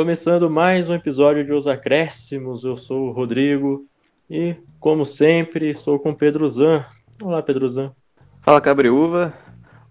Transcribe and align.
Começando 0.00 0.48
mais 0.48 0.88
um 0.88 0.94
episódio 0.94 1.44
de 1.44 1.52
Os 1.52 1.66
Acréscimos, 1.66 2.64
eu 2.64 2.74
sou 2.74 3.08
o 3.08 3.12
Rodrigo 3.12 3.84
e, 4.30 4.56
como 4.80 5.04
sempre, 5.04 5.68
estou 5.68 5.98
com 5.98 6.14
Pedro 6.14 6.48
Zan. 6.48 6.86
Olá, 7.22 7.42
Pedro 7.42 7.68
Zan. 7.68 7.92
Fala, 8.40 8.62
Cabreúva. 8.62 9.34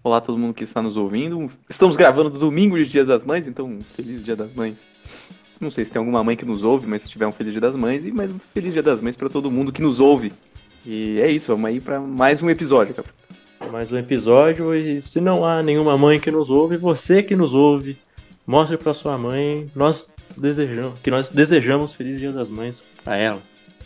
Olá, 0.02 0.20
todo 0.20 0.36
mundo 0.36 0.52
que 0.52 0.64
está 0.64 0.82
nos 0.82 0.96
ouvindo. 0.96 1.48
Estamos 1.68 1.96
gravando 1.96 2.28
domingo 2.28 2.76
de 2.76 2.86
Dia 2.86 3.04
das 3.04 3.22
Mães, 3.22 3.46
então 3.46 3.78
feliz 3.94 4.24
Dia 4.24 4.34
das 4.34 4.52
Mães. 4.52 4.84
Não 5.60 5.70
sei 5.70 5.84
se 5.84 5.92
tem 5.92 6.00
alguma 6.00 6.24
mãe 6.24 6.36
que 6.36 6.44
nos 6.44 6.64
ouve, 6.64 6.88
mas 6.88 7.02
se 7.02 7.08
tiver 7.08 7.28
um 7.28 7.32
feliz 7.32 7.52
Dia 7.52 7.60
das 7.60 7.76
Mães 7.76 8.04
e 8.04 8.10
mais 8.10 8.32
um 8.32 8.38
feliz 8.52 8.72
Dia 8.72 8.82
das 8.82 9.00
Mães 9.00 9.16
para 9.16 9.28
todo 9.28 9.48
mundo 9.48 9.70
que 9.70 9.80
nos 9.80 10.00
ouve. 10.00 10.32
E 10.84 11.20
é 11.20 11.30
isso, 11.30 11.52
vamos 11.52 11.70
aí 11.70 11.80
para 11.80 12.00
mais 12.00 12.42
um 12.42 12.50
episódio, 12.50 12.96
Cabreúva. 12.96 13.20
Mais 13.70 13.92
um 13.92 13.96
episódio 13.96 14.74
e 14.74 15.00
se 15.00 15.20
não 15.20 15.46
há 15.46 15.62
nenhuma 15.62 15.96
mãe 15.96 16.18
que 16.18 16.32
nos 16.32 16.50
ouve, 16.50 16.76
você 16.76 17.22
que 17.22 17.36
nos 17.36 17.54
ouve, 17.54 17.96
Mostre 18.50 18.76
para 18.76 18.92
sua 18.92 19.16
mãe, 19.16 19.70
nós 19.76 20.12
desejamos, 20.36 20.98
que 20.98 21.08
nós 21.08 21.30
desejamos 21.30 21.94
feliz 21.94 22.18
Dia 22.18 22.32
das 22.32 22.50
Mães 22.50 22.82
para 23.04 23.16
ela. 23.16 23.40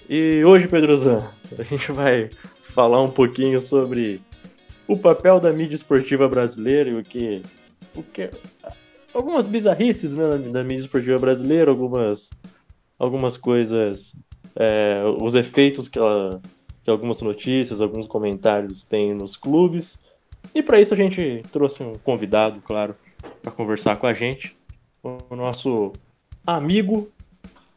E 0.09 0.43
hoje, 0.43 0.67
Pedro 0.67 0.97
Zan, 0.97 1.31
a 1.59 1.63
gente 1.63 1.93
vai 1.93 2.31
falar 2.63 3.03
um 3.03 3.11
pouquinho 3.11 3.61
sobre 3.61 4.23
o 4.89 4.97
papel 4.97 5.39
da 5.39 5.53
mídia 5.53 5.75
esportiva 5.75 6.27
brasileira 6.31 6.89
e 6.89 6.95
o 6.95 7.05
que, 7.05 7.43
o 7.95 8.03
que 8.03 8.31
algumas 9.13 9.47
bizarrices 9.47 10.17
né, 10.17 10.39
da 10.39 10.65
mídia 10.65 10.85
esportiva 10.85 11.19
brasileira, 11.19 11.71
algumas 11.71 12.31
algumas 12.99 13.37
coisas, 13.37 14.17
é, 14.57 15.03
os 15.21 15.35
efeitos 15.35 15.89
que, 15.89 15.99
ela, 15.99 16.41
que 16.83 16.89
algumas 16.89 17.21
notícias, 17.21 17.83
alguns 17.83 18.07
comentários 18.07 18.83
têm 18.83 19.13
nos 19.13 19.37
clubes. 19.37 20.01
E 20.55 20.63
para 20.63 20.81
isso 20.81 20.95
a 20.95 20.97
gente 20.97 21.43
trouxe 21.53 21.83
um 21.83 21.93
convidado, 22.03 22.63
claro, 22.63 22.97
para 23.45 23.53
conversar 23.53 23.97
com 23.97 24.07
a 24.07 24.15
gente, 24.15 24.57
o 25.03 25.37
nosso 25.37 25.93
amigo, 26.47 27.11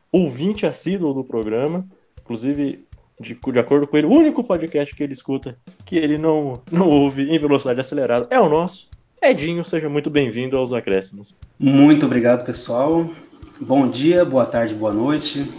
ouvinte 0.10 0.66
assíduo 0.66 1.14
do 1.14 1.26
programa, 1.26 1.86
inclusive, 2.22 2.86
de, 3.20 3.36
de 3.36 3.60
acordo 3.60 3.86
com 3.86 3.98
ele, 3.98 4.08
o 4.08 4.12
único 4.12 4.42
podcast 4.46 4.96
que 4.96 5.04
ele 5.04 5.12
escuta 5.12 5.58
que 5.86 5.98
ele 5.98 6.18
não, 6.18 6.62
não 6.72 6.88
ouve 6.88 7.24
em 7.24 7.38
velocidade 7.38 7.82
acelerada 7.82 8.28
é 8.30 8.40
o 8.40 8.48
nosso. 8.48 8.90
Edinho, 9.22 9.66
seja 9.66 9.90
muito 9.90 10.10
bem-vindo 10.10 10.58
aos 10.58 10.72
Acréscimos. 10.72 11.36
Muito 11.60 12.06
obrigado, 12.06 12.46
pessoal. 12.46 13.10
Bom 13.60 13.90
dia, 13.90 14.24
boa 14.24 14.46
tarde, 14.46 14.74
boa 14.74 14.94
noite. 14.94 15.52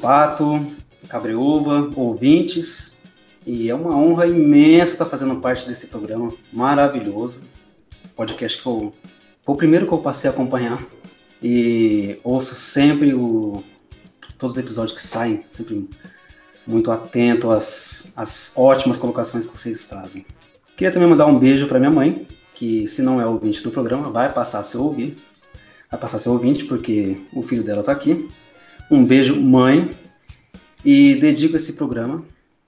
Pato, 0.00 0.66
Cabreúva, 1.08 1.90
ouvintes. 1.94 3.02
E 3.46 3.68
é 3.68 3.74
uma 3.74 3.94
honra 3.94 4.26
imensa 4.26 4.92
estar 4.92 5.04
fazendo 5.04 5.36
parte 5.36 5.68
desse 5.68 5.88
programa 5.88 6.32
maravilhoso 6.50 7.52
podcast 8.14 8.58
que 8.58 8.64
foi, 8.64 8.92
foi 9.44 9.54
o 9.54 9.56
primeiro 9.56 9.86
que 9.86 9.92
eu 9.92 9.98
passei 9.98 10.28
a 10.30 10.32
acompanhar. 10.32 10.82
E 11.42 12.18
ouço 12.24 12.54
sempre 12.54 13.12
o, 13.12 13.62
todos 14.38 14.56
os 14.56 14.62
episódios 14.62 14.94
que 14.94 15.06
saem, 15.06 15.44
sempre 15.50 15.88
muito 16.66 16.90
atento 16.90 17.50
às, 17.50 18.12
às 18.16 18.54
ótimas 18.56 18.96
colocações 18.96 19.44
que 19.44 19.56
vocês 19.56 19.86
trazem. 19.86 20.24
Queria 20.76 20.92
também 20.92 21.08
mandar 21.08 21.26
um 21.26 21.38
beijo 21.38 21.66
para 21.66 21.78
minha 21.78 21.90
mãe, 21.90 22.26
que 22.54 22.88
se 22.88 23.02
não 23.02 23.20
é 23.20 23.26
ouvinte 23.26 23.62
do 23.62 23.70
programa, 23.70 24.10
vai 24.10 24.32
passar 24.32 24.60
a 24.60 24.62
ser 24.62 24.78
ouvir. 24.78 25.18
Vai 25.90 26.00
passar 26.00 26.16
a 26.16 26.20
ser 26.20 26.30
ouvinte, 26.30 26.64
porque 26.64 27.18
o 27.32 27.42
filho 27.42 27.62
dela 27.62 27.80
está 27.80 27.92
aqui. 27.92 28.28
Um 28.90 29.04
beijo, 29.04 29.40
mãe. 29.40 29.90
E 30.84 31.14
dedico 31.16 31.56
esse 31.56 31.74
programa, 31.74 32.24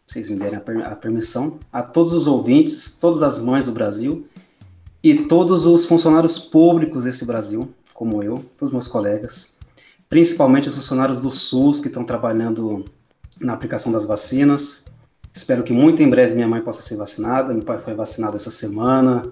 se 0.07 0.15
vocês 0.15 0.29
me 0.29 0.37
derem 0.37 0.59
a 0.85 0.95
permissão, 0.97 1.59
a 1.73 1.83
todos 1.83 2.13
os 2.13 2.27
ouvintes, 2.27 2.97
todas 2.99 3.23
as 3.23 3.39
mães 3.39 3.67
do 3.67 3.73
Brasil 3.73 4.27
e 5.03 5.15
todos 5.27 5.67
os 5.67 5.85
funcionários 5.85 6.39
públicos 6.39 7.05
desse 7.05 7.25
Brasil, 7.25 7.69
como 7.95 8.23
eu, 8.23 8.37
todos 8.57 8.69
os 8.69 8.73
meus 8.73 8.89
colegas, 8.89 9.57
principalmente 10.09 10.69
os 10.69 10.77
funcionários 10.77 11.21
do 11.21 11.31
SUS 11.31 11.81
que 11.81 11.89
estão 11.89 12.05
trabalhando 12.05 12.85
na 13.41 13.53
aplicação 13.53 13.93
das 13.93 14.05
vacinas. 14.05 14.87
Espero 15.33 15.63
que 15.63 15.73
muito 15.73 16.03
em 16.03 16.09
breve 16.09 16.35
minha 16.35 16.49
mãe 16.49 16.61
possa 16.63 16.83
ser 16.83 16.97
vacinada. 16.97 17.53
Meu 17.53 17.63
pai 17.63 17.79
foi 17.79 17.95
vacinado 17.95 18.37
essa 18.37 18.51
semana. 18.51 19.23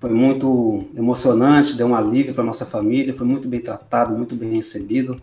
Foi 0.00 0.10
muito 0.10 0.80
emocionante, 0.96 1.76
deu 1.76 1.86
um 1.86 1.94
alívio 1.94 2.34
para 2.34 2.42
nossa 2.42 2.64
família, 2.64 3.14
foi 3.14 3.26
muito 3.26 3.46
bem 3.46 3.60
tratado, 3.60 4.16
muito 4.16 4.34
bem 4.34 4.54
recebido. 4.54 5.20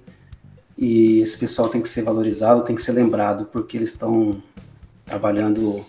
E 0.77 1.19
esse 1.19 1.37
pessoal 1.39 1.67
tem 1.67 1.81
que 1.81 1.89
ser 1.89 2.03
valorizado, 2.03 2.63
tem 2.63 2.75
que 2.75 2.81
ser 2.81 2.91
lembrado, 2.91 3.45
porque 3.51 3.75
eles 3.75 3.91
estão 3.91 4.41
trabalhando 5.03 5.83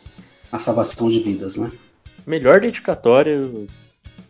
na 0.50 0.58
salvação 0.58 1.10
de 1.10 1.20
vidas, 1.20 1.56
né? 1.56 1.70
Melhor 2.28 2.60
dedicatória 2.60 3.50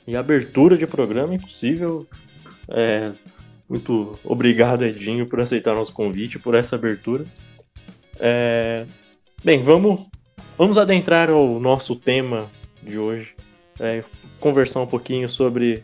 e 0.06 0.16
abertura 0.16 0.78
de 0.78 0.86
programa 0.86 1.34
impossível. 1.34 2.06
É, 2.69 3.12
muito 3.69 4.19
obrigado, 4.25 4.84
Edinho, 4.84 5.26
por 5.26 5.41
aceitar 5.41 5.75
nosso 5.75 5.92
convite, 5.92 6.38
por 6.38 6.54
essa 6.54 6.76
abertura. 6.76 7.25
É, 8.20 8.87
bem, 9.44 9.62
vamos, 9.62 10.06
vamos 10.56 10.78
adentrar 10.78 11.28
ao 11.28 11.58
nosso 11.58 11.97
tema 11.97 12.48
de 12.82 12.98
hoje. 12.98 13.34
É, 13.81 14.04
conversar 14.41 14.81
um 14.81 14.87
pouquinho 14.87 15.28
sobre 15.28 15.82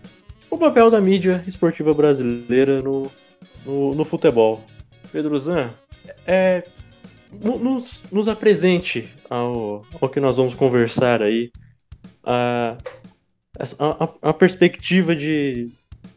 o 0.49 0.57
papel 0.57 0.91
da 0.91 1.01
mídia 1.01 1.43
esportiva 1.47 1.93
brasileira 1.93 2.81
no, 2.81 3.11
no, 3.67 3.95
no 3.95 4.05
futebol. 4.05 4.65
Pedro 5.11 5.37
Zan, 5.39 5.71
é, 6.27 6.65
nos, 7.33 8.05
nos 8.11 8.29
apresente 8.29 9.09
ao, 9.29 9.85
ao 10.01 10.09
que 10.09 10.21
nós 10.21 10.37
vamos 10.37 10.55
conversar 10.55 11.21
aí 11.21 11.51
a, 12.25 12.77
a, 13.79 14.09
a 14.31 14.33
perspectiva 14.33 15.15
de, 15.15 15.71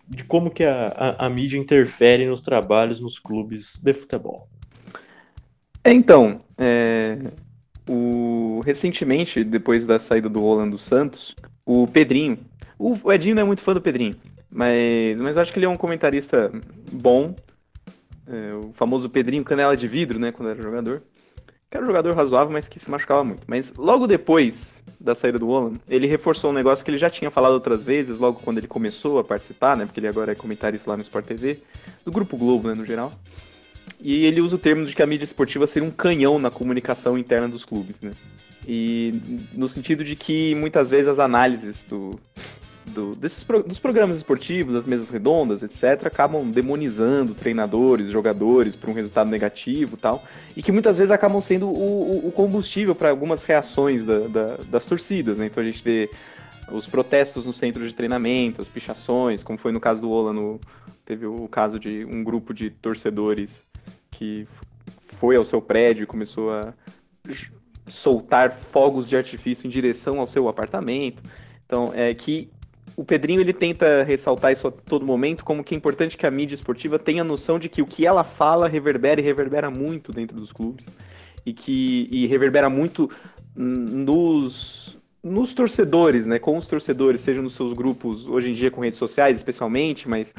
de 0.07 0.23
como 0.23 0.49
que 0.49 0.63
a, 0.63 0.87
a, 0.87 1.25
a, 1.25 1.29
mídia 1.29 1.57
interfere 1.57 2.25
nos 2.25 2.41
trabalhos 2.41 2.99
nos 2.99 3.19
clubes 3.19 3.77
de 3.77 3.93
futebol. 3.93 4.47
É, 5.83 5.91
então, 5.91 6.39
é, 6.57 7.17
o, 7.89 8.61
recentemente, 8.65 9.43
depois 9.43 9.85
da 9.85 9.99
saída 9.99 10.29
do 10.29 10.39
Rolando 10.39 10.77
Santos, 10.77 11.35
o 11.65 11.87
Pedrinho, 11.87 12.37
o, 12.77 12.97
o 13.03 13.11
Edinho 13.11 13.35
não 13.35 13.43
é 13.43 13.45
muito 13.45 13.61
fã 13.61 13.73
do 13.73 13.81
Pedrinho, 13.81 14.15
mas, 14.49 15.17
mas 15.19 15.35
eu 15.35 15.41
acho 15.41 15.53
que 15.53 15.59
ele 15.59 15.65
é 15.65 15.69
um 15.69 15.77
comentarista 15.77 16.51
bom, 16.91 17.35
é, 18.27 18.53
o 18.53 18.73
famoso 18.73 19.09
Pedrinho 19.09 19.43
Canela 19.43 19.77
de 19.77 19.87
Vidro, 19.87 20.19
né, 20.19 20.31
quando 20.31 20.49
era 20.49 20.61
jogador 20.61 21.01
que 21.69 21.77
era 21.77 21.83
um 21.83 21.87
jogador 21.87 22.15
razoável, 22.15 22.51
mas 22.51 22.67
que 22.67 22.79
se 22.79 22.89
machucava 22.89 23.23
muito. 23.23 23.43
Mas 23.47 23.73
logo 23.77 24.07
depois 24.07 24.77
da 24.99 25.13
saída 25.13 25.37
do 25.37 25.49
Olan, 25.49 25.73
ele 25.87 26.07
reforçou 26.07 26.51
um 26.51 26.53
negócio 26.53 26.83
que 26.83 26.89
ele 26.89 26.97
já 26.97 27.09
tinha 27.09 27.29
falado 27.29 27.53
outras 27.53 27.83
vezes, 27.83 28.17
logo 28.17 28.39
quando 28.41 28.57
ele 28.57 28.67
começou 28.67 29.19
a 29.19 29.23
participar, 29.23 29.75
né? 29.75 29.85
Porque 29.85 29.99
ele 29.99 30.07
agora 30.07 30.31
é 30.31 30.35
comentarista 30.35 30.89
lá 30.89 30.97
no 30.97 31.03
Sport 31.03 31.25
TV, 31.25 31.59
do 32.03 32.11
Grupo 32.11 32.37
Globo, 32.37 32.67
né, 32.67 32.73
no 32.73 32.85
geral. 32.85 33.11
E 33.99 34.25
ele 34.25 34.41
usa 34.41 34.55
o 34.55 34.59
termo 34.59 34.85
de 34.85 34.95
que 34.95 35.01
a 35.01 35.05
mídia 35.05 35.25
esportiva 35.25 35.67
seria 35.67 35.87
um 35.87 35.91
canhão 35.91 36.39
na 36.39 36.49
comunicação 36.49 37.17
interna 37.17 37.47
dos 37.47 37.65
clubes, 37.65 37.95
né? 38.01 38.11
E 38.67 39.47
no 39.53 39.67
sentido 39.69 40.03
de 40.03 40.15
que 40.15 40.53
muitas 40.55 40.89
vezes 40.89 41.07
as 41.07 41.19
análises 41.19 41.85
do, 41.87 42.19
do, 42.97 43.15
desses, 43.15 43.45
dos 43.65 43.77
programas 43.77 44.17
esportivos, 44.17 44.73
das 44.73 44.85
mesas 44.87 45.09
redondas, 45.09 45.61
etc., 45.61 46.07
acabam 46.07 46.49
demonizando 46.49 47.35
treinadores, 47.35 48.09
jogadores 48.09 48.75
por 48.75 48.89
um 48.89 48.93
resultado 48.93 49.29
negativo 49.29 49.95
tal, 49.95 50.23
e 50.55 50.63
que 50.63 50.71
muitas 50.71 50.97
vezes 50.97 51.11
acabam 51.11 51.39
sendo 51.39 51.67
o, 51.67 52.27
o 52.27 52.31
combustível 52.31 52.95
para 52.95 53.11
algumas 53.11 53.43
reações 53.43 54.03
da, 54.03 54.19
da, 54.27 54.57
das 54.69 54.85
torcidas. 54.85 55.37
Né? 55.37 55.45
Então 55.45 55.61
a 55.61 55.65
gente 55.65 55.83
vê 55.83 56.09
os 56.71 56.87
protestos 56.87 57.45
no 57.45 57.53
centro 57.53 57.87
de 57.87 57.93
treinamento, 57.93 58.61
as 58.61 58.67
pichações, 58.67 59.43
como 59.43 59.57
foi 59.59 59.71
no 59.71 59.79
caso 59.79 60.01
do 60.01 60.09
Ola, 60.09 60.33
no, 60.33 60.59
teve 61.05 61.25
o 61.25 61.47
caso 61.47 61.79
de 61.79 62.03
um 62.05 62.23
grupo 62.23 62.53
de 62.53 62.71
torcedores 62.71 63.61
que 64.09 64.47
foi 65.05 65.35
ao 65.35 65.45
seu 65.45 65.61
prédio 65.61 66.03
e 66.03 66.07
começou 66.07 66.51
a 66.51 66.73
soltar 67.87 68.51
fogos 68.51 69.07
de 69.07 69.15
artifício 69.15 69.67
em 69.67 69.69
direção 69.69 70.19
ao 70.19 70.25
seu 70.25 70.49
apartamento. 70.49 71.21
Então, 71.65 71.91
é 71.93 72.13
que 72.13 72.49
o 72.97 73.05
Pedrinho 73.05 73.39
ele 73.39 73.53
tenta 73.53 74.01
ressaltar 74.01 74.51
isso 74.51 74.67
a 74.67 74.71
todo 74.71 75.05
momento, 75.05 75.45
como 75.45 75.63
que 75.63 75.75
é 75.75 75.77
importante 75.77 76.17
que 76.17 76.25
a 76.25 76.31
mídia 76.31 76.55
esportiva 76.55 76.97
tenha 76.97 77.23
noção 77.23 77.59
de 77.59 77.69
que 77.69 77.79
o 77.79 77.85
que 77.85 78.07
ela 78.07 78.23
fala 78.23 78.67
reverbera 78.67 79.21
e 79.21 79.23
reverbera 79.23 79.69
muito 79.69 80.11
dentro 80.11 80.35
dos 80.35 80.51
clubes 80.51 80.87
e 81.45 81.53
que 81.53 82.09
e 82.11 82.25
reverbera 82.25 82.71
muito 82.71 83.07
nos 83.55 84.97
nos 85.23 85.53
torcedores, 85.53 86.25
né, 86.25 86.39
com 86.39 86.57
os 86.57 86.67
torcedores, 86.67 87.21
seja 87.21 87.41
nos 87.41 87.53
seus 87.53 87.73
grupos, 87.73 88.27
hoje 88.27 88.49
em 88.49 88.53
dia 88.53 88.71
com 88.71 88.81
redes 88.81 88.97
sociais 88.97 89.35
especialmente, 89.35 90.07
mas, 90.07 90.33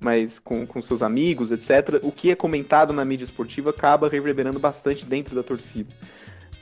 mas 0.00 0.38
com, 0.38 0.66
com 0.66 0.82
seus 0.82 1.00
amigos, 1.00 1.50
etc. 1.50 2.00
O 2.02 2.10
que 2.10 2.30
é 2.30 2.34
comentado 2.34 2.92
na 2.92 3.04
mídia 3.04 3.24
esportiva 3.24 3.70
acaba 3.70 4.08
reverberando 4.08 4.58
bastante 4.58 5.06
dentro 5.06 5.34
da 5.34 5.42
torcida 5.42 5.88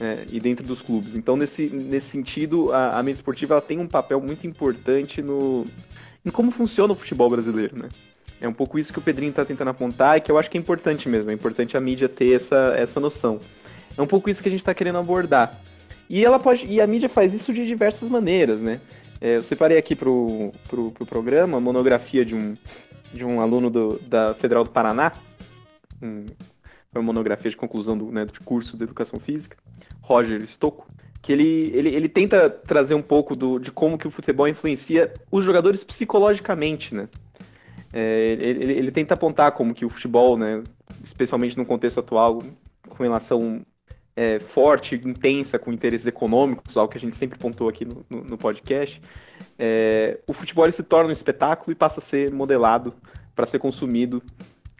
é, 0.00 0.24
e 0.32 0.40
dentro 0.40 0.66
dos 0.66 0.80
clubes. 0.80 1.14
Então, 1.14 1.36
nesse, 1.36 1.66
nesse 1.66 2.08
sentido, 2.08 2.72
a, 2.72 2.98
a 2.98 3.02
mídia 3.02 3.18
esportiva 3.18 3.60
tem 3.60 3.78
um 3.78 3.86
papel 3.86 4.20
muito 4.20 4.46
importante 4.46 5.20
no, 5.20 5.66
em 6.24 6.30
como 6.30 6.50
funciona 6.50 6.92
o 6.92 6.96
futebol 6.96 7.28
brasileiro, 7.28 7.78
né? 7.78 7.88
É 8.40 8.48
um 8.48 8.52
pouco 8.54 8.78
isso 8.78 8.90
que 8.90 8.98
o 8.98 9.02
Pedrinho 9.02 9.30
está 9.30 9.44
tentando 9.44 9.68
apontar 9.68 10.16
e 10.16 10.20
que 10.22 10.32
eu 10.32 10.38
acho 10.38 10.50
que 10.50 10.56
é 10.56 10.60
importante 10.60 11.08
mesmo. 11.08 11.30
É 11.30 11.34
importante 11.34 11.76
a 11.76 11.80
mídia 11.80 12.08
ter 12.08 12.32
essa, 12.34 12.72
essa 12.74 12.98
noção. 12.98 13.38
É 13.94 14.00
um 14.00 14.06
pouco 14.06 14.30
isso 14.30 14.42
que 14.42 14.48
a 14.48 14.50
gente 14.50 14.62
está 14.62 14.72
querendo 14.72 14.96
abordar. 14.96 15.60
E 16.08 16.24
ela 16.24 16.38
pode 16.38 16.64
e 16.66 16.80
a 16.80 16.86
mídia 16.86 17.08
faz 17.08 17.34
isso 17.34 17.52
de 17.52 17.66
diversas 17.66 18.08
maneiras, 18.08 18.62
né? 18.62 18.80
É, 19.20 19.36
eu 19.36 19.42
separei 19.42 19.76
aqui 19.76 19.94
pro, 19.94 20.52
pro, 20.66 20.90
pro 20.90 21.04
programa 21.04 21.58
a 21.58 21.60
monografia 21.60 22.24
de 22.24 22.34
um, 22.34 22.56
de 23.12 23.24
um 23.24 23.42
aluno 23.42 23.68
do, 23.68 24.00
da 24.08 24.32
Federal 24.34 24.64
do 24.64 24.70
Paraná, 24.70 25.12
uma 26.94 27.02
monografia 27.02 27.50
de 27.50 27.56
conclusão 27.56 27.96
do, 27.96 28.10
né, 28.10 28.24
de 28.24 28.40
curso 28.40 28.76
de 28.76 28.84
Educação 28.84 29.20
Física, 29.20 29.56
Roger 30.00 30.42
Stocco, 30.42 30.86
que 31.22 31.32
ele, 31.32 31.70
ele, 31.74 31.88
ele 31.90 32.08
tenta 32.08 32.48
trazer 32.48 32.94
um 32.94 33.02
pouco 33.02 33.36
do, 33.36 33.58
de 33.58 33.70
como 33.70 33.98
que 33.98 34.06
o 34.06 34.10
futebol 34.10 34.48
influencia 34.48 35.12
os 35.30 35.44
jogadores 35.44 35.84
psicologicamente, 35.84 36.94
né? 36.94 37.08
É, 37.92 38.36
ele, 38.40 38.72
ele, 38.72 38.90
tenta 38.92 39.14
apontar 39.14 39.50
como 39.52 39.74
que 39.74 39.84
o 39.84 39.90
futebol, 39.90 40.38
né, 40.38 40.62
especialmente 41.02 41.58
no 41.58 41.66
contexto 41.66 41.98
atual, 41.98 42.40
com 42.88 43.02
relação 43.02 43.66
é, 44.14 44.38
forte, 44.38 44.94
intensa, 44.94 45.58
com 45.58 45.72
interesses 45.72 46.06
econômicos, 46.06 46.76
algo 46.76 46.90
que 46.90 46.98
a 46.98 47.00
gente 47.00 47.16
sempre 47.16 47.38
pontou 47.38 47.68
aqui 47.68 47.84
no, 47.84 48.06
no, 48.08 48.22
no 48.22 48.38
podcast, 48.38 49.02
é, 49.58 50.20
o 50.26 50.32
futebol 50.32 50.70
se 50.70 50.82
torna 50.84 51.10
um 51.10 51.12
espetáculo 51.12 51.72
e 51.72 51.74
passa 51.74 51.98
a 51.98 52.02
ser 52.02 52.32
modelado 52.32 52.94
para 53.34 53.46
ser 53.46 53.58
consumido 53.58 54.22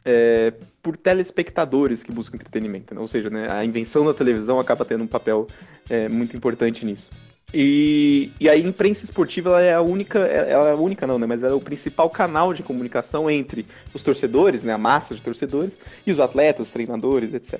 é, 0.05 0.53
por 0.81 0.97
telespectadores 0.97 2.03
que 2.03 2.11
buscam 2.11 2.37
entretenimento. 2.37 2.93
Né? 2.93 3.01
Ou 3.01 3.07
seja, 3.07 3.29
né, 3.29 3.47
a 3.49 3.63
invenção 3.63 4.05
da 4.05 4.13
televisão 4.13 4.59
acaba 4.59 4.83
tendo 4.83 5.03
um 5.03 5.07
papel 5.07 5.47
é, 5.89 6.09
muito 6.09 6.35
importante 6.35 6.85
nisso. 6.85 7.09
E, 7.53 8.31
e 8.39 8.47
a 8.47 8.57
imprensa 8.57 9.03
esportiva 9.03 9.49
ela 9.49 9.61
é 9.61 9.73
a 9.73 9.81
única, 9.81 10.19
ela 10.19 10.69
é 10.69 10.71
a 10.71 10.75
única 10.75 11.05
não, 11.05 11.19
né? 11.19 11.27
Mas 11.27 11.43
ela 11.43 11.51
é 11.51 11.55
o 11.55 11.59
principal 11.59 12.09
canal 12.09 12.53
de 12.53 12.63
comunicação 12.63 13.29
entre 13.29 13.65
os 13.93 14.01
torcedores, 14.01 14.63
né? 14.63 14.71
A 14.71 14.77
massa 14.77 15.13
de 15.13 15.21
torcedores 15.21 15.77
e 16.07 16.11
os 16.11 16.19
atletas, 16.21 16.67
os 16.67 16.71
treinadores, 16.71 17.33
etc. 17.33 17.59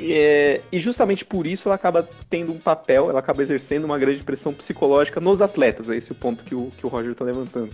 E, 0.00 0.12
é, 0.14 0.62
e 0.72 0.78
justamente 0.78 1.24
por 1.24 1.46
isso 1.46 1.68
ela 1.68 1.74
acaba 1.74 2.08
tendo 2.30 2.52
um 2.52 2.58
papel, 2.58 3.10
ela 3.10 3.18
acaba 3.18 3.42
exercendo 3.42 3.84
uma 3.84 3.98
grande 3.98 4.22
pressão 4.22 4.54
psicológica 4.54 5.20
nos 5.20 5.42
atletas. 5.42 5.88
É 5.90 5.96
esse 5.96 6.12
o 6.12 6.14
ponto 6.14 6.42
que 6.42 6.54
o, 6.54 6.72
que 6.76 6.86
o 6.86 6.88
Roger 6.88 7.12
está 7.12 7.24
levantando. 7.24 7.70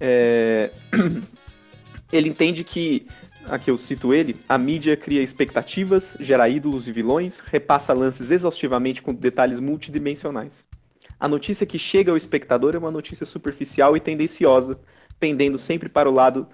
É... 0.00 0.70
Ele 2.10 2.28
entende 2.28 2.62
que 2.64 3.06
aqui 3.52 3.70
eu 3.70 3.76
cito 3.76 4.14
ele, 4.14 4.34
a 4.48 4.56
mídia 4.56 4.96
cria 4.96 5.20
expectativas, 5.20 6.16
gera 6.18 6.48
ídolos 6.48 6.88
e 6.88 6.92
vilões, 6.92 7.38
repassa 7.38 7.92
lances 7.92 8.30
exaustivamente 8.30 9.02
com 9.02 9.12
detalhes 9.12 9.60
multidimensionais. 9.60 10.64
A 11.20 11.28
notícia 11.28 11.66
que 11.66 11.78
chega 11.78 12.10
ao 12.10 12.16
espectador 12.16 12.74
é 12.74 12.78
uma 12.78 12.90
notícia 12.90 13.26
superficial 13.26 13.94
e 13.94 14.00
tendenciosa, 14.00 14.80
pendendo 15.20 15.58
sempre 15.58 15.90
para 15.90 16.08
o 16.08 16.14
lado 16.14 16.48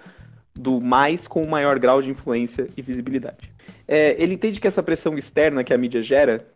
do 0.53 0.81
mais 0.81 1.29
com 1.29 1.41
o 1.41 1.49
maior 1.49 1.79
grau 1.79 2.03
de 2.03 2.11
influência 2.11 2.69
e 2.77 2.83
visibilidade. 2.83 3.53
É, 3.87 4.21
ele 4.21 4.35
entende 4.35 4.61
que 4.61 4.67
essa 4.67 4.83
pressão 4.83 5.17
externa 5.17 5.63
que 5.63 5.73
a 5.73 5.79
mídia 5.79 6.03
gera 6.03 6.49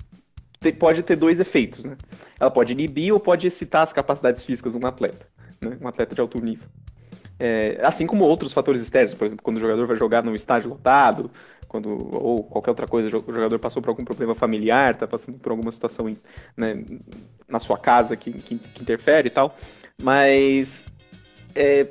pode 0.77 1.05
ter 1.05 1.15
dois 1.15 1.39
efeitos. 1.39 1.85
Né? 1.85 1.97
Ela 2.39 2.51
pode 2.51 2.73
inibir 2.73 3.15
ou 3.15 3.21
pode 3.21 3.47
excitar 3.47 3.83
as 3.83 3.93
capacidades 3.93 4.43
físicas 4.43 4.73
de 4.73 4.79
um 4.79 4.87
atleta, 4.87 5.25
né? 5.61 5.79
um 5.81 5.87
atleta 5.87 6.17
de 6.17 6.21
alto 6.21 6.43
nível. 6.43 6.67
É, 7.45 7.81
assim 7.83 8.07
como 8.07 8.23
outros 8.23 8.53
fatores 8.53 8.81
externos, 8.81 9.15
por 9.15 9.25
exemplo, 9.25 9.43
quando 9.43 9.57
o 9.57 9.61
jogador 9.61 9.85
vai 9.85 9.97
jogar 9.97 10.23
num 10.23 10.33
estádio 10.33 10.71
lotado, 10.71 11.29
quando, 11.67 11.89
ou 12.15 12.45
qualquer 12.45 12.71
outra 12.71 12.87
coisa, 12.87 13.09
o 13.09 13.33
jogador 13.33 13.59
passou 13.59 13.83
por 13.83 13.89
algum 13.89 14.05
problema 14.05 14.33
familiar, 14.33 14.93
está 14.93 15.09
passando 15.09 15.39
por 15.39 15.51
alguma 15.51 15.73
situação 15.73 16.17
né, 16.57 16.85
na 17.49 17.59
sua 17.59 17.77
casa 17.77 18.17
que, 18.17 18.31
que, 18.31 18.59
que, 18.59 18.81
interfere 18.81 19.27
e 19.27 19.31
tal. 19.33 19.57
Mas, 20.01 20.87
é, 21.53 21.89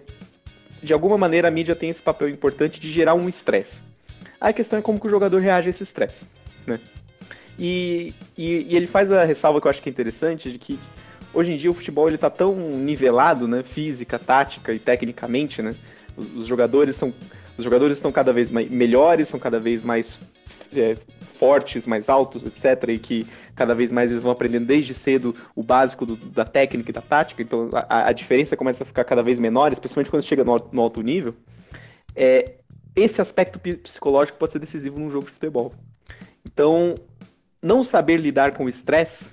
de 0.81 0.93
alguma 0.93 1.17
maneira, 1.17 1.49
a 1.49 1.51
mídia 1.51 1.75
tem 1.75 1.89
esse 1.89 2.01
papel 2.01 2.29
importante 2.29 2.79
de 2.79 2.89
gerar 2.89 3.13
um 3.13 3.27
estresse. 3.27 3.83
A 4.39 4.53
questão 4.53 4.79
é 4.79 4.81
como 4.81 5.01
que 5.01 5.07
o 5.07 5.09
jogador 5.09 5.41
reage 5.41 5.67
a 5.67 5.71
esse 5.71 5.83
estresse, 5.83 6.25
né? 6.65 6.79
E, 7.59 8.13
e, 8.37 8.67
e 8.69 8.75
ele 8.77 8.87
faz 8.87 9.11
a 9.11 9.25
ressalva 9.25 9.59
que 9.59 9.67
eu 9.67 9.69
acho 9.69 9.81
que 9.81 9.89
é 9.89 9.91
interessante, 9.91 10.49
de 10.49 10.57
que 10.57 10.79
hoje 11.33 11.53
em 11.53 11.57
dia 11.57 11.69
o 11.71 11.73
futebol 11.73 12.07
ele 12.07 12.17
tá 12.17 12.29
tão 12.29 12.55
nivelado, 12.55 13.47
né, 13.47 13.63
física, 13.63 14.19
tática 14.19 14.73
e 14.73 14.79
tecnicamente, 14.79 15.61
né? 15.61 15.73
Os, 16.17 16.45
jogadores 16.45 16.95
são 16.95 17.13
os 17.57 17.63
jogadores 17.63 17.97
estão 17.97 18.11
cada 18.11 18.33
vez 18.33 18.49
melhores, 18.49 19.27
são 19.27 19.39
cada 19.39 19.59
vez 19.59 19.81
mais 19.83 20.19
é, 20.73 20.95
fortes, 21.33 21.85
mais 21.87 22.09
altos, 22.09 22.45
etc. 22.45 22.89
E 22.89 22.97
que 22.97 23.27
cada 23.55 23.73
vez 23.73 23.91
mais 23.91 24.11
eles 24.11 24.23
vão 24.23 24.31
aprendendo 24.31 24.65
desde 24.65 24.93
cedo 24.93 25.35
o 25.55 25.63
básico 25.63 26.05
do, 26.05 26.15
da 26.15 26.45
técnica 26.45 26.91
e 26.91 26.93
da 26.93 27.01
tática. 27.01 27.41
Então 27.41 27.69
a, 27.73 28.09
a, 28.09 28.11
diferença 28.11 28.57
começa 28.57 28.83
a 28.83 28.87
ficar 28.87 29.03
cada 29.03 29.23
vez 29.23 29.39
menor, 29.39 29.71
especialmente 29.71 30.09
quando 30.09 30.23
chega 30.23 30.43
no, 30.43 30.69
no 30.71 30.81
alto 30.81 31.01
nível. 31.01 31.35
É, 32.15 32.55
esse 32.95 33.21
aspecto 33.21 33.59
psicológico 33.59 34.37
pode 34.37 34.51
ser 34.51 34.59
decisivo 34.59 34.99
num 34.99 35.09
jogo 35.09 35.25
de 35.25 35.31
futebol. 35.31 35.73
Então, 36.45 36.95
não 37.61 37.83
saber 37.83 38.17
lidar 38.17 38.53
com 38.53 38.65
o 38.65 38.69
estresse 38.69 39.31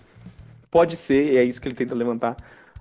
pode 0.71 0.97
ser, 0.97 1.33
e 1.33 1.37
é 1.37 1.45
isso 1.45 1.61
que 1.61 1.69
ele 1.69 1.75
tenta 1.75 1.95
levantar, 1.95 2.37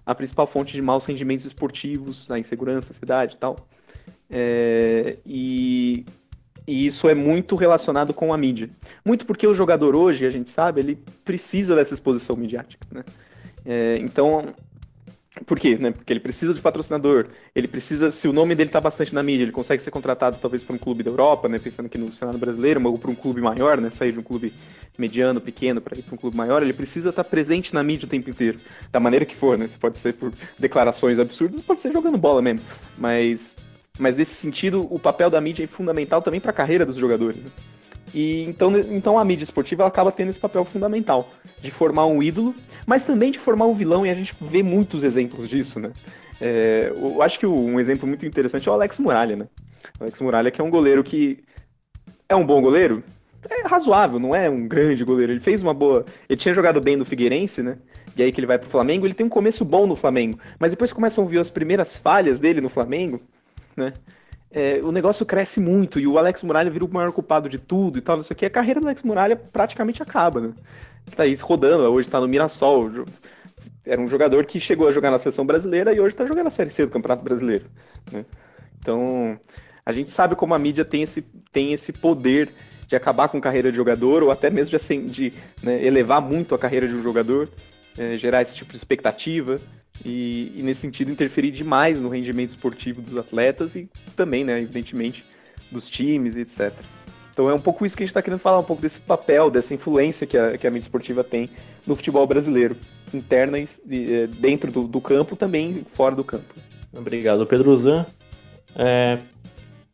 a 0.05 0.15
principal 0.15 0.47
fonte 0.47 0.73
de 0.73 0.81
maus 0.81 1.05
rendimentos 1.05 1.45
esportivos, 1.45 2.29
a 2.31 2.39
insegurança, 2.39 2.91
ansiedade 2.91 3.35
e 3.35 3.37
tal. 3.37 3.57
É, 4.29 5.17
e, 5.25 6.05
e, 6.65 6.85
isso 6.85 7.07
é 7.09 7.13
muito 7.13 7.55
relacionado 7.55 8.13
com 8.13 8.33
a 8.33 8.37
mídia. 8.37 8.69
Muito 9.05 9.25
porque 9.25 9.45
o 9.45 9.53
jogador 9.53 9.95
hoje, 9.95 10.25
a 10.25 10.29
gente 10.29 10.49
sabe, 10.49 10.81
ele 10.81 10.99
precisa 11.25 11.75
dessa 11.75 11.93
exposição 11.93 12.35
midiática. 12.35 12.87
Né? 12.91 13.03
É, 13.65 13.97
então, 13.97 14.53
por 15.45 15.59
quê? 15.59 15.77
Né? 15.77 15.91
Porque 15.91 16.11
ele 16.11 16.19
precisa 16.19 16.53
de 16.53 16.61
patrocinador, 16.61 17.27
ele 17.55 17.67
precisa, 17.67 18.11
se 18.11 18.27
o 18.27 18.33
nome 18.33 18.55
dele 18.55 18.69
está 18.69 18.81
bastante 18.81 19.13
na 19.13 19.21
mídia, 19.21 19.43
ele 19.43 19.51
consegue 19.51 19.81
ser 19.81 19.91
contratado 19.91 20.37
talvez 20.41 20.63
para 20.63 20.75
um 20.75 20.79
clube 20.79 21.03
da 21.03 21.11
Europa, 21.11 21.47
né? 21.47 21.59
pensando 21.59 21.85
aqui 21.85 21.97
no 21.97 22.11
cenário 22.11 22.39
brasileiro, 22.39 22.85
ou 22.87 22.97
para 22.97 23.11
um 23.11 23.15
clube 23.15 23.41
maior, 23.41 23.79
né? 23.79 23.89
sair 23.89 24.11
de 24.11 24.19
um 24.19 24.23
clube 24.23 24.53
mediano, 24.97 25.39
pequeno, 25.39 25.79
para 25.79 25.97
ir 25.97 26.01
para 26.01 26.15
um 26.15 26.17
clube 26.17 26.35
maior, 26.35 26.63
ele 26.63 26.73
precisa 26.73 27.09
estar 27.09 27.23
tá 27.23 27.29
presente 27.29 27.73
na 27.73 27.83
mídia 27.83 28.05
o 28.05 28.09
tempo 28.09 28.29
inteiro, 28.29 28.59
da 28.91 28.99
maneira 28.99 29.25
que 29.25 29.35
for, 29.35 29.57
né? 29.57 29.67
Você 29.67 29.77
pode 29.77 29.97
ser 29.97 30.13
por 30.13 30.31
declarações 30.57 31.19
absurdas, 31.19 31.61
pode 31.61 31.81
ser 31.81 31.93
jogando 31.93 32.17
bola 32.17 32.41
mesmo, 32.41 32.65
mas, 32.97 33.55
mas 33.99 34.17
nesse 34.17 34.33
sentido, 34.33 34.87
o 34.89 34.97
papel 34.97 35.29
da 35.29 35.39
mídia 35.39 35.63
é 35.63 35.67
fundamental 35.67 36.21
também 36.21 36.39
para 36.39 36.51
a 36.51 36.53
carreira 36.53 36.85
dos 36.85 36.97
jogadores. 36.97 37.43
Né? 37.43 37.51
E 38.13 38.43
então, 38.43 38.77
então 38.77 39.17
a 39.19 39.25
mídia 39.25 39.43
esportiva 39.43 39.85
acaba 39.85 40.11
tendo 40.11 40.29
esse 40.29 40.39
papel 40.39 40.63
fundamental 40.65 41.29
de 41.61 41.71
formar 41.71 42.05
um 42.05 42.21
ídolo, 42.21 42.55
mas 42.85 43.03
também 43.03 43.31
de 43.31 43.39
formar 43.39 43.65
um 43.65 43.73
vilão, 43.73 44.05
e 44.05 44.09
a 44.09 44.13
gente 44.13 44.35
vê 44.39 44.63
muitos 44.63 45.03
exemplos 45.03 45.49
disso, 45.49 45.79
né? 45.79 45.91
É, 46.39 46.93
eu 46.95 47.21
acho 47.21 47.39
que 47.39 47.45
um 47.45 47.79
exemplo 47.79 48.07
muito 48.07 48.25
interessante 48.25 48.67
é 48.69 48.71
o 48.71 48.75
Alex 48.75 48.99
Muralha, 48.99 49.35
né? 49.35 49.47
O 49.99 50.03
Alex 50.03 50.21
Muralha 50.21 50.51
que 50.51 50.61
é 50.61 50.63
um 50.63 50.69
goleiro 50.69 51.03
que 51.03 51.43
é 52.29 52.35
um 52.35 52.45
bom 52.45 52.61
goleiro, 52.61 53.03
é 53.49 53.67
razoável, 53.67 54.19
não 54.19 54.35
é 54.35 54.49
um 54.49 54.67
grande 54.67 55.03
goleiro. 55.03 55.31
Ele 55.31 55.39
fez 55.39 55.63
uma 55.63 55.73
boa. 55.73 56.05
Ele 56.27 56.37
tinha 56.37 56.53
jogado 56.53 56.81
bem 56.81 56.95
no 56.95 57.05
Figueirense, 57.05 57.61
né? 57.61 57.77
E 58.15 58.23
aí 58.23 58.31
que 58.31 58.39
ele 58.39 58.47
vai 58.47 58.57
pro 58.57 58.69
Flamengo, 58.69 59.05
ele 59.05 59.13
tem 59.13 59.25
um 59.25 59.29
começo 59.29 59.63
bom 59.63 59.85
no 59.85 59.95
Flamengo. 59.95 60.39
Mas 60.59 60.71
depois 60.71 60.91
começam 60.91 61.23
a 61.23 61.27
ver 61.27 61.39
as 61.39 61.49
primeiras 61.49 61.97
falhas 61.97 62.39
dele 62.39 62.61
no 62.61 62.69
Flamengo, 62.69 63.21
né? 63.75 63.93
É, 64.51 64.79
o 64.81 64.91
negócio 64.91 65.25
cresce 65.25 65.59
muito 65.59 65.99
e 65.99 66.07
o 66.07 66.17
Alex 66.17 66.41
Muralha 66.41 66.69
vira 66.69 66.85
o 66.85 66.89
maior 66.89 67.11
culpado 67.11 67.49
de 67.49 67.59
tudo 67.59 67.97
e 67.97 68.01
tal, 68.01 68.19
isso 68.19 68.31
aqui, 68.31 68.45
a 68.45 68.49
carreira 68.49 68.79
do 68.79 68.87
Alex 68.87 69.03
Muralha 69.03 69.35
praticamente 69.35 70.01
acaba, 70.01 70.39
né? 70.39 70.53
Tá 71.15 71.23
aí 71.23 71.35
rodando, 71.35 71.83
hoje 71.83 72.09
tá 72.09 72.19
no 72.19 72.27
Mirassol. 72.27 73.05
Era 73.85 74.01
um 74.01 74.07
jogador 74.07 74.45
que 74.45 74.59
chegou 74.59 74.87
a 74.87 74.91
jogar 74.91 75.09
na 75.09 75.17
seleção 75.17 75.45
brasileira 75.45 75.93
e 75.93 75.99
hoje 75.99 76.15
tá 76.15 76.25
jogando 76.25 76.47
a 76.47 76.49
Série 76.49 76.69
C 76.69 76.85
do 76.85 76.91
Campeonato 76.91 77.23
Brasileiro. 77.23 77.65
Né? 78.11 78.25
Então, 78.79 79.39
a 79.85 79.93
gente 79.93 80.09
sabe 80.09 80.35
como 80.35 80.53
a 80.53 80.59
mídia 80.59 80.83
tem 80.83 81.03
esse, 81.03 81.21
tem 81.51 81.71
esse 81.71 81.93
poder 81.93 82.49
de 82.87 82.95
acabar 82.95 83.29
com 83.29 83.37
a 83.37 83.41
carreira 83.41 83.71
de 83.71 83.77
jogador 83.77 84.21
ou 84.23 84.31
até 84.31 84.49
mesmo 84.49 84.77
de, 84.77 84.97
de 85.07 85.33
né, 85.63 85.83
elevar 85.85 86.21
muito 86.21 86.53
a 86.53 86.59
carreira 86.59 86.87
de 86.87 86.93
um 86.93 87.01
jogador, 87.01 87.49
é, 87.97 88.17
gerar 88.17 88.41
esse 88.41 88.55
tipo 88.55 88.71
de 88.71 88.77
expectativa 88.77 89.59
e, 90.05 90.51
e, 90.55 90.63
nesse 90.63 90.81
sentido 90.81 91.11
interferir 91.11 91.51
demais 91.51 91.99
no 91.99 92.09
rendimento 92.09 92.49
esportivo 92.49 93.01
dos 93.01 93.17
atletas 93.17 93.75
e 93.75 93.89
também, 94.15 94.43
né, 94.43 94.61
evidentemente, 94.61 95.25
dos 95.71 95.89
times, 95.89 96.35
etc. 96.35 96.73
Então 97.33 97.49
é 97.49 97.53
um 97.53 97.59
pouco 97.59 97.85
isso 97.85 97.95
que 97.95 98.03
a 98.03 98.05
gente 98.05 98.11
está 98.11 98.21
querendo 98.21 98.39
falar, 98.39 98.59
um 98.59 98.63
pouco 98.63 98.81
desse 98.81 98.99
papel, 98.99 99.51
dessa 99.51 99.73
influência 99.73 100.25
que 100.25 100.37
a, 100.37 100.57
que 100.57 100.65
a 100.65 100.71
mídia 100.71 100.85
esportiva 100.85 101.23
tem 101.23 101.49
no 101.85 101.95
futebol 101.95 102.25
brasileiro, 102.25 102.75
interna 103.13 103.59
e, 103.59 103.67
e 103.87 104.27
dentro 104.27 104.71
do, 104.71 104.83
do, 104.83 104.99
campo, 104.99 105.35
também 105.35 105.85
fora 105.87 106.15
do 106.15 106.23
campo. 106.23 106.55
Obrigado, 106.91 107.45
Pedro 107.45 107.75
Zan. 107.75 108.05
É, 108.75 109.19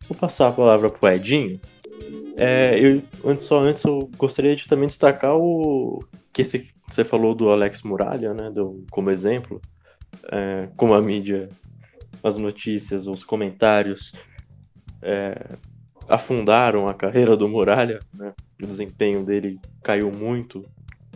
vou 0.07 0.17
passar 0.17 0.49
a 0.49 0.53
palavra 0.53 0.89
para 0.89 1.09
o 1.09 1.13
Edinho. 1.13 1.59
É, 2.37 2.79
eu, 2.79 3.01
antes, 3.25 3.43
só 3.43 3.59
antes 3.59 3.83
eu 3.83 4.09
gostaria 4.17 4.55
de 4.55 4.67
também 4.67 4.87
destacar 4.87 5.35
o 5.35 5.99
que 6.31 6.41
esse, 6.41 6.69
você 6.87 7.03
falou 7.03 7.35
do 7.35 7.49
Alex 7.49 7.83
Muralha, 7.83 8.33
né, 8.33 8.49
do, 8.49 8.83
como 8.89 9.11
exemplo 9.11 9.61
é, 10.31 10.69
como 10.75 10.93
a 10.93 11.01
mídia, 11.01 11.49
as 12.23 12.37
notícias, 12.37 13.07
os 13.07 13.23
comentários 13.23 14.13
é, 15.01 15.57
afundaram 16.07 16.87
a 16.87 16.93
carreira 16.93 17.35
do 17.35 17.47
Muralha, 17.47 17.99
né? 18.13 18.33
o 18.61 18.67
desempenho 18.67 19.23
dele 19.23 19.59
caiu 19.81 20.11
muito 20.11 20.61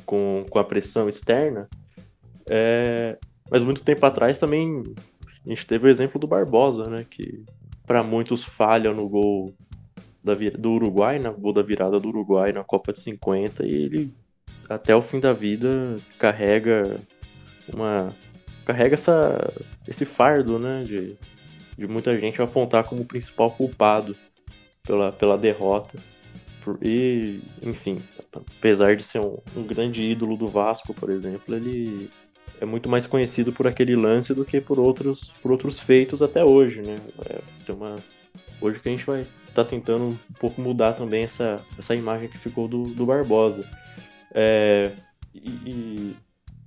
com, 0.06 0.46
com 0.50 0.60
a 0.60 0.64
pressão 0.64 1.08
externa, 1.08 1.68
é, 2.50 3.18
mas 3.50 3.64
muito 3.64 3.84
tempo 3.84 4.06
atrás 4.06 4.40
também 4.40 4.84
a 5.46 5.50
gente 5.50 5.66
teve 5.66 5.88
o 5.88 5.90
exemplo 5.90 6.20
do 6.20 6.28
Barbosa, 6.28 6.90
né? 6.90 7.06
que 7.10 7.44
para 7.86 8.04
muitos 8.04 8.44
falha 8.44 8.94
no 8.94 9.08
gol 9.08 9.54
da, 10.24 10.34
do 10.58 10.72
Uruguai, 10.72 11.20
no 11.20 11.34
gol 11.34 11.54
da 11.54 11.62
virada 11.62 12.00
do 12.00 12.10
Uruguai 12.10 12.52
na 12.52 12.64
Copa 12.64 12.92
de 12.92 13.02
50, 13.02 13.66
e 13.66 13.72
ele 13.72 14.14
até 14.70 14.94
o 14.94 15.02
fim 15.02 15.20
da 15.20 15.32
vida 15.32 15.96
carrega 16.20 17.00
uma 17.74 18.14
carrega 18.68 18.96
essa, 18.96 19.54
esse 19.88 20.04
fardo, 20.04 20.60
né, 20.60 20.84
de, 20.84 21.16
de 21.78 21.88
muita 21.88 22.18
gente 22.20 22.42
apontar 22.42 22.84
como 22.84 23.04
o 23.04 23.06
principal 23.06 23.50
culpado 23.50 24.14
pela, 24.84 25.14
pela 25.14 25.38
derrota. 25.38 25.98
E, 26.82 27.40
enfim, 27.62 27.98
apesar 28.58 28.98
de 28.98 29.04
ser 29.04 29.22
um, 29.22 29.38
um 29.56 29.64
grande 29.64 30.04
ídolo 30.04 30.36
do 30.36 30.50
Vasco, 30.50 30.94
por 30.94 31.10
exemplo, 31.10 31.56
ele 31.56 32.10
é 32.60 32.66
muito 32.66 32.90
mais 32.90 33.08
conhecido 33.08 33.54
por 33.54 33.68
aquele 33.68 33.96
lance 33.96 34.34
do 34.34 34.44
que 34.44 34.60
por 34.60 34.78
outros, 34.78 35.34
por 35.42 35.50
outros 35.50 35.80
feitos 35.80 36.22
até 36.22 36.44
hoje, 36.44 36.82
né? 36.82 36.98
É, 37.26 37.40
tem 37.66 37.74
uma, 37.74 37.96
hoje 38.60 38.82
que 38.82 38.90
a 38.90 38.92
gente 38.92 39.06
vai 39.06 39.22
estar 39.22 39.64
tá 39.64 39.66
tentando 39.66 40.04
um 40.04 40.34
pouco 40.38 40.60
mudar 40.60 40.92
também 40.92 41.24
essa, 41.24 41.62
essa 41.80 41.96
imagem 41.96 42.28
que 42.28 42.38
ficou 42.38 42.68
do, 42.68 42.84
do 42.84 43.06
Barbosa. 43.06 43.64
É, 44.34 44.92
e, 45.34 45.50
e, 45.66 46.16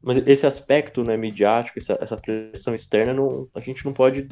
mas 0.02 0.16
esse 0.26 0.46
aspecto 0.46 1.02
né, 1.02 1.16
midiático, 1.16 1.78
essa, 1.78 1.98
essa 2.00 2.16
pressão 2.16 2.74
externa, 2.74 3.12
não, 3.12 3.48
a 3.54 3.60
gente 3.60 3.84
não 3.84 3.92
pode, 3.92 4.28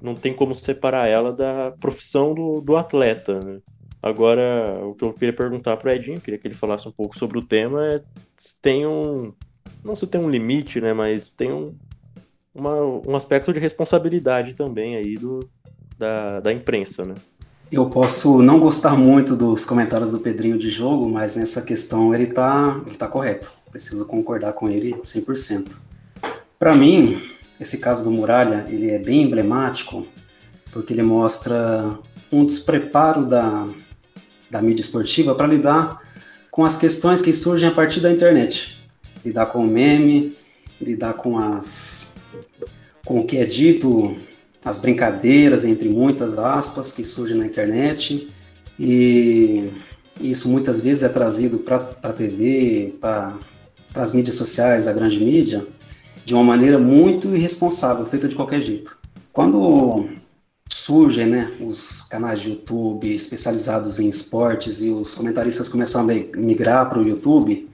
não 0.00 0.14
tem 0.14 0.32
como 0.32 0.54
separar 0.54 1.08
ela 1.08 1.32
da 1.32 1.72
profissão 1.80 2.32
do, 2.34 2.60
do 2.60 2.76
atleta. 2.76 3.40
Né? 3.40 3.58
Agora, 4.02 4.84
o 4.84 4.94
que 4.94 5.04
eu 5.04 5.12
queria 5.12 5.34
perguntar 5.34 5.76
para 5.76 5.90
o 5.90 5.94
Edinho, 5.94 6.20
queria 6.20 6.38
que 6.38 6.46
ele 6.46 6.54
falasse 6.54 6.88
um 6.88 6.92
pouco 6.92 7.18
sobre 7.18 7.38
o 7.38 7.42
tema, 7.42 7.84
é 7.86 8.02
se 8.38 8.60
tem 8.60 8.86
um, 8.86 9.32
não 9.84 9.96
se 9.96 10.06
tem 10.06 10.20
um 10.20 10.30
limite, 10.30 10.80
né, 10.80 10.92
mas 10.92 11.30
tem 11.30 11.52
um, 11.52 11.74
uma, 12.54 12.80
um 13.06 13.16
aspecto 13.16 13.52
de 13.52 13.58
responsabilidade 13.58 14.54
também 14.54 14.96
aí 14.96 15.14
do, 15.14 15.40
da, 15.98 16.40
da 16.40 16.52
imprensa, 16.52 17.04
né? 17.04 17.14
Eu 17.70 17.90
posso 17.90 18.40
não 18.42 18.60
gostar 18.60 18.96
muito 18.96 19.34
dos 19.34 19.64
comentários 19.64 20.12
do 20.12 20.20
Pedrinho 20.20 20.56
de 20.56 20.70
jogo, 20.70 21.08
mas 21.08 21.34
nessa 21.34 21.60
questão 21.62 22.14
ele 22.14 22.28
tá, 22.28 22.80
ele 22.86 22.94
tá 22.94 23.08
correto. 23.08 23.50
Preciso 23.76 24.06
concordar 24.06 24.54
com 24.54 24.70
ele 24.70 24.94
100%. 24.94 25.76
Para 26.58 26.74
mim, 26.74 27.20
esse 27.60 27.76
caso 27.76 28.02
do 28.02 28.10
Muralha, 28.10 28.64
ele 28.68 28.90
é 28.90 28.98
bem 28.98 29.24
emblemático, 29.24 30.06
porque 30.72 30.94
ele 30.94 31.02
mostra 31.02 31.98
um 32.32 32.46
despreparo 32.46 33.26
da, 33.26 33.68
da 34.50 34.62
mídia 34.62 34.80
esportiva 34.80 35.34
para 35.34 35.46
lidar 35.46 36.00
com 36.50 36.64
as 36.64 36.78
questões 36.78 37.20
que 37.20 37.34
surgem 37.34 37.68
a 37.68 37.72
partir 37.72 38.00
da 38.00 38.10
internet. 38.10 38.82
Lidar 39.22 39.44
com 39.44 39.58
o 39.58 39.66
meme, 39.66 40.34
lidar 40.80 41.12
com 41.12 41.38
as 41.38 42.14
com 43.04 43.20
o 43.20 43.26
que 43.26 43.36
é 43.36 43.44
dito 43.44 44.16
as 44.64 44.78
brincadeiras, 44.78 45.66
entre 45.66 45.90
muitas 45.90 46.38
aspas, 46.38 46.92
que 46.92 47.04
surgem 47.04 47.36
na 47.36 47.44
internet. 47.44 48.26
E 48.80 49.70
isso 50.18 50.48
muitas 50.48 50.80
vezes 50.80 51.02
é 51.02 51.10
trazido 51.10 51.58
para 51.58 51.90
a 52.02 52.12
TV, 52.12 52.94
para 52.98 53.38
as 54.02 54.12
mídias 54.12 54.36
sociais, 54.36 54.86
a 54.86 54.92
grande 54.92 55.18
mídia, 55.18 55.66
de 56.24 56.34
uma 56.34 56.42
maneira 56.42 56.78
muito 56.78 57.34
irresponsável, 57.34 58.04
feita 58.06 58.28
de 58.28 58.34
qualquer 58.34 58.60
jeito. 58.60 58.98
Quando 59.32 60.08
surgem 60.68 61.26
né, 61.26 61.52
os 61.60 62.02
canais 62.02 62.40
de 62.40 62.50
YouTube 62.50 63.14
especializados 63.14 63.98
em 63.98 64.08
esportes 64.08 64.84
e 64.84 64.90
os 64.90 65.14
comentaristas 65.14 65.68
começam 65.68 66.00
a 66.00 66.04
migrar 66.04 66.88
para 66.88 66.98
o 66.98 67.06
YouTube, 67.06 67.68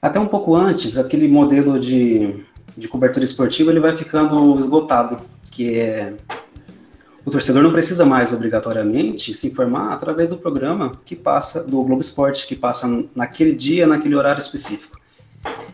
até 0.00 0.18
um 0.18 0.28
pouco 0.28 0.54
antes, 0.54 0.96
aquele 0.96 1.26
modelo 1.26 1.78
de, 1.78 2.44
de 2.76 2.86
cobertura 2.88 3.24
esportiva 3.24 3.70
ele 3.70 3.80
vai 3.80 3.96
ficando 3.96 4.56
esgotado 4.58 5.18
que 5.50 5.78
é 5.78 6.14
o 7.24 7.30
torcedor 7.30 7.62
não 7.62 7.72
precisa 7.72 8.06
mais 8.06 8.32
obrigatoriamente 8.32 9.34
se 9.34 9.48
informar 9.48 9.92
através 9.92 10.30
do 10.30 10.38
programa 10.38 10.92
que 11.04 11.14
passa 11.14 11.62
do 11.62 11.82
Globo 11.82 12.00
Esporte, 12.00 12.46
que 12.46 12.56
passa 12.56 12.88
naquele 13.14 13.52
dia, 13.52 13.86
naquele 13.86 14.14
horário 14.14 14.40
específico. 14.40 14.97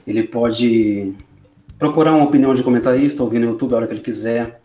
Ele 0.06 0.22
pode 0.22 1.12
procurar 1.78 2.12
uma 2.12 2.24
opinião 2.24 2.54
de 2.54 2.62
comentarista, 2.62 3.22
ouvir 3.22 3.38
no 3.38 3.46
YouTube 3.46 3.72
a 3.72 3.76
hora 3.76 3.86
que 3.86 3.94
ele 3.94 4.00
quiser. 4.00 4.60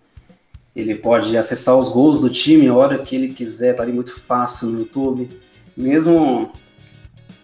Ele 0.75 0.95
pode 0.95 1.35
acessar 1.37 1.77
os 1.77 1.89
gols 1.89 2.21
do 2.21 2.29
time 2.29 2.67
a 2.67 2.75
hora 2.75 2.97
que 2.99 3.15
ele 3.15 3.33
quiser, 3.33 3.73
tá 3.75 3.83
ali 3.83 3.91
muito 3.91 4.19
fácil 4.19 4.69
no 4.69 4.79
YouTube. 4.79 5.29
Mesmo 5.75 6.51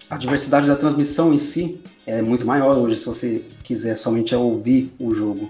a 0.10 0.18
diversidade 0.18 0.68
da 0.68 0.75
transmissão 0.75 1.34
em 1.34 1.40
si 1.40 1.82
é 2.06 2.22
muito 2.22 2.46
maior 2.46 2.78
hoje 2.78 2.98
se 2.98 3.06
você 3.06 3.44
quiser 3.64 3.96
somente 3.96 4.36
ouvir 4.36 4.94
o 5.00 5.14
jogo. 5.14 5.50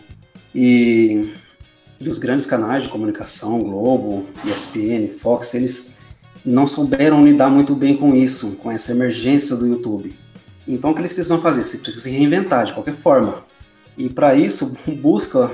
E 0.54 1.34
e 2.00 2.10
os 2.10 2.18
grandes 2.18 2.46
canais 2.46 2.84
de 2.84 2.90
comunicação, 2.90 3.64
Globo, 3.64 4.26
ESPN, 4.46 5.08
Fox, 5.10 5.54
eles 5.54 5.96
não 6.44 6.68
souberam 6.68 7.26
lidar 7.26 7.50
muito 7.50 7.74
bem 7.74 7.96
com 7.96 8.14
isso, 8.14 8.58
com 8.58 8.72
essa 8.72 8.92
emergência 8.92 9.56
do 9.56 9.66
YouTube. 9.66 10.14
Então, 10.68 10.92
o 10.92 10.94
que 10.94 11.02
eles 11.02 11.14
precisam 11.14 11.42
fazer? 11.42 11.64
Você 11.64 11.78
precisa 11.78 12.04
se 12.04 12.10
reinventar 12.10 12.66
de 12.66 12.74
qualquer 12.74 12.94
forma. 12.94 13.44
E 13.98 14.10
para 14.10 14.36
isso, 14.36 14.78
busca 15.02 15.52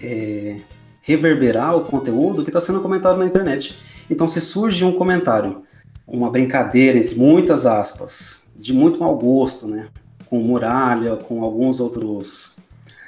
é, 0.00 0.56
reverberar 1.00 1.76
o 1.76 1.84
conteúdo 1.84 2.42
que 2.42 2.50
está 2.50 2.60
sendo 2.60 2.80
comentado 2.80 3.18
na 3.18 3.26
internet. 3.26 3.78
Então, 4.08 4.26
se 4.26 4.40
surge 4.40 4.84
um 4.84 4.92
comentário, 4.92 5.62
uma 6.06 6.30
brincadeira, 6.30 6.98
entre 6.98 7.14
muitas 7.14 7.66
aspas, 7.66 8.44
de 8.56 8.72
muito 8.72 8.98
mau 8.98 9.16
gosto, 9.16 9.68
né? 9.68 9.88
com 10.30 10.38
Muralha, 10.38 11.16
com 11.16 11.42
alguns 11.42 11.80
outros 11.80 12.60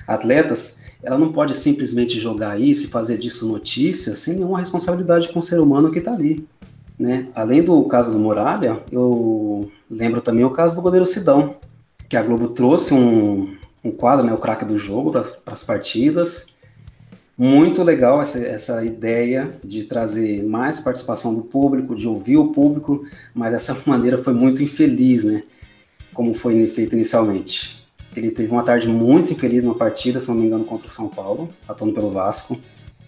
atletas, 0.07 0.83
ela 1.01 1.17
não 1.17 1.33
pode 1.33 1.55
simplesmente 1.55 2.19
jogar 2.19 2.61
isso 2.61 2.87
e 2.87 2.91
fazer 2.91 3.17
disso 3.17 3.47
notícia 3.49 4.17
sem 4.17 4.35
nenhuma 4.35 4.59
responsabilidade 4.59 5.29
com 5.33 5.39
o 5.39 5.43
ser 5.43 5.61
humano 5.61 5.93
que 5.93 6.01
está 6.01 6.13
ali. 6.13 6.45
Né? 7.03 7.27
Além 7.35 7.65
do 7.65 7.83
caso 7.87 8.13
do 8.13 8.19
Muralha, 8.21 8.81
eu 8.93 9.69
lembro 9.91 10.21
também 10.21 10.45
o 10.45 10.51
caso 10.51 10.77
do 10.77 10.83
goleiro 10.83 11.05
Sidão, 11.05 11.57
que 12.09 12.17
a 12.17 12.23
Globo 12.23 12.51
trouxe 12.51 12.95
um, 12.95 13.57
um 13.83 13.91
quadro, 13.91 14.25
né, 14.25 14.33
o 14.33 14.39
craque 14.39 14.65
do 14.65 14.79
jogo, 14.79 15.11
para 15.11 15.53
as 15.53 15.65
partidas. 15.65 16.57
Muito 17.37 17.83
legal 17.83 18.23
essa, 18.23 18.39
essa 18.39 18.85
ideia 18.85 19.51
de 19.65 19.83
trazer 19.83 20.45
mais 20.45 20.79
participação 20.79 21.35
do 21.35 21.43
público, 21.43 21.97
de 21.97 22.07
ouvir 22.07 22.37
o 22.37 22.53
público, 22.53 23.05
mas 23.35 23.53
essa 23.53 23.77
maneira 23.85 24.17
foi 24.17 24.33
muito 24.33 24.63
infeliz, 24.63 25.25
né? 25.25 25.43
Como 26.15 26.33
foi 26.33 26.69
feito 26.69 26.95
inicialmente. 26.95 27.85
Ele 28.15 28.31
teve 28.31 28.53
uma 28.53 28.63
tarde 28.63 28.87
muito 28.87 29.33
infeliz 29.33 29.65
na 29.65 29.75
partida, 29.75 30.21
se 30.21 30.29
não 30.29 30.37
me 30.37 30.47
engano, 30.47 30.65
contra 30.65 30.87
o 30.87 30.91
São 30.91 31.09
Paulo, 31.09 31.49
atuando 31.67 31.95
pelo 31.95 32.13
Vasco. 32.13 32.61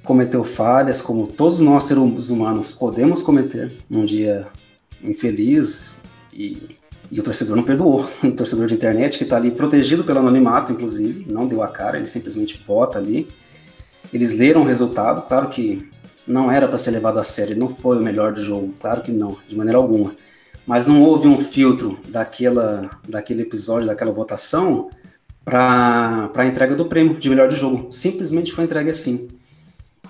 Cometeu 0.05 0.45
falhas, 0.45 1.01
como 1.01 1.27
todos 1.27 1.61
nós 1.61 1.85
seres 1.85 2.31
humanos 2.31 2.73
podemos 2.73 3.23
cometer 3.23 3.77
num 3.91 4.05
dia 4.05 4.47
infeliz, 5.03 5.91
e, 6.33 6.77
e 7.11 7.19
o 7.19 7.23
torcedor 7.23 7.57
não 7.57 7.65
perdoou. 7.65 8.07
O 8.23 8.33
torcedor 8.33 8.67
de 8.67 8.75
internet, 8.75 9.19
que 9.19 9.25
está 9.25 9.37
ali 9.37 9.51
protegido 9.51 10.05
pelo 10.05 10.21
anonimato, 10.21 10.73
inclusive, 10.73 11.27
não 11.33 11.49
deu 11.49 11.63
a 11.63 11.69
cara, 11.69 11.97
ele 11.97 12.07
simplesmente 12.07 12.63
vota 12.67 12.99
ali. 12.99 13.27
Eles 14.13 14.37
leram 14.37 14.63
o 14.63 14.65
resultado, 14.65 15.27
claro 15.27 15.49
que 15.49 15.89
não 16.27 16.53
era 16.53 16.69
para 16.69 16.79
ser 16.79 16.93
levado 16.93 17.19
a 17.19 17.23
sério, 17.23 17.57
não 17.57 17.69
foi 17.69 17.99
o 17.99 18.03
melhor 18.03 18.33
do 18.33 18.45
jogo, 18.45 18.73
claro 18.79 19.03
que 19.03 19.11
não, 19.11 19.37
de 19.49 19.57
maneira 19.57 19.79
alguma 19.79 20.15
mas 20.67 20.87
não 20.87 21.03
houve 21.03 21.29
um 21.29 21.39
filtro 21.39 21.99
daquela, 22.09 22.91
daquele 23.09 23.43
episódio, 23.43 23.87
daquela 23.87 24.13
votação, 24.13 24.89
para 25.45 26.31
a 26.35 26.47
entrega 26.47 26.75
do 26.75 26.87
prêmio 26.87 27.17
de 27.19 27.29
melhor 27.29 27.49
de 27.49 27.57
jogo. 27.57 27.93
Simplesmente 27.93 28.53
foi 28.53 28.65
entregue 28.65 28.91
assim. 28.91 29.29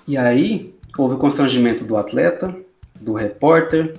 E 0.07 0.17
aí 0.17 0.73
houve 0.97 1.15
o 1.15 1.17
constrangimento 1.17 1.85
do 1.85 1.97
atleta, 1.97 2.55
do 2.99 3.13
repórter 3.13 3.95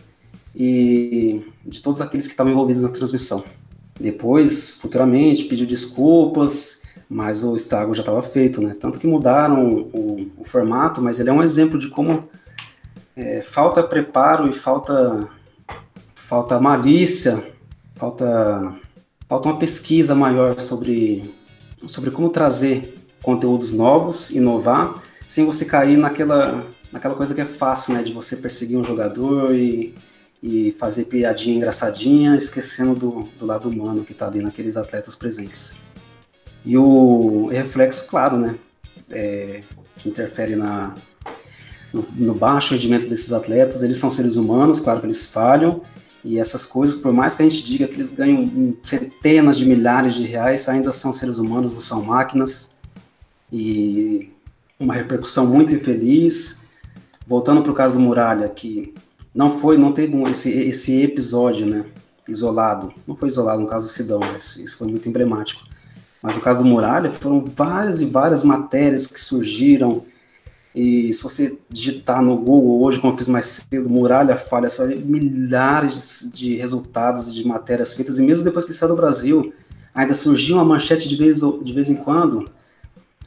e 0.54 1.42
de 1.64 1.82
todos 1.82 2.00
aqueles 2.00 2.26
que 2.26 2.32
estavam 2.32 2.52
envolvidos 2.52 2.82
na 2.82 2.88
transmissão. 2.88 3.44
Depois, 3.98 4.72
futuramente, 4.72 5.44
pediu 5.44 5.66
desculpas, 5.66 6.82
mas 7.08 7.44
o 7.44 7.56
estrago 7.56 7.94
já 7.94 8.02
estava 8.02 8.22
feito, 8.22 8.60
né? 8.60 8.74
Tanto 8.78 8.98
que 8.98 9.06
mudaram 9.06 9.68
o, 9.70 10.30
o, 10.38 10.44
formato, 10.44 11.00
mas 11.00 11.18
ele 11.18 11.30
é 11.30 11.32
um 11.32 11.42
exemplo 11.42 11.78
de 11.78 11.88
como 11.88 12.28
é, 13.16 13.40
falta 13.42 13.82
preparo 13.82 14.48
e 14.48 14.52
falta 14.52 15.28
falta 16.26 16.58
malícia, 16.58 17.52
falta, 17.94 18.74
falta 19.28 19.48
uma 19.48 19.58
pesquisa 19.58 20.12
maior 20.12 20.58
sobre, 20.58 21.32
sobre 21.86 22.10
como 22.10 22.30
trazer 22.30 22.98
conteúdos 23.22 23.72
novos, 23.72 24.30
inovar, 24.30 25.00
sem 25.26 25.44
você 25.44 25.64
cair 25.64 25.96
naquela, 25.96 26.64
naquela 26.92 27.14
coisa 27.14 27.34
que 27.34 27.40
é 27.40 27.46
fácil, 27.46 27.94
né, 27.94 28.02
de 28.02 28.12
você 28.12 28.36
perseguir 28.36 28.78
um 28.78 28.84
jogador 28.84 29.54
e, 29.54 29.94
e 30.42 30.72
fazer 30.72 31.06
piadinha 31.06 31.56
engraçadinha, 31.56 32.36
esquecendo 32.36 32.94
do, 32.94 33.28
do 33.38 33.44
lado 33.44 33.68
humano 33.68 34.04
que 34.04 34.12
está 34.12 34.26
ali 34.26 34.40
naqueles 34.40 34.76
atletas 34.76 35.14
presentes. 35.14 35.76
E 36.64 36.76
o 36.76 37.48
reflexo, 37.48 38.08
claro, 38.08 38.36
né, 38.36 38.56
é, 39.10 39.62
que 39.96 40.08
interfere 40.08 40.54
na, 40.56 40.94
no, 41.92 42.06
no, 42.14 42.34
baixo 42.34 42.74
rendimento 42.74 43.08
desses 43.08 43.32
atletas, 43.32 43.82
eles 43.82 43.98
são 43.98 44.10
seres 44.10 44.36
humanos, 44.36 44.80
claro 44.80 45.00
que 45.00 45.06
eles 45.06 45.26
falham, 45.26 45.82
e 46.24 46.40
essas 46.40 46.66
coisas, 46.66 46.98
por 46.98 47.12
mais 47.12 47.36
que 47.36 47.42
a 47.42 47.48
gente 47.48 47.64
diga 47.64 47.86
que 47.86 47.94
eles 47.94 48.12
ganham 48.12 48.76
centenas 48.82 49.56
de 49.56 49.64
milhares 49.64 50.14
de 50.14 50.24
reais, 50.24 50.68
ainda 50.68 50.90
são 50.90 51.12
seres 51.12 51.38
humanos, 51.38 51.72
não 51.72 51.80
são 51.80 52.02
máquinas. 52.02 52.74
E 53.52 54.32
uma 54.78 54.94
repercussão 54.94 55.46
muito 55.46 55.74
infeliz. 55.74 56.66
Voltando 57.26 57.62
para 57.62 57.72
o 57.72 57.74
caso 57.74 57.98
Muralha, 57.98 58.48
que 58.48 58.94
não 59.34 59.50
foi, 59.50 59.76
não 59.76 59.92
teve 59.92 60.16
esse, 60.30 60.52
esse 60.52 61.02
episódio, 61.02 61.66
né, 61.66 61.84
isolado. 62.28 62.92
Não 63.06 63.16
foi 63.16 63.28
isolado 63.28 63.60
no 63.60 63.66
caso 63.66 63.86
do 63.86 63.92
Sidão, 63.92 64.20
mas 64.20 64.56
isso 64.56 64.78
foi 64.78 64.86
muito 64.86 65.08
emblemático. 65.08 65.62
Mas 66.22 66.36
no 66.36 66.42
caso 66.42 66.62
do 66.62 66.68
Muralha, 66.68 67.10
foram 67.10 67.44
várias 67.44 68.00
e 68.00 68.04
várias 68.04 68.44
matérias 68.44 69.06
que 69.06 69.20
surgiram, 69.20 70.02
E 70.76 71.10
se 71.10 71.22
você 71.22 71.58
digitar 71.70 72.20
no 72.22 72.36
Google 72.36 72.84
hoje, 72.84 73.00
como 73.00 73.14
eu 73.14 73.16
fiz 73.16 73.28
mais 73.28 73.64
cedo, 73.70 73.88
muralha 73.88 74.36
falha, 74.36 74.68
ver 74.68 74.98
milhares 74.98 76.30
de 76.34 76.54
resultados 76.56 77.34
de 77.34 77.46
matérias 77.46 77.94
feitas, 77.94 78.18
e 78.18 78.22
mesmo 78.22 78.44
depois 78.44 78.62
que 78.62 78.74
saiu 78.74 78.90
do 78.90 78.96
Brasil, 78.96 79.54
ainda 79.94 80.12
surgiu 80.12 80.56
uma 80.56 80.64
manchete 80.66 81.08
de 81.08 81.16
vez, 81.16 81.40
de 81.40 81.72
vez 81.72 81.88
em 81.88 81.96
quando, 81.96 82.44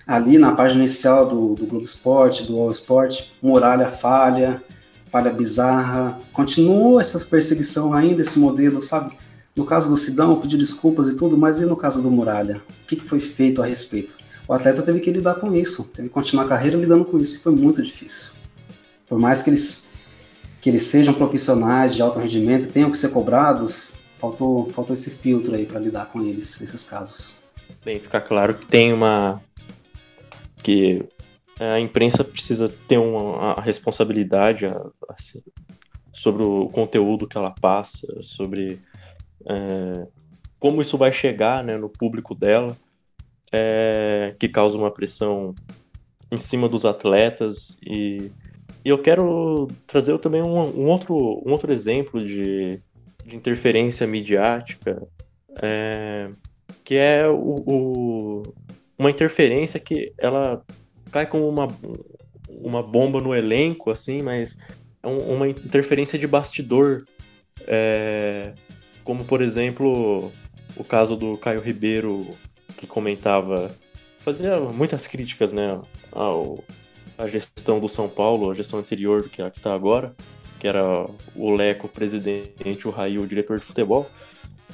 ali 0.10 0.40
na 0.40 0.54
página 0.54 0.80
inicial 0.80 1.28
do, 1.28 1.54
do 1.54 1.68
Globo 1.68 1.86
Esporte, 1.86 2.44
do 2.44 2.58
All 2.58 2.72
Sport, 2.72 3.26
muralha 3.40 3.88
falha, 3.88 4.60
falha 5.06 5.32
bizarra. 5.32 6.20
Continua 6.34 7.00
essa 7.00 7.20
perseguição 7.20 7.94
ainda, 7.94 8.24
esse 8.24 8.40
modelo, 8.40 8.82
sabe? 8.82 9.16
No 9.56 9.66
caso 9.66 9.88
do 9.88 9.96
Sidão, 9.96 10.40
pediu 10.40 10.58
desculpas 10.58 11.08
e 11.08 11.16
tudo, 11.16 11.38
mas 11.38 11.60
e 11.60 11.66
no 11.66 11.78
caso 11.78 12.02
do 12.02 12.10
Muralha? 12.10 12.60
O 12.84 12.88
que 12.88 13.00
foi 13.02 13.20
feito 13.20 13.62
a 13.62 13.66
respeito? 13.68 14.16
O 14.48 14.54
atleta 14.54 14.82
teve 14.82 15.00
que 15.00 15.12
lidar 15.12 15.36
com 15.36 15.54
isso, 15.54 15.92
teve 15.94 16.08
que 16.08 16.14
continuar 16.14 16.46
a 16.46 16.48
carreira 16.48 16.76
lidando 16.76 17.06
com 17.06 17.20
isso, 17.20 17.36
e 17.36 17.40
foi 17.40 17.54
muito 17.54 17.80
difícil. 17.84 18.34
Por 19.08 19.20
mais 19.20 19.44
que 19.44 19.52
eles, 19.52 19.92
que 20.60 20.72
eles 20.72 20.84
sejam 20.86 21.14
profissionais 21.14 21.94
de 21.94 22.02
alto 22.02 22.18
rendimento 22.18 22.64
e 22.64 22.70
tenham 22.70 22.90
que 22.90 22.98
ser 22.98 23.10
cobrados, 23.10 24.00
faltou, 24.18 24.68
faltou 24.70 24.96
esse 24.96 25.12
filtro 25.12 25.54
aí 25.54 25.68
para 25.68 25.80
lidar 25.80 26.08
com 26.08 26.20
eles, 26.22 26.60
nesses 26.60 26.84
casos. 26.84 27.38
Bem, 27.84 28.00
fica 28.00 28.20
claro 28.20 28.56
que 28.56 28.66
tem 28.66 28.92
uma. 28.92 29.42
Que 30.64 31.04
a 31.60 31.80
imprensa 31.80 32.24
precisa 32.24 32.70
ter 32.88 32.98
uma 32.98 33.56
responsabilidade 33.56 34.66
assim, 35.10 35.42
sobre 36.14 36.44
o 36.44 36.70
conteúdo 36.70 37.28
que 37.28 37.38
ela 37.38 37.52
passa, 37.52 38.08
sobre 38.22 38.80
é, 39.46 40.08
como 40.60 40.82
isso 40.82 40.98
vai 40.98 41.12
chegar 41.12 41.64
né, 41.64 41.78
no 41.78 41.90
público 41.90 42.34
dela, 42.34 42.76
é, 43.52 44.36
que 44.40 44.48
causa 44.48 44.78
uma 44.78 44.92
pressão 44.92 45.54
em 46.32 46.38
cima 46.38 46.70
dos 46.70 46.86
atletas. 46.86 47.78
E, 47.86 48.32
e 48.84 48.90
eu 48.90 48.98
quero 48.98 49.68
trazer 49.88 50.18
também 50.20 50.42
um, 50.42 50.60
um, 50.60 50.88
outro, 50.88 51.16
um 51.46 51.52
outro 51.52 51.72
exemplo 51.72 52.26
de, 52.26 52.80
de 53.26 53.36
interferência 53.36 54.06
midiática, 54.06 55.02
é, 55.62 56.30
que 56.84 56.96
é 56.96 57.28
o, 57.28 58.44
uma 59.00 59.10
interferência 59.10 59.80
que 59.80 60.12
ela 60.18 60.62
cai 61.10 61.26
como 61.26 61.48
uma, 61.48 61.68
uma 62.50 62.84
bomba 62.84 63.22
no 63.22 63.34
elenco, 63.34 63.90
assim, 63.90 64.22
mas 64.22 64.58
é 65.02 65.08
um, 65.08 65.36
uma 65.36 65.48
interferência 65.48 66.20
de 66.20 66.28
bastidor. 66.28 67.06
É, 67.66 68.54
como, 69.06 69.24
por 69.24 69.42
exemplo, 69.42 70.32
o 70.76 70.84
caso 70.84 71.16
do 71.16 71.38
Caio 71.38 71.62
Ribeiro, 71.62 72.28
que 72.78 72.86
comentava, 72.86 73.70
fazia 74.20 74.60
muitas 74.60 75.08
críticas, 75.08 75.54
né, 75.54 75.82
ao, 76.12 76.64
à 77.18 77.26
gestão 77.26 77.80
do 77.80 77.88
São 77.88 78.10
Paulo, 78.10 78.52
a 78.52 78.56
gestão 78.56 78.80
anterior 78.80 79.30
que 79.30 79.42
a 79.42 79.50
que 79.50 79.60
está 79.60 79.74
agora, 79.74 80.14
que 80.60 80.68
era 80.68 81.08
o 81.36 81.52
Leco 81.52 81.88
presidente, 81.88 82.86
o 82.86 82.92
Raí 82.92 83.18
o 83.18 83.26
diretor 83.26 83.60
de 83.60 83.66
futebol. 83.66 84.10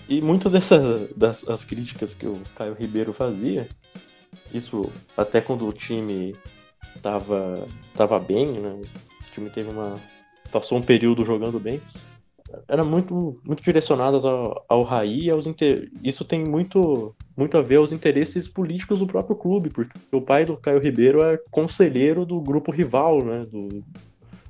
E 0.10 0.20
muitas 0.22 0.52
dessas 0.52 1.10
das, 1.16 1.48
as 1.48 1.64
críticas 1.64 2.14
que 2.14 2.28
o 2.28 2.42
Caio 2.56 2.74
Ribeiro 2.74 3.14
fazia, 3.14 3.68
isso 4.56 4.92
até 5.16 5.42
quando 5.42 5.68
o 5.68 5.74
time 5.74 6.36
tava, 7.02 7.68
tava 7.94 8.20
bem, 8.20 8.60
né? 8.60 8.82
O 9.28 9.32
time 9.32 9.50
teve 9.50 9.70
uma. 9.70 9.96
passou 10.52 10.78
um 10.78 10.82
período 10.82 11.26
jogando 11.26 11.60
bem 11.60 11.82
era 12.68 12.84
muito, 12.84 13.40
muito 13.44 13.64
direcionadas 13.64 14.24
ao, 14.24 14.64
ao 14.68 14.82
Raí 14.84 15.30
aos 15.30 15.48
inter... 15.48 15.90
isso 16.04 16.24
tem 16.24 16.44
muito, 16.44 17.16
muito 17.36 17.58
a 17.58 17.62
ver 17.62 17.78
aos 17.78 17.92
interesses 17.92 18.48
políticos 18.48 19.00
do 19.00 19.08
próprio 19.08 19.36
clube, 19.36 19.70
porque 19.70 19.98
o 20.12 20.22
pai 20.22 20.46
do 20.46 20.58
Caio 20.58 20.80
Ribeiro 20.80 21.24
é 21.24 21.38
conselheiro 21.52 22.26
do 22.26 22.40
grupo 22.40 22.72
rival, 22.72 23.24
né, 23.24 23.46
do, 23.52 23.84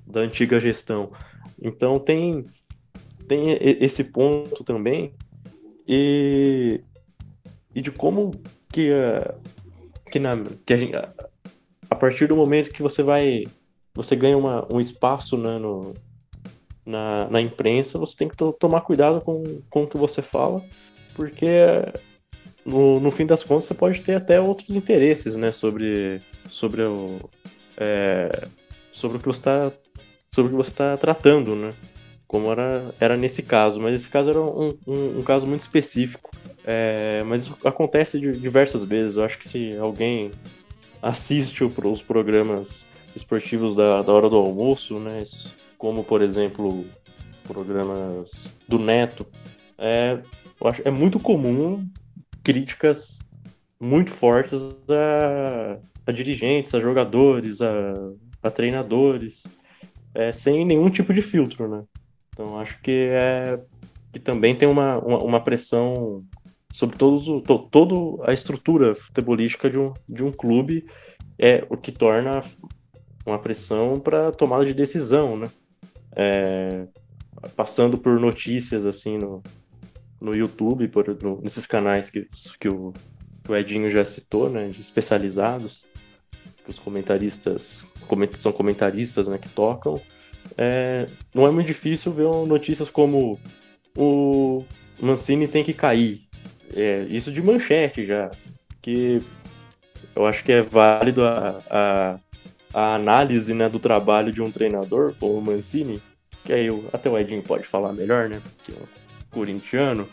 da 0.06 0.22
antiga 0.22 0.60
gestão. 0.60 1.12
Então 1.62 1.96
tem, 1.96 2.46
tem 3.28 3.58
esse 3.62 4.04
ponto 4.04 4.64
também 4.64 5.14
e, 5.88 6.82
e 7.74 7.82
de 7.82 7.92
como 7.92 8.32
que, 8.72 8.92
que, 10.12 10.20
na, 10.20 10.36
que 10.66 10.96
a, 10.96 11.14
a 11.90 11.96
partir 11.96 12.28
do 12.28 12.36
momento 12.36 12.72
que 12.72 12.82
você 12.82 13.04
vai 13.04 13.44
você 13.96 14.16
ganha 14.16 14.38
uma, 14.38 14.68
um 14.72 14.80
espaço 14.80 15.38
né, 15.38 15.58
no, 15.58 15.94
na, 16.86 17.30
na 17.30 17.42
imprensa, 17.42 17.98
você 17.98 18.16
tem 18.16 18.28
que 18.28 18.36
tomar 18.36 18.82
cuidado 18.82 19.22
com, 19.22 19.62
com 19.70 19.84
o 19.84 19.88
que 19.88 19.98
você 19.98 20.22
fala, 20.22 20.62
porque 21.16 21.48
no, 22.66 23.00
no 23.00 23.10
fim 23.10 23.26
das 23.26 23.44
contas 23.44 23.66
você 23.66 23.74
pode 23.74 24.02
ter 24.02 24.16
até 24.16 24.40
outros 24.40 24.76
interesses, 24.76 25.38
né, 25.38 25.52
sobre, 25.52 26.22
sobre 26.50 26.84
o, 26.84 27.20
é, 27.78 28.48
sobre 28.92 29.18
o 29.18 29.20
que 29.20 29.28
você 29.28 29.40
está 29.40 29.72
sobre 30.34 30.50
o 30.50 30.58
que 30.58 30.64
você 30.66 30.72
está 30.72 30.98
tratando, 30.98 31.56
né, 31.56 31.74
como 32.28 32.52
era, 32.52 32.94
era 33.00 33.16
nesse 33.16 33.42
caso, 33.42 33.80
mas 33.80 33.96
esse 33.96 34.10
caso 34.10 34.30
era 34.30 34.42
um, 34.42 34.70
um, 34.86 35.20
um 35.20 35.24
caso 35.24 35.48
muito 35.48 35.62
específico, 35.62 36.30
é, 36.66 37.24
mas 37.26 37.54
acontece 37.64 38.20
diversas 38.20 38.84
vezes, 38.84 39.18
eu 39.18 39.24
acho 39.24 39.38
que 39.38 39.48
se 39.48 39.78
alguém 39.78 40.32
assiste 41.02 41.64
os 41.64 42.02
programas 42.02 42.88
esportivos 43.16 43.76
da, 43.76 44.02
da 44.02 44.12
hora 44.12 44.30
do 44.30 44.38
almoço, 44.38 45.00
né, 45.00 45.24
como 45.78 46.04
por 46.04 46.22
exemplo 46.22 46.86
programas 47.44 48.52
do 48.68 48.80
Neto, 48.80 49.28
é, 49.78 50.20
acho, 50.64 50.82
é 50.84 50.90
muito 50.90 51.20
comum 51.20 51.88
críticas 52.44 53.20
muito 53.80 54.10
fortes 54.10 54.60
a, 54.90 55.78
a 56.08 56.12
dirigentes, 56.12 56.74
a 56.74 56.80
jogadores, 56.80 57.62
a, 57.62 57.94
a 58.42 58.50
treinadores, 58.50 59.46
é, 60.16 60.32
sem 60.32 60.66
nenhum 60.66 60.90
tipo 60.90 61.14
de 61.14 61.22
filtro, 61.22 61.68
né? 61.68 61.84
Então 62.30 62.58
acho 62.60 62.82
que 62.82 63.10
é 63.12 63.60
que 64.12 64.20
também 64.20 64.56
tem 64.56 64.68
uma, 64.68 64.98
uma, 65.00 65.18
uma 65.24 65.42
pressão 65.42 66.24
sobre 66.76 66.98
todos 66.98 67.26
to, 67.44 67.60
toda 67.72 68.30
a 68.30 68.34
estrutura 68.34 68.94
futebolística 68.94 69.70
de 69.70 69.78
um, 69.78 69.94
de 70.10 70.26
um 70.26 70.32
clube, 70.32 70.86
é 71.40 71.66
o 71.70 71.78
que 71.78 71.90
torna 71.90 72.44
uma 73.26 73.40
pressão 73.40 73.94
para 73.94 74.30
tomada 74.34 74.66
de 74.66 74.74
decisão, 74.74 75.38
né? 75.38 75.48
é, 76.14 76.86
passando 77.56 77.98
por 77.98 78.20
notícias 78.20 78.86
assim 78.86 79.18
no, 79.18 79.42
no 80.20 80.36
YouTube, 80.36 80.90
por, 80.90 81.08
no, 81.24 81.40
nesses 81.42 81.66
canais 81.66 82.10
que, 82.10 82.28
que 82.60 82.68
o, 82.68 82.92
o, 83.48 83.56
Edinho 83.56 83.90
já 83.90 84.04
citou, 84.04 84.50
né, 84.50 84.70
especializados, 84.78 85.86
os 86.68 86.78
comentaristas 86.78 87.86
são 88.40 88.52
comentaristas 88.52 89.30
né, 89.30 89.38
que 89.38 89.48
tocam. 89.48 90.02
É, 90.58 91.08
não 91.34 91.48
é 91.48 91.52
muito 91.52 91.68
difícil 91.68 92.12
ver 92.12 92.28
notícias 92.46 92.90
como 92.90 93.40
o 93.98 94.66
Mancini 95.00 95.48
tem 95.48 95.64
que 95.64 95.74
cair. 95.74 96.25
É, 96.74 97.06
isso 97.10 97.32
de 97.32 97.42
manchete 97.42 98.06
já, 98.06 98.32
que 98.82 99.22
eu 100.16 100.26
acho 100.26 100.44
que 100.44 100.52
é 100.52 100.62
válido 100.62 101.26
a, 101.26 101.62
a 101.70 102.20
a 102.76 102.96
análise 102.96 103.54
né, 103.54 103.70
do 103.70 103.80
trabalho 103.80 104.34
de 104.34 104.42
um 104.42 104.52
treinador, 104.52 105.16
como 105.18 105.38
o 105.38 105.42
Mancini, 105.42 106.02
que 106.44 106.52
aí 106.52 106.66
eu, 106.66 106.84
até 106.92 107.10
o 107.10 107.18
Edinho 107.18 107.42
pode 107.42 107.66
falar 107.66 107.94
melhor, 107.94 108.28
né? 108.28 108.42
Porque 108.44 108.74
o 108.74 108.86
corintiano, 109.32 110.10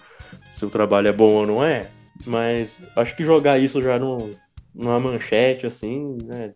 se 0.49 0.65
o 0.65 0.71
trabalho 0.71 1.09
é 1.09 1.13
bom 1.13 1.33
ou 1.33 1.45
não 1.45 1.65
é, 1.65 1.91
mas 2.25 2.81
acho 2.95 3.17
que 3.17 3.25
jogar 3.25 3.59
isso 3.59 3.83
já 3.83 3.99
no, 3.99 4.31
numa 4.73 5.01
manchete, 5.01 5.67
assim, 5.67 6.17
né? 6.23 6.55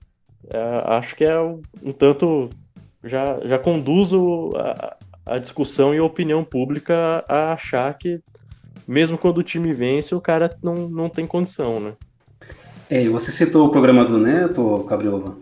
É, 0.48 0.58
acho 0.96 1.16
que 1.16 1.24
é 1.24 1.40
um, 1.40 1.60
um, 1.82 1.92
tanto. 1.92 2.50
Já, 3.02 3.38
já 3.44 3.58
conduz 3.58 4.10
a, 4.54 4.96
a 5.26 5.38
discussão 5.38 5.92
e 5.92 5.98
a 5.98 6.04
opinião 6.04 6.44
pública 6.44 7.24
a 7.28 7.52
achar 7.52 7.92
que, 7.98 8.20
mesmo 8.86 9.18
quando 9.18 9.38
o 9.38 9.42
time 9.42 9.72
vence, 9.72 10.14
o 10.14 10.20
cara 10.20 10.50
não, 10.62 10.74
não 10.74 11.08
tem 11.08 11.26
condição, 11.26 11.80
né? 11.80 11.92
É, 12.88 13.08
você 13.08 13.32
citou 13.32 13.66
o 13.66 13.70
programa 13.70 14.04
do 14.04 14.16
Neto, 14.16 14.84
Cabriova. 14.88 15.36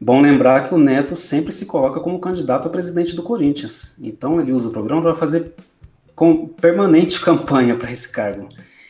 Bom 0.00 0.20
lembrar 0.20 0.68
que 0.68 0.74
o 0.74 0.78
Neto 0.78 1.16
sempre 1.16 1.50
se 1.50 1.66
coloca 1.66 1.98
como 1.98 2.20
candidato 2.20 2.68
a 2.68 2.70
presidente 2.70 3.16
do 3.16 3.22
Corinthians. 3.22 3.96
Então 4.00 4.38
ele 4.40 4.52
usa 4.52 4.68
o 4.68 4.70
programa 4.70 5.02
para 5.02 5.14
fazer 5.14 5.54
com 6.14 6.46
permanente 6.46 7.20
campanha 7.24 7.74
para 7.74 7.90
esse 7.90 8.10
cargo. 8.10 8.48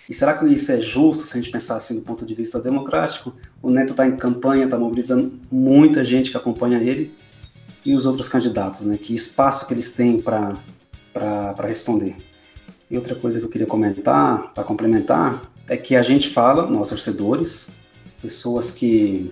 E 0.08 0.14
será 0.14 0.36
que 0.36 0.46
isso 0.46 0.72
é 0.72 0.80
justo 0.80 1.26
se 1.26 1.36
a 1.36 1.40
gente 1.40 1.52
pensar 1.52 1.76
assim 1.76 1.96
do 2.00 2.04
ponto 2.04 2.26
de 2.26 2.34
vista 2.34 2.58
democrático? 2.58 3.32
O 3.62 3.70
Neto 3.70 3.90
está 3.90 4.06
em 4.06 4.16
campanha, 4.16 4.64
está 4.64 4.78
mobilizando 4.78 5.32
muita 5.50 6.02
gente 6.02 6.30
que 6.30 6.36
acompanha 6.36 6.78
ele 6.78 7.14
e 7.84 7.94
os 7.94 8.06
outros 8.06 8.28
candidatos, 8.28 8.86
né? 8.86 8.98
Que 8.98 9.14
espaço 9.14 9.66
que 9.66 9.74
eles 9.74 9.94
têm 9.94 10.20
para 10.20 10.56
responder. 11.62 12.16
E 12.90 12.96
outra 12.96 13.14
coisa 13.14 13.38
que 13.38 13.44
eu 13.44 13.50
queria 13.50 13.66
comentar, 13.66 14.52
para 14.54 14.64
complementar, 14.64 15.42
é 15.68 15.76
que 15.76 15.94
a 15.94 16.02
gente 16.02 16.30
fala, 16.30 16.66
nós 16.66 16.88
torcedores, 16.88 17.76
pessoas 18.22 18.70
que 18.70 19.30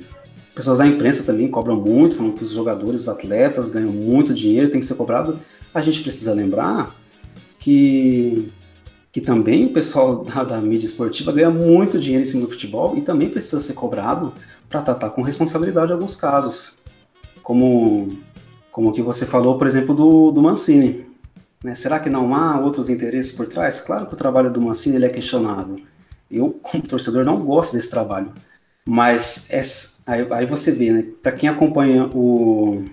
pessoas 0.54 0.78
da 0.78 0.86
imprensa 0.86 1.22
também 1.22 1.48
cobram 1.48 1.76
muito, 1.76 2.16
falam 2.16 2.32
que 2.32 2.42
os 2.42 2.50
jogadores, 2.50 3.02
os 3.02 3.08
atletas 3.10 3.68
ganham 3.68 3.92
muito 3.92 4.32
dinheiro, 4.32 4.70
tem 4.70 4.80
que 4.80 4.86
ser 4.86 4.94
cobrado. 4.94 5.38
A 5.74 5.82
gente 5.82 6.00
precisa 6.00 6.32
lembrar 6.32 6.96
que, 7.58 8.48
que 9.12 9.20
também 9.20 9.66
o 9.66 9.72
pessoal 9.72 10.24
da, 10.24 10.44
da 10.44 10.60
mídia 10.60 10.86
esportiva 10.86 11.30
ganha 11.30 11.50
muito 11.50 12.00
dinheiro 12.00 12.22
em 12.22 12.24
cima 12.24 12.42
do 12.42 12.50
futebol 12.50 12.96
e 12.96 13.02
também 13.02 13.28
precisa 13.28 13.60
ser 13.60 13.74
cobrado 13.74 14.32
para 14.66 14.80
tratar 14.80 15.10
com 15.10 15.20
responsabilidade 15.20 15.92
alguns 15.92 16.16
casos. 16.16 16.82
como, 17.42 18.18
como 18.72 18.92
que 18.92 19.02
você 19.02 19.26
falou, 19.26 19.58
por 19.58 19.66
exemplo, 19.66 19.94
do, 19.94 20.30
do 20.30 20.42
Mancini. 20.42 21.05
Né? 21.66 21.74
Será 21.74 21.98
que 21.98 22.08
não 22.08 22.32
há 22.32 22.60
outros 22.60 22.88
interesses 22.88 23.32
por 23.32 23.48
trás? 23.48 23.80
Claro 23.80 24.06
que 24.06 24.14
o 24.14 24.16
trabalho 24.16 24.52
do 24.52 24.60
Mancini 24.60 24.94
ele 24.94 25.06
é 25.06 25.10
questionável. 25.10 25.80
Eu, 26.30 26.50
como 26.62 26.86
torcedor, 26.86 27.24
não 27.24 27.44
gosto 27.44 27.72
desse 27.72 27.90
trabalho. 27.90 28.32
Mas 28.88 29.50
aí, 30.06 30.24
aí 30.30 30.46
você 30.46 30.70
vê, 30.70 30.92
né? 30.92 31.04
Para 31.20 31.32
quem 31.32 31.48
acompanha 31.48 32.08
o, 32.14 32.84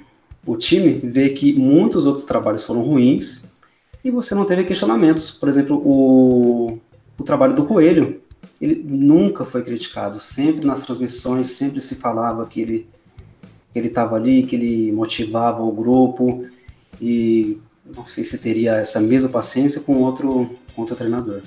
o 0.44 0.58
time, 0.58 0.92
vê 0.92 1.30
que 1.30 1.54
muitos 1.54 2.08
outros 2.08 2.26
trabalhos 2.26 2.64
foram 2.64 2.82
ruins 2.82 3.46
e 4.04 4.10
você 4.10 4.34
não 4.34 4.44
teve 4.44 4.64
questionamentos. 4.64 5.30
Por 5.30 5.48
exemplo, 5.48 5.78
o, 5.86 6.80
o 7.16 7.24
trabalho 7.24 7.54
do 7.54 7.66
Coelho, 7.66 8.24
ele 8.60 8.84
nunca 8.84 9.46
foi 9.46 9.62
criticado. 9.62 10.20
Sempre 10.20 10.66
nas 10.66 10.82
transmissões, 10.82 11.46
sempre 11.46 11.80
se 11.80 11.94
falava 11.94 12.44
que 12.48 12.60
ele 12.60 12.88
que 13.72 13.80
ele 13.80 13.88
estava 13.88 14.16
ali, 14.16 14.44
que 14.44 14.56
ele 14.56 14.92
motivava 14.92 15.64
o 15.64 15.72
grupo 15.72 16.46
e 17.02 17.60
não 17.86 18.06
sei 18.06 18.24
se 18.24 18.38
teria 18.38 18.76
essa 18.76 19.00
mesma 19.00 19.30
paciência 19.30 19.82
com 19.82 19.98
outro, 19.98 20.58
com 20.76 20.82
outro 20.82 20.96
treinador. 20.96 21.42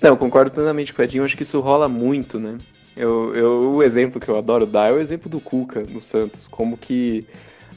Não, 0.00 0.10
eu 0.10 0.16
concordo 0.16 0.50
plenamente 0.50 0.92
com 0.92 1.00
o 1.00 1.04
Edinho, 1.04 1.24
acho 1.24 1.36
que 1.36 1.42
isso 1.42 1.60
rola 1.60 1.88
muito, 1.88 2.38
né? 2.38 2.58
Eu, 2.96 3.34
eu, 3.34 3.74
o 3.74 3.82
exemplo 3.82 4.20
que 4.20 4.28
eu 4.28 4.38
adoro 4.38 4.66
dar 4.66 4.90
é 4.90 4.92
o 4.92 5.00
exemplo 5.00 5.28
do 5.28 5.40
Cuca 5.40 5.82
no 5.88 6.00
Santos, 6.00 6.46
como 6.46 6.76
que 6.76 7.26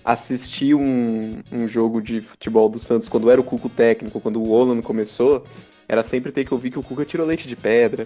assistir 0.05 0.75
um, 0.75 1.31
um 1.51 1.67
jogo 1.67 2.01
de 2.01 2.21
futebol 2.21 2.69
do 2.69 2.79
Santos 2.79 3.09
quando 3.09 3.29
era 3.29 3.41
o 3.41 3.43
Cuca 3.43 3.69
técnico, 3.69 4.21
quando 4.21 4.41
o 4.41 4.49
Olan 4.49 4.81
começou, 4.81 5.43
era 5.87 6.03
sempre 6.03 6.31
ter 6.31 6.45
que 6.45 6.53
ouvir 6.53 6.71
que 6.71 6.79
o 6.79 6.83
Cuca 6.83 7.03
tirou 7.03 7.25
leite 7.25 7.47
de 7.47 7.55
pedra, 7.55 8.05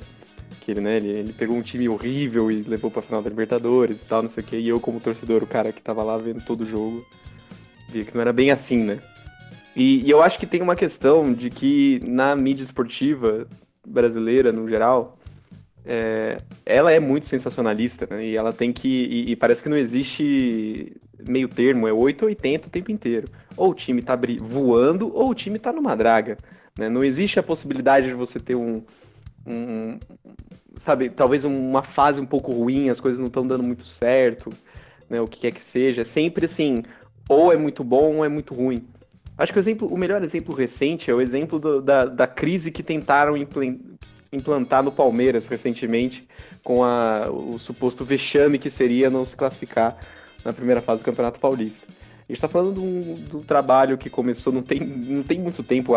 que 0.62 0.72
ele, 0.72 0.82
né, 0.82 0.98
ele, 0.98 1.10
ele 1.10 1.34
pegou 1.34 1.56
um 1.56 1.62
time 1.62 1.90
horrível 1.90 2.50
e 2.50 2.62
levou 2.62 2.90
pra 2.90 3.02
final 3.02 3.22
da 3.22 3.30
Libertadores 3.30 4.02
e 4.02 4.06
tal, 4.06 4.22
não 4.22 4.30
sei 4.30 4.44
o 4.44 4.48
que, 4.48 4.56
e 4.56 4.70
eu 4.70 4.80
como 4.80 5.00
torcedor, 5.00 5.44
o 5.44 5.48
cara 5.48 5.72
que 5.72 5.82
tava 5.82 6.04
lá 6.04 6.18
vendo 6.18 6.44
todo 6.46 6.62
o 6.62 6.66
jogo, 6.66 7.06
via 7.90 8.06
que 8.06 8.14
não 8.14 8.22
era 8.22 8.32
bem 8.32 8.52
assim, 8.52 8.78
né? 8.78 9.00
E, 9.76 10.06
e 10.06 10.10
eu 10.10 10.22
acho 10.22 10.38
que 10.38 10.46
tem 10.46 10.62
uma 10.62 10.76
questão 10.76 11.34
de 11.34 11.50
que 11.50 12.00
na 12.04 12.36
mídia 12.36 12.64
esportiva 12.64 13.48
brasileira, 13.88 14.52
no 14.52 14.68
geral, 14.68 15.18
é, 15.86 16.38
ela 16.66 16.92
é 16.92 17.00
muito 17.00 17.26
sensacionalista, 17.26 18.08
né? 18.10 18.26
E 18.26 18.36
ela 18.36 18.54
tem 18.54 18.72
que. 18.72 18.88
E, 18.88 19.32
e, 19.32 19.36
parece 19.36 19.64
que 19.64 19.70
não 19.70 19.78
existe 19.78 20.96
meio 21.28 21.48
termo, 21.48 21.88
é 21.88 21.94
8 21.94 22.24
ou 22.24 22.30
80 22.30 22.68
o 22.68 22.72
tempo 22.72 22.92
inteiro. 22.92 23.28
Ou 23.58 23.72
o 23.72 23.74
time 23.74 24.02
tá 24.02 24.18
voando, 24.40 25.14
ou 25.14 25.30
o 25.30 25.36
time 25.36 25.58
tá 25.58 25.72
numa 25.72 25.96
draga. 25.96 26.38
Né? 26.78 26.90
Não 26.90 27.04
existe 27.04 27.40
a 27.40 27.44
possibilidade 27.44 28.08
de 28.08 28.14
você 28.14 28.40
ter 28.40 28.56
um, 28.56 28.84
um. 29.46 29.98
Sabe, 30.78 31.10
talvez 31.10 31.46
uma 31.46 31.84
fase 31.84 32.20
um 32.20 32.26
pouco 32.26 32.52
ruim, 32.52 32.90
as 32.90 33.00
coisas 33.00 33.20
não 33.20 33.28
estão 33.28 33.46
dando 33.46 33.64
muito 33.64 33.86
certo, 33.86 34.50
né? 35.10 35.20
O 35.22 35.28
que 35.28 35.40
quer 35.40 35.52
que 35.52 35.64
seja. 35.64 36.02
É 36.02 36.06
sempre 36.06 36.46
assim, 36.46 36.84
ou 37.28 37.52
é 37.52 37.58
muito 37.58 37.84
bom 37.84 38.18
ou 38.18 38.26
é 38.26 38.30
muito 38.30 38.54
ruim. 38.54 38.86
Acho 39.42 39.52
que 39.52 39.58
o, 39.58 39.60
exemplo, 39.60 39.88
o 39.88 39.98
melhor 39.98 40.24
exemplo 40.24 40.54
recente 40.54 41.10
é 41.10 41.14
o 41.14 41.20
exemplo 41.20 41.58
do, 41.58 41.82
da, 41.82 42.06
da 42.06 42.28
crise 42.28 42.70
que 42.70 42.84
tentaram 42.84 43.36
implantar 44.32 44.84
no 44.84 44.92
Palmeiras 44.92 45.48
recentemente, 45.48 46.28
com 46.64 46.84
a, 46.84 47.26
o 47.28 47.58
suposto 47.58 48.06
vexame 48.06 48.60
que 48.60 48.70
seria 48.70 49.10
não 49.10 49.26
se 49.26 49.36
classificar 49.36 49.98
na 50.46 50.54
primeira 50.54 50.80
fase 50.80 51.02
do 51.02 51.06
Campeonato 51.06 51.40
Paulista. 51.40 51.84
A 51.88 52.32
gente 52.32 52.38
está 52.38 52.48
falando 52.48 52.76
de 52.76 53.36
um, 53.36 53.42
trabalho 53.42 53.98
que 53.98 54.12
começou, 54.12 54.54
não 54.54 54.62
tem, 54.62 54.80
não 54.80 55.24
tem 55.24 55.40
muito 55.40 55.64
tempo. 55.64 55.94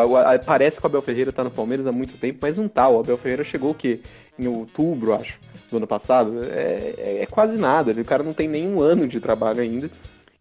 Parece 0.47 0.81
que 0.81 0.87
o 0.87 0.89
Abel 0.89 1.03
Ferreira 1.03 1.29
está 1.29 1.45
no 1.45 1.51
Palmeiras 1.51 1.87
há 1.87 1.93
muito 1.93 2.17
tempo, 2.17 2.39
mas 2.41 2.57
não 2.57 2.67
tá. 2.67 2.89
O 2.89 2.99
Abel 2.99 3.19
Ferreira 3.19 3.45
chegou 3.45 3.73
o 3.73 3.75
quê? 3.75 4.01
Em 4.39 4.49
outubro, 4.49 5.13
acho, 5.15 5.39
do 5.71 5.77
ano 5.77 5.87
passado. 5.87 6.41
É, 6.47 6.95
é, 6.97 7.19
é 7.23 7.27
quase 7.27 7.59
nada. 7.59 7.93
O 7.93 8.05
cara 8.05 8.23
não 8.23 8.33
tem 8.33 8.49
nenhum 8.49 8.83
ano 8.83 9.07
de 9.07 9.21
trabalho 9.21 9.61
ainda. 9.61 9.91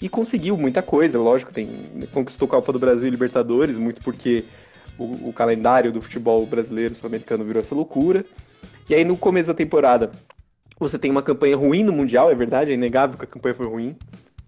E 0.04 0.10
conseguiu 0.10 0.58
muita 0.58 0.82
coisa, 0.82 1.18
lógico, 1.18 1.54
tem, 1.54 1.70
conquistou 2.12 2.46
Copa 2.46 2.74
do 2.74 2.78
Brasil 2.78 3.08
e 3.08 3.10
Libertadores, 3.10 3.78
muito 3.78 4.02
porque 4.04 4.44
o, 4.98 5.30
o 5.30 5.34
calendário 5.34 5.94
do 5.94 6.02
futebol 6.02 6.46
brasileiro 6.46 6.94
sul-americano 6.94 7.46
virou 7.46 7.62
essa 7.62 7.74
loucura. 7.74 8.26
E 8.89 8.94
aí 8.94 9.06
no 9.06 9.16
começo 9.16 9.48
da 9.48 9.54
temporada 9.54 10.12
você 10.78 11.00
tem 11.00 11.10
uma 11.10 11.24
campanha 11.24 11.56
ruim 11.56 11.86
no 11.86 11.94
Mundial, 11.94 12.30
é 12.30 12.36
verdade, 12.36 12.72
é 12.72 12.74
inegável 12.74 13.18
que 13.18 13.24
a 13.24 13.28
campanha 13.28 13.56
foi 13.56 13.66
ruim. 13.66 13.96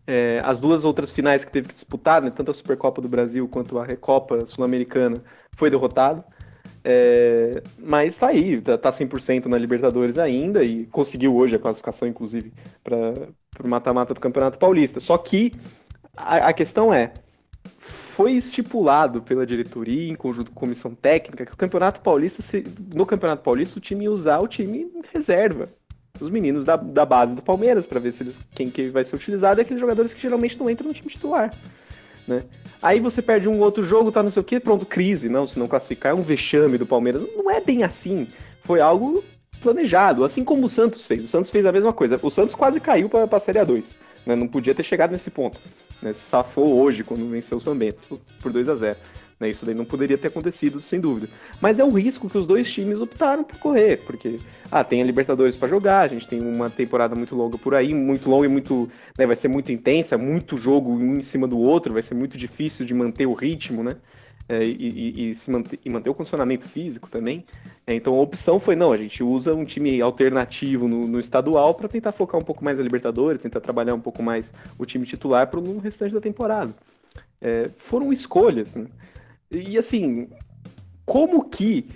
É, 0.06 0.42
as 0.44 0.60
duas 0.60 0.84
outras 0.84 1.10
finais 1.10 1.46
que 1.46 1.52
teve 1.54 1.70
que 1.70 1.74
disputar, 1.74 2.22
né, 2.22 2.30
tanto 2.36 2.52
a 2.52 2.54
Supercopa 2.54 3.02
do 3.02 3.08
Brasil 3.08 3.48
quanto 3.48 3.80
a 3.80 3.86
Recopa 3.86 4.46
Sul-Americana, 4.46 5.24
foi 5.56 5.70
derrotado. 5.70 6.22
É, 6.88 7.64
mas 7.80 8.16
tá 8.16 8.28
aí, 8.28 8.62
tá, 8.62 8.78
tá 8.78 8.92
100% 8.92 9.48
na 9.48 9.58
Libertadores 9.58 10.20
ainda 10.20 10.64
e 10.64 10.86
conseguiu 10.86 11.36
hoje 11.36 11.56
a 11.56 11.60
classificação, 11.60 12.08
inclusive, 12.08 12.54
para 12.84 13.12
o 13.64 13.68
mata-mata 13.68 14.14
do 14.14 14.20
Campeonato 14.20 14.60
Paulista. 14.60 15.00
Só 15.00 15.18
que 15.18 15.52
a, 16.16 16.50
a 16.50 16.54
questão 16.54 16.94
é, 16.94 17.12
foi 17.80 18.34
estipulado 18.34 19.24
pela 19.24 19.48
diretoria, 19.48 20.12
em 20.12 20.16
conjunto 20.16 20.52
com 20.52 20.60
a 20.60 20.62
comissão 20.62 20.94
técnica, 20.94 21.44
que 21.44 21.54
o 21.54 21.58
Campeonato 21.58 22.02
Paulista, 22.02 22.44
se, 22.44 22.64
no 22.94 23.04
Campeonato 23.04 23.42
Paulista, 23.42 23.80
o 23.80 23.82
time 23.82 24.04
ia 24.04 24.12
usar 24.12 24.38
o 24.38 24.48
time 24.48 24.88
reserva. 25.12 25.68
Os 26.22 26.30
meninos 26.30 26.66
da, 26.66 26.76
da 26.76 27.04
base 27.04 27.34
do 27.34 27.42
Palmeiras, 27.42 27.88
para 27.88 28.00
ver 28.00 28.14
se 28.14 28.22
eles, 28.22 28.40
quem 28.52 28.70
que 28.70 28.90
vai 28.90 29.04
ser 29.04 29.16
utilizado, 29.16 29.60
é 29.60 29.64
aqueles 29.64 29.82
jogadores 29.82 30.14
que 30.14 30.22
geralmente 30.22 30.60
não 30.60 30.70
entram 30.70 30.88
no 30.88 30.94
time 30.94 31.10
titular. 31.10 31.50
Né? 32.28 32.42
Aí 32.82 33.00
você 33.00 33.22
perde 33.22 33.48
um 33.50 33.60
outro 33.60 33.84
jogo, 33.84 34.12
tá 34.12 34.22
não 34.22 34.30
sei 34.30 34.42
o 34.42 34.46
que, 34.46 34.60
pronto, 34.60 34.86
crise. 34.86 35.30
Não, 35.30 35.48
se 35.48 35.58
não 35.58 35.68
classificar, 35.68 36.12
é 36.12 36.16
um 36.16 36.22
vexame 36.22 36.78
do 36.78 36.86
Palmeiras. 36.86 37.24
Não 37.36 37.50
é 37.50 37.60
bem 37.60 37.84
assim. 37.84 38.28
Foi 38.64 38.80
algo 38.82 39.24
planejado, 39.62 40.24
assim 40.24 40.44
como 40.44 40.66
o 40.66 40.70
Santos 40.70 41.08
fez. 41.08 41.24
O 41.24 41.28
Santos 41.28 41.50
fez 41.50 41.66
a 41.66 41.72
mesma 41.72 41.92
coisa. 41.92 42.20
O 42.22 42.30
Santos 42.30 42.54
quase 42.54 42.80
caiu 42.80 43.10
para 43.10 43.28
a 43.30 43.40
Série 43.40 43.60
A2. 43.60 43.86
Né? 44.26 44.36
Não 44.36 44.48
podia 44.48 44.76
ter 44.76 44.84
chegado 44.84 45.12
nesse 45.12 45.30
ponto. 45.30 45.60
Né? 46.02 46.14
Safou 46.14 46.80
hoje 46.80 47.04
quando 47.04 47.28
venceu 47.30 47.58
o 47.58 47.62
São 47.62 47.76
Bento 47.76 48.20
por 48.42 48.52
2 48.52 48.70
a 48.70 48.76
0 48.76 48.98
né? 49.40 49.50
Isso 49.50 49.66
daí 49.66 49.76
não 49.76 49.86
poderia 49.86 50.18
ter 50.18 50.30
acontecido, 50.30 50.80
sem 50.80 51.00
dúvida. 51.00 51.30
Mas 51.62 51.80
é 51.80 51.84
o 51.84 51.90
risco 51.90 52.30
que 52.30 52.38
os 52.38 52.46
dois 52.46 52.72
times 52.72 53.00
optaram 53.00 53.44
por 53.44 53.58
correr, 53.60 53.98
porque 54.06 54.40
ah, 54.72 54.84
tem 54.84 55.02
a 55.02 55.06
Libertadores 55.06 55.56
para 55.56 55.68
jogar, 55.68 56.02
a 56.02 56.08
gente 56.08 56.28
tem 56.28 56.42
uma 56.42 56.70
temporada 56.70 57.16
muito 57.16 57.36
longa 57.36 57.58
por 57.58 57.76
aí, 57.76 57.94
muito 57.94 58.30
longa 58.30 58.46
e 58.46 58.50
muito. 58.50 58.90
Né, 59.18 59.26
vai 59.26 59.36
ser 59.36 59.48
muito 59.48 59.72
intensa, 59.72 60.18
muito 60.18 60.58
jogo 60.58 60.92
um 60.92 61.14
em 61.14 61.22
cima 61.22 61.48
do 61.48 61.60
outro, 61.60 61.94
vai 61.94 62.02
ser 62.02 62.16
muito 62.16 62.38
difícil 62.38 62.86
de 62.86 62.94
manter 62.94 63.26
o 63.26 63.34
ritmo, 63.34 63.84
né? 63.84 63.94
É, 64.48 64.64
e, 64.64 64.72
e, 64.72 65.32
e, 65.32 65.52
manter, 65.52 65.80
e 65.84 65.90
manter 65.90 66.10
o 66.10 66.14
condicionamento 66.14 66.70
físico 66.70 67.10
também. 67.10 67.44
É, 67.88 67.96
então 67.96 68.14
a 68.14 68.22
opção 68.22 68.60
foi: 68.60 68.76
não, 68.76 68.92
a 68.92 68.98
gente 68.98 69.24
usa 69.24 69.56
um 69.56 69.66
time 69.66 70.00
alternativo 70.02 70.88
no, 70.88 71.08
no 71.08 71.20
estadual 71.20 71.74
para 71.74 71.88
tentar 71.88 72.12
focar 72.12 72.40
um 72.40 72.44
pouco 72.44 72.64
mais 72.64 72.80
a 72.80 72.84
Libertadores, 72.84 73.42
tentar 73.42 73.60
trabalhar 73.60 73.96
um 73.96 74.00
pouco 74.00 74.22
mais 74.22 74.54
o 74.78 74.86
time 74.86 75.06
titular 75.06 75.48
para 75.48 75.60
o 75.60 75.80
restante 75.80 76.14
da 76.14 76.22
temporada. 76.22 76.76
É, 77.42 77.70
foram 77.78 78.14
escolhas. 78.14 78.76
Né? 78.76 78.86
E 79.58 79.78
assim, 79.78 80.28
como 81.06 81.50
que 81.50 81.88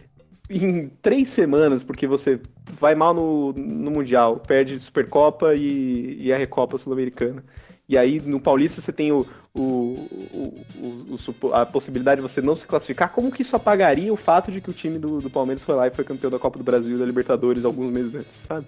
em 0.50 0.90
três 1.02 1.30
semanas, 1.30 1.84
porque 1.84 2.08
você 2.08 2.40
vai 2.80 2.96
mal 2.96 3.14
no, 3.14 3.54
no 3.54 3.92
Mundial, 3.92 4.38
perde 4.38 4.80
Supercopa 4.80 5.54
e, 5.54 6.18
e 6.20 6.34
a 6.34 6.38
Recopa 6.38 6.78
Sul-Americana. 6.78 7.44
E 7.88 7.98
aí 7.98 8.20
no 8.20 8.40
Paulista 8.40 8.82
você 8.82 8.92
tem 8.92 9.12
o, 9.12 9.26
o, 9.54 9.62
o, 9.62 11.16
o, 11.42 11.54
a 11.54 11.66
possibilidade 11.66 12.22
de 12.22 12.28
você 12.28 12.42
não 12.42 12.56
se 12.56 12.66
classificar. 12.66 13.12
Como 13.12 13.32
que 13.32 13.42
isso 13.42 13.56
apagaria 13.56 14.14
o 14.14 14.18
fato 14.18 14.52
de 14.52 14.62
que 14.62 14.70
o 14.70 14.74
time 14.74 14.98
do, 14.98 15.20
do 15.20 15.30
Palmeiras 15.30 15.64
foi 15.64 15.76
lá 15.76 15.88
e 15.88 15.92
foi 15.92 16.04
campeão 16.04 16.30
da 16.30 16.40
Copa 16.40 16.58
do 16.58 16.64
Brasil 16.64 16.96
e 16.96 17.00
da 17.00 17.06
Libertadores 17.06 17.66
alguns 17.66 17.92
meses 17.92 18.16
antes, 18.16 18.38
sabe? 18.48 18.66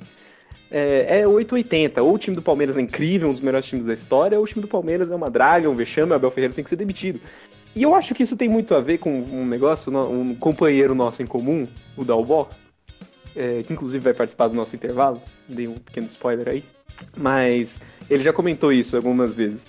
É, 0.72 1.20
é 1.20 1.28
880. 1.28 2.02
Ou 2.02 2.16
o 2.16 2.18
time 2.18 2.36
do 2.36 2.42
Palmeiras 2.42 2.78
é 2.78 2.82
incrível, 2.82 3.30
um 3.30 3.34
dos 3.34 3.42
melhores 3.42 3.66
times 3.66 3.86
da 3.86 3.94
história, 3.94 4.38
ou 4.38 4.44
o 4.44 4.48
time 4.48 4.62
do 4.62 4.68
Palmeiras 4.68 5.12
é 5.12 5.16
uma 5.16 5.30
draga, 5.30 5.70
um 5.70 5.76
vexame, 5.76 6.12
o 6.12 6.16
Abel 6.16 6.32
Ferreira 6.32 6.56
tem 6.56 6.64
que 6.64 6.70
ser 6.70 6.78
demitido. 6.78 7.20
E 7.76 7.84
eu 7.84 7.96
acho 7.96 8.14
que 8.14 8.24
isso 8.24 8.36
tem 8.36 8.50
muito 8.50 8.76
a 8.76 8.82
ver 8.82 8.98
com 8.98 9.12
um 9.12 9.46
negócio, 9.46 9.92
um 10.10 10.36
companheiro 10.36 10.94
nosso 10.94 11.24
em 11.24 11.28
comum, 11.28 11.68
o 11.96 12.04
Dalbó, 12.04 12.50
é, 13.36 13.64
que 13.64 13.72
inclusive 13.72 14.04
vai 14.04 14.14
participar 14.14 14.50
do 14.50 14.56
nosso 14.56 14.76
intervalo, 14.76 15.22
dei 15.48 15.68
um 15.68 15.76
pequeno 15.76 16.08
spoiler 16.08 16.50
aí, 16.50 16.66
mas 17.16 17.80
ele 18.10 18.24
já 18.24 18.34
comentou 18.34 18.74
isso 18.74 18.98
algumas 18.98 19.34
vezes, 19.34 19.66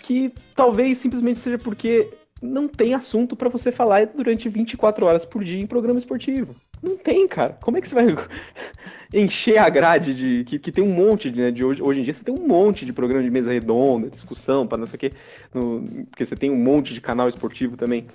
que 0.00 0.32
talvez 0.54 0.98
simplesmente 0.98 1.38
seja 1.38 1.58
porque 1.58 2.10
não 2.42 2.68
tem 2.68 2.92
assunto 2.92 3.34
para 3.34 3.48
você 3.48 3.72
falar 3.72 4.06
durante 4.06 4.48
24 4.48 5.06
horas 5.06 5.24
por 5.24 5.42
dia 5.42 5.60
em 5.60 5.66
programa 5.66 5.98
esportivo. 5.98 6.54
Não 6.86 6.96
tem, 6.96 7.26
cara. 7.26 7.58
Como 7.60 7.76
é 7.76 7.80
que 7.80 7.88
você 7.88 7.94
vai 7.96 8.06
encher 9.12 9.58
a 9.58 9.68
grade 9.68 10.14
de. 10.14 10.44
Que, 10.44 10.58
que 10.58 10.70
tem 10.70 10.84
um 10.84 10.92
monte 10.92 11.30
de, 11.30 11.40
né, 11.40 11.50
de 11.50 11.64
hoje, 11.64 11.82
hoje 11.82 12.00
em 12.00 12.02
dia 12.04 12.14
você 12.14 12.22
tem 12.22 12.34
um 12.34 12.46
monte 12.46 12.84
de 12.84 12.92
programa 12.92 13.24
de 13.24 13.30
mesa 13.30 13.52
redonda, 13.52 14.08
discussão, 14.08 14.66
para 14.66 14.78
não 14.78 14.86
sei 14.86 14.96
o 14.96 14.98
quê. 14.98 15.10
No, 15.52 15.82
porque 16.10 16.24
você 16.24 16.36
tem 16.36 16.50
um 16.50 16.56
monte 16.56 16.94
de 16.94 17.00
canal 17.00 17.28
esportivo 17.28 17.76
também. 17.76 18.06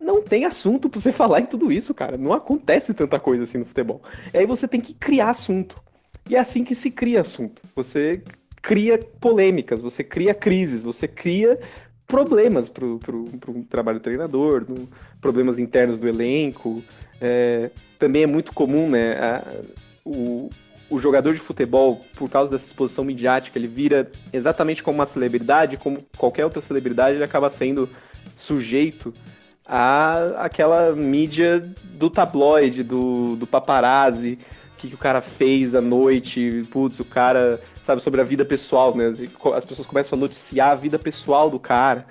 Não 0.00 0.20
tem 0.20 0.44
assunto 0.44 0.90
pra 0.90 1.00
você 1.00 1.12
falar 1.12 1.40
em 1.40 1.46
tudo 1.46 1.70
isso, 1.70 1.94
cara. 1.94 2.18
Não 2.18 2.32
acontece 2.32 2.92
tanta 2.92 3.20
coisa 3.20 3.44
assim 3.44 3.58
no 3.58 3.64
futebol. 3.64 4.02
E 4.34 4.38
aí 4.38 4.46
você 4.46 4.66
tem 4.66 4.80
que 4.80 4.92
criar 4.92 5.30
assunto. 5.30 5.80
E 6.28 6.34
é 6.34 6.40
assim 6.40 6.64
que 6.64 6.74
se 6.74 6.90
cria 6.90 7.20
assunto. 7.20 7.62
Você 7.76 8.22
cria 8.60 8.98
polêmicas, 8.98 9.80
você 9.80 10.02
cria 10.02 10.34
crises, 10.34 10.82
você 10.82 11.06
cria 11.06 11.60
problemas 12.04 12.68
pro, 12.68 12.98
pro, 12.98 13.24
pro 13.38 13.62
trabalho 13.64 14.00
do 14.00 14.02
treinador, 14.02 14.64
no, 14.68 14.88
problemas 15.20 15.60
internos 15.60 16.00
do 16.00 16.08
elenco. 16.08 16.82
É, 17.20 17.70
também 17.98 18.22
é 18.22 18.26
muito 18.26 18.52
comum, 18.52 18.88
né? 18.88 19.12
A, 19.14 19.42
o, 20.04 20.48
o 20.88 20.98
jogador 20.98 21.34
de 21.34 21.40
futebol, 21.40 22.04
por 22.14 22.30
causa 22.30 22.50
dessa 22.50 22.66
exposição 22.66 23.04
midiática, 23.04 23.58
ele 23.58 23.66
vira 23.66 24.10
exatamente 24.32 24.82
como 24.82 24.98
uma 24.98 25.06
celebridade, 25.06 25.76
como 25.76 25.98
qualquer 26.16 26.44
outra 26.44 26.62
celebridade, 26.62 27.16
ele 27.16 27.24
acaba 27.24 27.50
sendo 27.50 27.88
sujeito 28.34 29.12
a 29.66 30.44
aquela 30.44 30.92
mídia 30.92 31.60
do 31.84 32.08
tabloide, 32.08 32.84
do, 32.84 33.34
do 33.34 33.46
paparazzi, 33.46 34.38
o 34.74 34.78
que, 34.78 34.88
que 34.88 34.94
o 34.94 34.98
cara 34.98 35.20
fez 35.20 35.74
à 35.74 35.80
noite, 35.80 36.66
putz, 36.70 37.00
o 37.00 37.04
cara, 37.04 37.60
sabe, 37.82 38.02
sobre 38.02 38.20
a 38.20 38.24
vida 38.24 38.44
pessoal, 38.44 38.94
né? 38.94 39.10
As 39.54 39.64
pessoas 39.64 39.86
começam 39.86 40.16
a 40.16 40.20
noticiar 40.20 40.70
a 40.70 40.74
vida 40.74 40.98
pessoal 40.98 41.50
do 41.50 41.58
cara. 41.58 42.06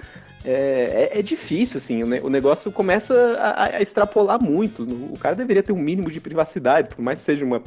É, 0.45 1.11
é, 1.13 1.19
é 1.19 1.21
difícil, 1.23 1.77
assim, 1.77 2.03
o, 2.03 2.29
negócio 2.29 2.71
começa 2.71 3.15
a, 3.39 3.77
a, 3.77 3.81
extrapolar 3.81 4.41
muito. 4.41 4.83
O 4.83 5.17
cara 5.17 5.35
deveria 5.35 5.63
ter 5.63 5.73
um 5.73 5.79
mínimo 5.79 6.11
de 6.11 6.19
privacidade, 6.19 6.89
por 6.93 7.01
mais 7.01 7.19
que 7.19 7.25
seja 7.25 7.43
uma 7.43 7.63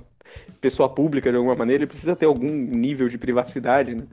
pessoa 0.60 0.88
pública 0.88 1.28
de 1.30 1.36
alguma 1.36 1.56
maneira, 1.56 1.82
ele 1.82 1.88
precisa 1.88 2.14
ter 2.14 2.26
algum 2.26 2.48
nível 2.48 3.08
de 3.08 3.18
privacidade, 3.18 3.96
né? 3.96 4.06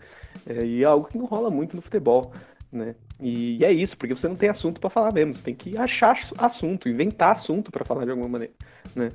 É, 0.47 0.65
e 0.65 0.81
é 0.81 0.85
algo 0.85 1.07
que 1.07 1.17
não 1.17 1.25
rola 1.25 1.51
muito 1.51 1.75
no 1.75 1.81
futebol, 1.81 2.33
né? 2.71 2.95
E, 3.21 3.57
e 3.57 3.65
é 3.65 3.71
isso, 3.71 3.95
porque 3.97 4.15
você 4.15 4.27
não 4.27 4.35
tem 4.35 4.49
assunto 4.49 4.81
para 4.81 4.89
falar 4.89 5.13
mesmo, 5.13 5.35
você 5.35 5.43
tem 5.43 5.55
que 5.55 5.77
achar 5.77 6.17
assunto, 6.37 6.89
inventar 6.89 7.33
assunto 7.33 7.71
para 7.71 7.85
falar 7.85 8.03
de 8.03 8.11
alguma 8.11 8.27
maneira, 8.29 8.53
né? 8.95 9.11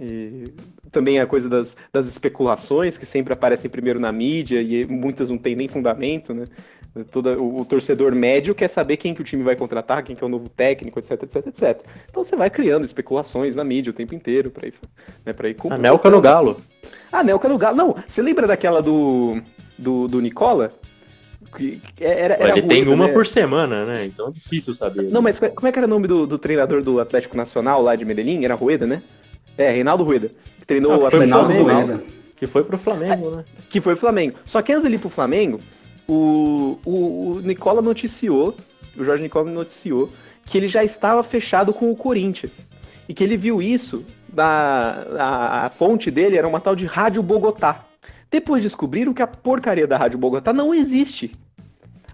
E 0.00 0.44
também 0.92 1.18
a 1.18 1.26
coisa 1.26 1.48
das, 1.48 1.76
das 1.92 2.06
especulações 2.06 2.96
que 2.96 3.04
sempre 3.04 3.32
aparecem 3.32 3.68
primeiro 3.68 3.98
na 3.98 4.12
mídia 4.12 4.62
e 4.62 4.86
muitas 4.86 5.28
não 5.28 5.36
têm 5.36 5.56
nem 5.56 5.68
fundamento, 5.68 6.32
né? 6.32 6.44
Todo, 7.10 7.38
o, 7.40 7.60
o, 7.60 7.64
torcedor 7.64 8.14
médio 8.14 8.54
quer 8.54 8.68
saber 8.68 8.96
quem 8.96 9.14
que 9.14 9.20
o 9.20 9.24
time 9.24 9.42
vai 9.42 9.54
contratar, 9.54 10.02
quem 10.02 10.16
que 10.16 10.24
é 10.24 10.26
o 10.26 10.30
novo 10.30 10.48
técnico, 10.48 10.98
etc, 10.98 11.22
etc, 11.22 11.46
etc. 11.46 11.80
Então 12.08 12.24
você 12.24 12.34
vai 12.34 12.50
criando 12.50 12.84
especulações 12.84 13.54
na 13.54 13.62
mídia 13.62 13.90
o 13.90 13.94
tempo 13.94 14.14
inteiro 14.14 14.50
para 14.50 14.66
ir, 14.66 14.74
né, 15.24 15.32
pra 15.32 15.48
ir 15.48 15.56
A 15.70 15.78
Nelca 15.78 16.10
no 16.10 16.20
Galo. 16.20 16.56
A 17.12 17.22
Nelca 17.22 17.48
no 17.48 17.58
Galo. 17.58 17.76
Não, 17.76 17.94
você 18.06 18.22
lembra 18.22 18.46
daquela 18.46 18.80
do, 18.82 19.40
do, 19.76 20.08
do 20.08 20.20
Nicola? 20.20 20.72
Que 21.56 21.80
era, 22.00 22.34
era 22.34 22.58
Ele 22.58 22.62
tem 22.62 22.86
uma 22.88 23.06
né? 23.06 23.12
por 23.12 23.26
semana, 23.26 23.84
né? 23.84 24.04
Então 24.04 24.28
é 24.28 24.30
difícil 24.32 24.74
saber. 24.74 25.04
Não, 25.04 25.22
mas 25.22 25.38
como 25.38 25.68
é 25.68 25.72
que 25.72 25.78
era 25.78 25.86
o 25.86 25.90
nome 25.90 26.06
do, 26.06 26.26
do 26.26 26.36
treinador 26.36 26.82
do 26.82 27.00
Atlético 27.00 27.36
Nacional 27.36 27.80
lá 27.80 27.94
de 27.96 28.04
Medellín? 28.04 28.44
Era 28.44 28.54
Rueda, 28.54 28.86
né? 28.86 29.02
É, 29.56 29.70
Reinaldo 29.70 30.04
Rueda. 30.04 30.30
Que 30.60 30.66
treinou 30.66 30.92
ah, 30.92 30.98
o 30.98 31.06
Atlético 31.06 31.38
Flamengo, 31.38 32.02
Que 32.36 32.46
foi 32.46 32.64
pro 32.64 32.78
Flamengo, 32.78 33.30
é, 33.32 33.36
né? 33.38 33.44
Que 33.70 33.80
foi 33.80 33.94
pro 33.94 34.00
Flamengo. 34.00 34.34
Só 34.44 34.60
que 34.60 34.72
antes 34.72 34.82
dele 34.82 34.96
ir 34.96 34.98
pro 34.98 35.08
Flamengo, 35.08 35.60
o, 36.08 36.78
o, 36.84 37.32
o 37.32 37.40
Nicola 37.40 37.82
noticiou, 37.82 38.56
o 38.96 39.04
Jorge 39.04 39.22
Nicola 39.22 39.50
noticiou, 39.50 40.10
que 40.44 40.56
ele 40.56 40.66
já 40.66 40.82
estava 40.82 41.22
fechado 41.22 41.72
com 41.72 41.90
o 41.90 41.96
Corinthians. 41.96 42.66
E 43.08 43.14
que 43.14 43.22
ele 43.22 43.36
viu 43.36 43.60
isso, 43.62 44.04
da, 44.28 45.06
a, 45.18 45.66
a 45.66 45.70
fonte 45.70 46.10
dele 46.10 46.36
era 46.36 46.48
uma 46.48 46.60
tal 46.60 46.74
de 46.74 46.86
Rádio 46.86 47.22
Bogotá. 47.22 47.84
Depois 48.30 48.62
descobriram 48.62 49.12
que 49.12 49.22
a 49.22 49.26
porcaria 49.26 49.86
da 49.86 49.96
Rádio 49.96 50.18
Bogotá 50.18 50.52
não 50.52 50.74
existe. 50.74 51.32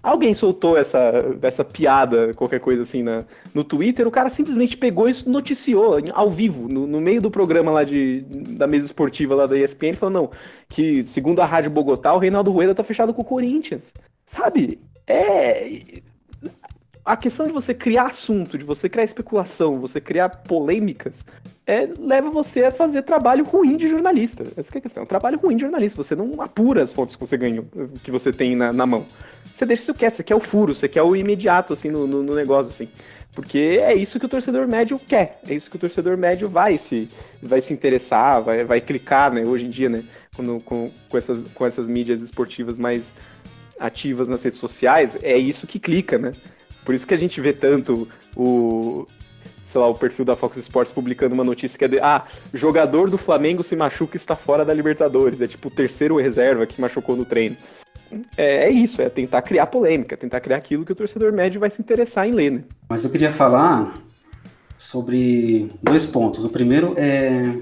Alguém 0.05 0.35
soltou 0.35 0.77
essa, 0.77 0.99
essa 1.41 1.65
piada, 1.65 2.31
qualquer 2.35 2.59
coisa 2.59 2.83
assim, 2.83 3.01
na, 3.01 3.23
no 3.55 3.63
Twitter, 3.63 4.07
o 4.07 4.11
cara 4.11 4.29
simplesmente 4.29 4.77
pegou 4.77 5.09
e 5.09 5.15
noticiou 5.25 5.97
ao 6.13 6.29
vivo, 6.29 6.67
no, 6.67 6.85
no 6.85 7.01
meio 7.01 7.19
do 7.19 7.31
programa 7.31 7.71
lá 7.71 7.83
de, 7.83 8.21
da 8.55 8.67
mesa 8.67 8.85
esportiva 8.85 9.33
lá 9.33 9.47
da 9.47 9.57
ESPN, 9.57 9.95
falou, 9.95 10.13
não, 10.13 10.29
que 10.69 11.03
segundo 11.05 11.41
a 11.41 11.45
Rádio 11.45 11.71
Bogotá, 11.71 12.13
o 12.13 12.19
Reinaldo 12.19 12.51
Rueda 12.51 12.75
tá 12.75 12.83
fechado 12.83 13.15
com 13.15 13.23
o 13.23 13.25
Corinthians. 13.25 13.91
Sabe? 14.27 14.79
É 15.07 15.81
a 17.03 17.17
questão 17.17 17.47
de 17.47 17.51
você 17.51 17.73
criar 17.73 18.05
assunto, 18.05 18.59
de 18.59 18.63
você 18.63 18.87
criar 18.87 19.05
especulação, 19.05 19.79
você 19.79 19.99
criar 19.99 20.29
polêmicas, 20.29 21.25
é, 21.67 21.89
leva 21.97 22.29
você 22.29 22.65
a 22.65 22.71
fazer 22.71 23.01
trabalho 23.01 23.43
ruim 23.43 23.75
de 23.75 23.89
jornalista. 23.89 24.43
Essa 24.55 24.71
é 24.73 24.77
a 24.77 24.81
questão. 24.81 25.03
É 25.03 25.05
trabalho 25.05 25.39
ruim 25.39 25.55
de 25.55 25.61
jornalista. 25.61 26.01
Você 26.01 26.15
não 26.15 26.39
apura 26.39 26.83
as 26.83 26.93
fontes 26.93 27.15
que 27.15 27.25
você 27.25 27.35
ganhou, 27.35 27.65
que 28.03 28.11
você 28.11 28.31
tem 28.31 28.55
na, 28.55 28.71
na 28.71 28.85
mão. 28.85 29.07
Você 29.51 29.65
deixa 29.65 29.83
isso 29.83 29.93
quieto, 29.93 30.15
você 30.15 30.23
quer 30.23 30.35
o 30.35 30.39
furo, 30.39 30.75
você 30.75 30.87
quer 30.87 31.01
o 31.01 31.15
imediato, 31.15 31.73
assim, 31.73 31.89
no, 31.89 32.05
no, 32.05 32.21
no, 32.21 32.35
negócio, 32.35 32.71
assim. 32.71 32.87
Porque 33.33 33.79
é 33.81 33.95
isso 33.95 34.19
que 34.19 34.25
o 34.25 34.29
torcedor 34.29 34.67
médio 34.67 34.99
quer. 34.99 35.39
É 35.47 35.55
isso 35.55 35.69
que 35.69 35.75
o 35.75 35.79
torcedor 35.79 36.17
médio 36.17 36.47
vai 36.47 36.77
se, 36.77 37.09
vai 37.41 37.61
se 37.61 37.73
interessar, 37.73 38.43
vai, 38.43 38.63
vai 38.63 38.79
clicar, 38.79 39.33
né? 39.33 39.43
Hoje 39.45 39.65
em 39.65 39.69
dia, 39.69 39.89
né? 39.89 40.03
Quando, 40.35 40.59
com, 40.59 40.91
com, 41.09 41.17
essas, 41.17 41.39
com 41.53 41.65
essas 41.65 41.87
mídias 41.87 42.21
esportivas 42.21 42.77
mais 42.77 43.13
ativas 43.79 44.27
nas 44.27 44.43
redes 44.43 44.59
sociais, 44.59 45.17
é 45.23 45.37
isso 45.37 45.65
que 45.65 45.79
clica, 45.79 46.17
né? 46.17 46.31
Por 46.85 46.93
isso 46.93 47.07
que 47.07 47.13
a 47.13 47.17
gente 47.17 47.41
vê 47.41 47.51
tanto 47.51 48.07
o, 48.35 49.07
sei 49.65 49.81
lá, 49.81 49.87
o 49.87 49.95
perfil 49.95 50.23
da 50.23 50.35
Fox 50.35 50.55
Sports 50.57 50.93
publicando 50.93 51.33
uma 51.33 51.43
notícia 51.43 51.77
que 51.77 51.83
é 51.83 51.87
de, 51.87 51.99
ah, 51.99 52.23
jogador 52.53 53.09
do 53.09 53.17
Flamengo 53.17 53.63
se 53.63 53.75
machuca 53.75 54.15
e 54.15 54.17
está 54.17 54.35
fora 54.35 54.63
da 54.63 54.73
Libertadores. 54.73 55.41
É 55.41 55.47
tipo 55.47 55.67
o 55.67 55.71
terceiro 55.71 56.17
reserva 56.17 56.65
que 56.65 56.79
machucou 56.79 57.15
no 57.15 57.25
treino. 57.25 57.57
É, 58.37 58.65
é, 58.65 58.69
isso, 58.69 59.01
é 59.01 59.09
tentar 59.09 59.41
criar 59.41 59.65
polêmica, 59.67 60.15
tentar 60.15 60.39
criar 60.39 60.57
aquilo 60.57 60.85
que 60.85 60.91
o 60.91 60.95
torcedor 60.95 61.33
médio 61.33 61.59
vai 61.59 61.69
se 61.69 61.81
interessar 61.81 62.27
em 62.27 62.31
ler, 62.31 62.51
né? 62.51 62.63
Mas 62.87 63.03
eu 63.03 63.11
queria 63.11 63.31
falar 63.31 63.93
sobre 64.77 65.69
dois 65.81 66.05
pontos. 66.05 66.45
O 66.45 66.49
primeiro 66.49 66.93
é 66.95 67.57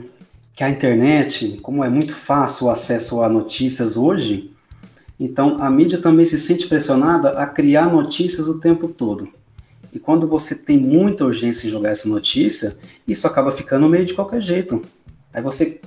que 0.53 0.63
a 0.63 0.69
internet, 0.69 1.57
como 1.61 1.83
é 1.83 1.89
muito 1.89 2.13
fácil 2.13 2.67
o 2.67 2.69
acesso 2.69 3.23
a 3.23 3.29
notícias 3.29 3.97
hoje, 3.97 4.53
então, 5.19 5.57
a 5.59 5.69
mídia 5.69 6.01
também 6.01 6.25
se 6.25 6.37
sente 6.37 6.67
pressionada 6.67 7.29
a 7.29 7.45
criar 7.45 7.85
notícias 7.85 8.47
o 8.47 8.59
tempo 8.59 8.87
todo. 8.87 9.29
E 9.93 9.99
quando 9.99 10.27
você 10.27 10.55
tem 10.55 10.77
muita 10.77 11.23
urgência 11.23 11.67
em 11.67 11.69
jogar 11.69 11.89
essa 11.89 12.09
notícia, 12.09 12.75
isso 13.07 13.27
acaba 13.27 13.51
ficando 13.51 13.87
meio 13.87 14.05
de 14.05 14.15
qualquer 14.15 14.41
jeito. 14.41 14.81
Aí 15.31 15.41
você, 15.41 15.79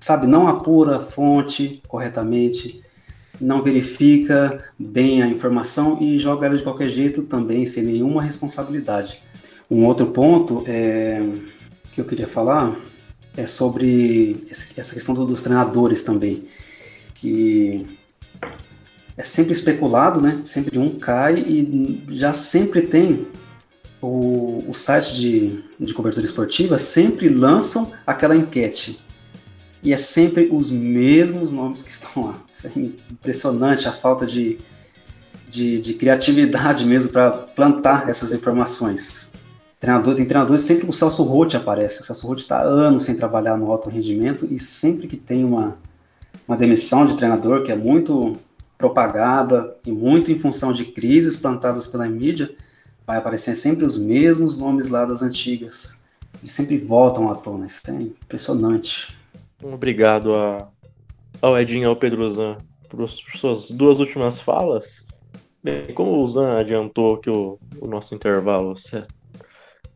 sabe, 0.00 0.26
não 0.26 0.48
apura 0.48 0.96
a 0.96 1.00
fonte 1.00 1.82
corretamente, 1.86 2.82
não 3.38 3.62
verifica 3.62 4.64
bem 4.78 5.22
a 5.22 5.26
informação 5.26 6.00
e 6.00 6.18
joga 6.18 6.46
ela 6.46 6.56
de 6.56 6.62
qualquer 6.62 6.88
jeito 6.88 7.24
também, 7.24 7.66
sem 7.66 7.82
nenhuma 7.82 8.22
responsabilidade. 8.22 9.22
Um 9.70 9.84
outro 9.84 10.06
ponto 10.06 10.64
é, 10.66 11.22
que 11.92 12.00
eu 12.00 12.04
queria 12.06 12.28
falar 12.28 12.74
é 13.36 13.44
sobre 13.44 14.46
essa 14.48 14.94
questão 14.94 15.14
dos 15.14 15.42
treinadores 15.42 16.02
também. 16.02 16.44
Que 17.14 17.84
é 19.16 19.22
sempre 19.22 19.52
especulado, 19.52 20.20
né? 20.20 20.40
Sempre 20.44 20.78
um 20.78 20.98
cai 20.98 21.38
e 21.38 22.04
já 22.08 22.32
sempre 22.32 22.82
tem 22.82 23.26
o, 24.04 24.64
o 24.68 24.74
site 24.74 25.14
de, 25.14 25.64
de 25.78 25.94
cobertura 25.94 26.24
esportiva 26.24 26.78
sempre 26.78 27.28
lançam 27.28 27.92
aquela 28.06 28.36
enquete. 28.36 29.00
E 29.82 29.92
é 29.92 29.96
sempre 29.96 30.48
os 30.50 30.70
mesmos 30.70 31.52
nomes 31.52 31.82
que 31.82 31.90
estão 31.90 32.26
lá. 32.26 32.34
Isso 32.52 32.66
é 32.66 32.70
impressionante 32.76 33.86
a 33.86 33.92
falta 33.92 34.26
de, 34.26 34.58
de, 35.48 35.78
de 35.78 35.94
criatividade 35.94 36.86
mesmo 36.86 37.12
para 37.12 37.30
plantar 37.30 38.08
essas 38.08 38.32
informações. 38.32 39.34
Treinador, 39.78 40.14
tem 40.14 40.24
treinadores, 40.24 40.62
sempre 40.62 40.88
o 40.88 40.92
Celso 40.92 41.22
Roth 41.24 41.54
aparece. 41.54 42.00
O 42.00 42.04
Celso 42.04 42.26
Roth 42.26 42.38
está 42.38 42.62
anos 42.62 43.02
sem 43.02 43.16
trabalhar 43.16 43.58
no 43.58 43.70
alto 43.70 43.90
rendimento 43.90 44.48
e 44.50 44.58
sempre 44.58 45.06
que 45.06 45.16
tem 45.16 45.44
uma, 45.44 45.76
uma 46.48 46.56
demissão 46.56 47.06
de 47.06 47.16
treinador, 47.16 47.62
que 47.62 47.70
é 47.70 47.76
muito 47.76 48.32
propagada 48.78 49.76
e 49.86 49.92
muito 49.92 50.32
em 50.32 50.38
função 50.38 50.72
de 50.72 50.86
crises 50.86 51.36
plantadas 51.36 51.86
pela 51.86 52.08
mídia, 52.08 52.50
vai 53.06 53.16
aparecer 53.16 53.56
sempre 53.56 53.84
os 53.84 53.96
mesmos 53.96 54.58
nomes 54.58 54.88
lá 54.88 55.04
das 55.04 55.22
antigas. 55.22 56.02
E 56.42 56.48
sempre 56.48 56.78
voltam 56.78 57.30
à 57.30 57.34
tona. 57.34 57.66
Isso 57.66 57.80
é 57.88 57.92
impressionante. 57.92 59.16
Obrigado 59.62 60.34
a, 60.34 60.68
ao 61.40 61.58
Edinho 61.58 61.84
e 61.84 61.86
ao 61.86 61.96
Pedro 61.96 62.28
Zan 62.30 62.58
por 62.88 63.08
suas 63.08 63.70
duas 63.70 63.98
últimas 64.00 64.40
falas. 64.40 65.06
Bem, 65.62 65.84
como 65.94 66.22
o 66.22 66.26
Zan 66.26 66.58
adiantou 66.58 67.16
que 67.16 67.30
o, 67.30 67.58
o 67.80 67.86
nosso 67.86 68.14
intervalo 68.14 68.74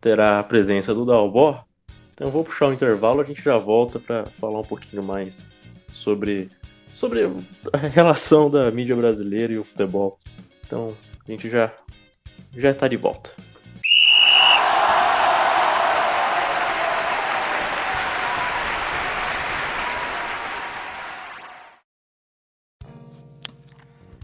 terá 0.01 0.38
a 0.38 0.42
presença 0.42 0.94
do 0.94 1.05
Dalbó, 1.05 1.62
então 2.14 2.29
eu 2.29 2.33
vou 2.33 2.42
puxar 2.42 2.68
o 2.68 2.73
intervalo, 2.73 3.21
a 3.21 3.25
gente 3.25 3.42
já 3.42 3.59
volta 3.59 4.01
para 4.01 4.27
falar 4.40 4.61
um 4.61 4.64
pouquinho 4.64 5.03
mais 5.03 5.44
sobre 5.92 6.51
sobre 6.94 7.31
a 7.73 7.77
relação 7.77 8.51
da 8.51 8.68
mídia 8.73 8.97
brasileira 8.97 9.53
e 9.53 9.59
o 9.59 9.62
futebol. 9.62 10.18
Então, 10.66 10.97
a 11.25 11.31
gente 11.31 11.49
já 11.49 11.73
já 12.59 12.71
está 12.71 12.88
de 12.88 12.97
volta. 12.97 13.31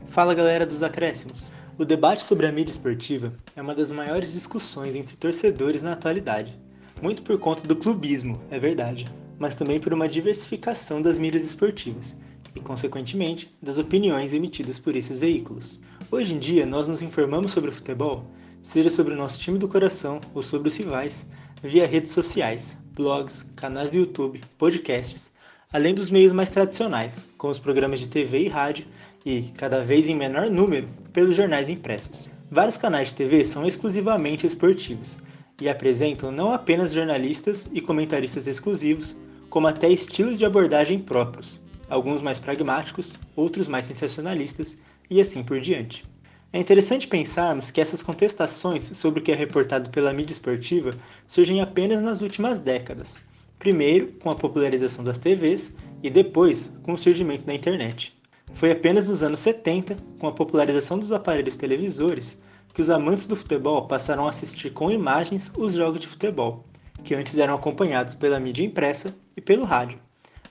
Fala 0.09 0.35
galera 0.35 0.67
dos 0.67 0.83
acréscimos. 0.83 1.53
O 1.79 1.85
debate 1.85 2.23
sobre 2.23 2.47
a 2.47 2.53
mídia 2.53 2.73
esportiva 2.73 3.33
é 3.57 3.63
uma 3.63 3.75
das 3.75 3.91
maiores 3.91 4.33
discussões 4.33 4.95
entre 4.95 5.17
torcedores 5.17 5.83
na 5.83 5.93
atualidade. 5.93 6.59
Muito 7.03 7.23
por 7.23 7.39
conta 7.39 7.67
do 7.67 7.77
clubismo, 7.77 8.41
é 8.51 8.59
verdade, 8.59 9.07
mas 9.39 9.57
também 9.57 9.81
por 9.81 9.93
uma 9.93 10.09
diversificação 10.09 11.03
das 11.03 11.19
mídias 11.19 11.45
esportivas, 11.45 12.17
e, 12.55 12.61
consequentemente, 12.61 13.53
das 13.61 13.79
opiniões 13.79 14.33
emitidas 14.33 14.79
por 14.79 14.95
esses 14.95 15.19
veículos. 15.19 15.81
Hoje 16.15 16.33
em 16.33 16.39
dia, 16.39 16.65
nós 16.65 16.87
nos 16.87 17.03
informamos 17.03 17.51
sobre 17.51 17.71
o 17.71 17.73
futebol, 17.73 18.25
seja 18.63 18.89
sobre 18.89 19.15
o 19.15 19.17
nosso 19.17 19.41
time 19.41 19.59
do 19.59 19.67
coração 19.67 20.21
ou 20.33 20.45
sobre 20.45 20.69
os 20.69 20.77
rivais, 20.77 21.27
via 21.61 21.89
redes 21.89 22.13
sociais, 22.13 22.79
blogs, 22.93 23.45
canais 23.57 23.91
do 23.91 23.99
YouTube, 23.99 24.41
podcasts, 24.57 25.33
além 25.73 25.93
dos 25.93 26.13
meios 26.13 26.33
mais 26.33 26.51
tradicionais, 26.51 27.27
como 27.37 27.51
os 27.51 27.59
programas 27.59 27.99
de 27.99 28.09
TV 28.09 28.45
e 28.45 28.49
rádio, 28.49 28.87
e, 29.27 29.43
cada 29.57 29.83
vez 29.83 30.09
em 30.09 30.15
menor 30.15 30.49
número, 30.49 30.89
pelos 31.13 31.35
jornais 31.35 31.69
impressos. 31.69 32.31
Vários 32.49 32.77
canais 32.77 33.09
de 33.09 33.15
TV 33.15 33.45
são 33.45 33.67
exclusivamente 33.67 34.47
esportivos 34.47 35.19
e 35.61 35.69
apresentam 35.69 36.31
não 36.31 36.53
apenas 36.53 36.93
jornalistas 36.93 37.69
e 37.73 37.81
comentaristas 37.81 38.47
exclusivos, 38.47 39.17
como 39.51 39.67
até 39.67 39.89
estilos 39.89 40.39
de 40.39 40.45
abordagem 40.45 41.01
próprios, 41.01 41.61
alguns 41.91 42.23
mais 42.23 42.39
pragmáticos, 42.39 43.19
outros 43.35 43.67
mais 43.67 43.87
sensacionalistas 43.87 44.79
e 45.11 45.21
assim 45.21 45.43
por 45.43 45.61
diante. 45.61 46.05
É 46.53 46.59
interessante 46.59 47.09
pensarmos 47.09 47.71
que 47.71 47.81
essas 47.81 48.03
contestações 48.03 48.85
sobre 48.97 49.21
o 49.21 49.23
que 49.23 49.33
é 49.33 49.35
reportado 49.35 49.91
pela 49.91 50.13
mídia 50.13 50.33
esportiva 50.33 50.95
surgem 51.27 51.61
apenas 51.61 52.01
nas 52.01 52.21
últimas 52.21 52.61
décadas. 52.61 53.23
Primeiro, 53.59 54.13
com 54.21 54.31
a 54.31 54.37
popularização 54.37 55.05
das 55.05 55.19
TVs 55.19 55.77
e 56.03 56.09
depois 56.09 56.79
com 56.83 56.93
o 56.93 56.99
surgimento 56.99 57.45
da 57.45 57.55
internet. 57.55 58.17
Foi 58.53 58.71
apenas 58.71 59.09
nos 59.09 59.23
anos 59.23 59.41
70, 59.41 59.97
com 60.19 60.29
a 60.29 60.33
popularização 60.33 60.99
dos 60.99 61.11
aparelhos 61.11 61.57
televisores, 61.57 62.39
que 62.73 62.81
os 62.81 62.91
amantes 62.91 63.27
do 63.27 63.35
futebol 63.35 63.89
passaram 63.89 64.27
a 64.27 64.31
assistir 64.31 64.71
com 64.71 64.91
imagens 64.91 65.53
os 65.57 65.75
jogos 65.75 65.99
de 65.99 66.07
futebol, 66.07 66.65
que 67.03 67.15
antes 67.15 67.37
eram 67.37 67.55
acompanhados 67.55 68.15
pela 68.15 68.39
mídia 68.39 68.65
impressa 68.65 69.15
e 69.37 69.41
pelo 69.41 69.65
rádio, 69.65 69.99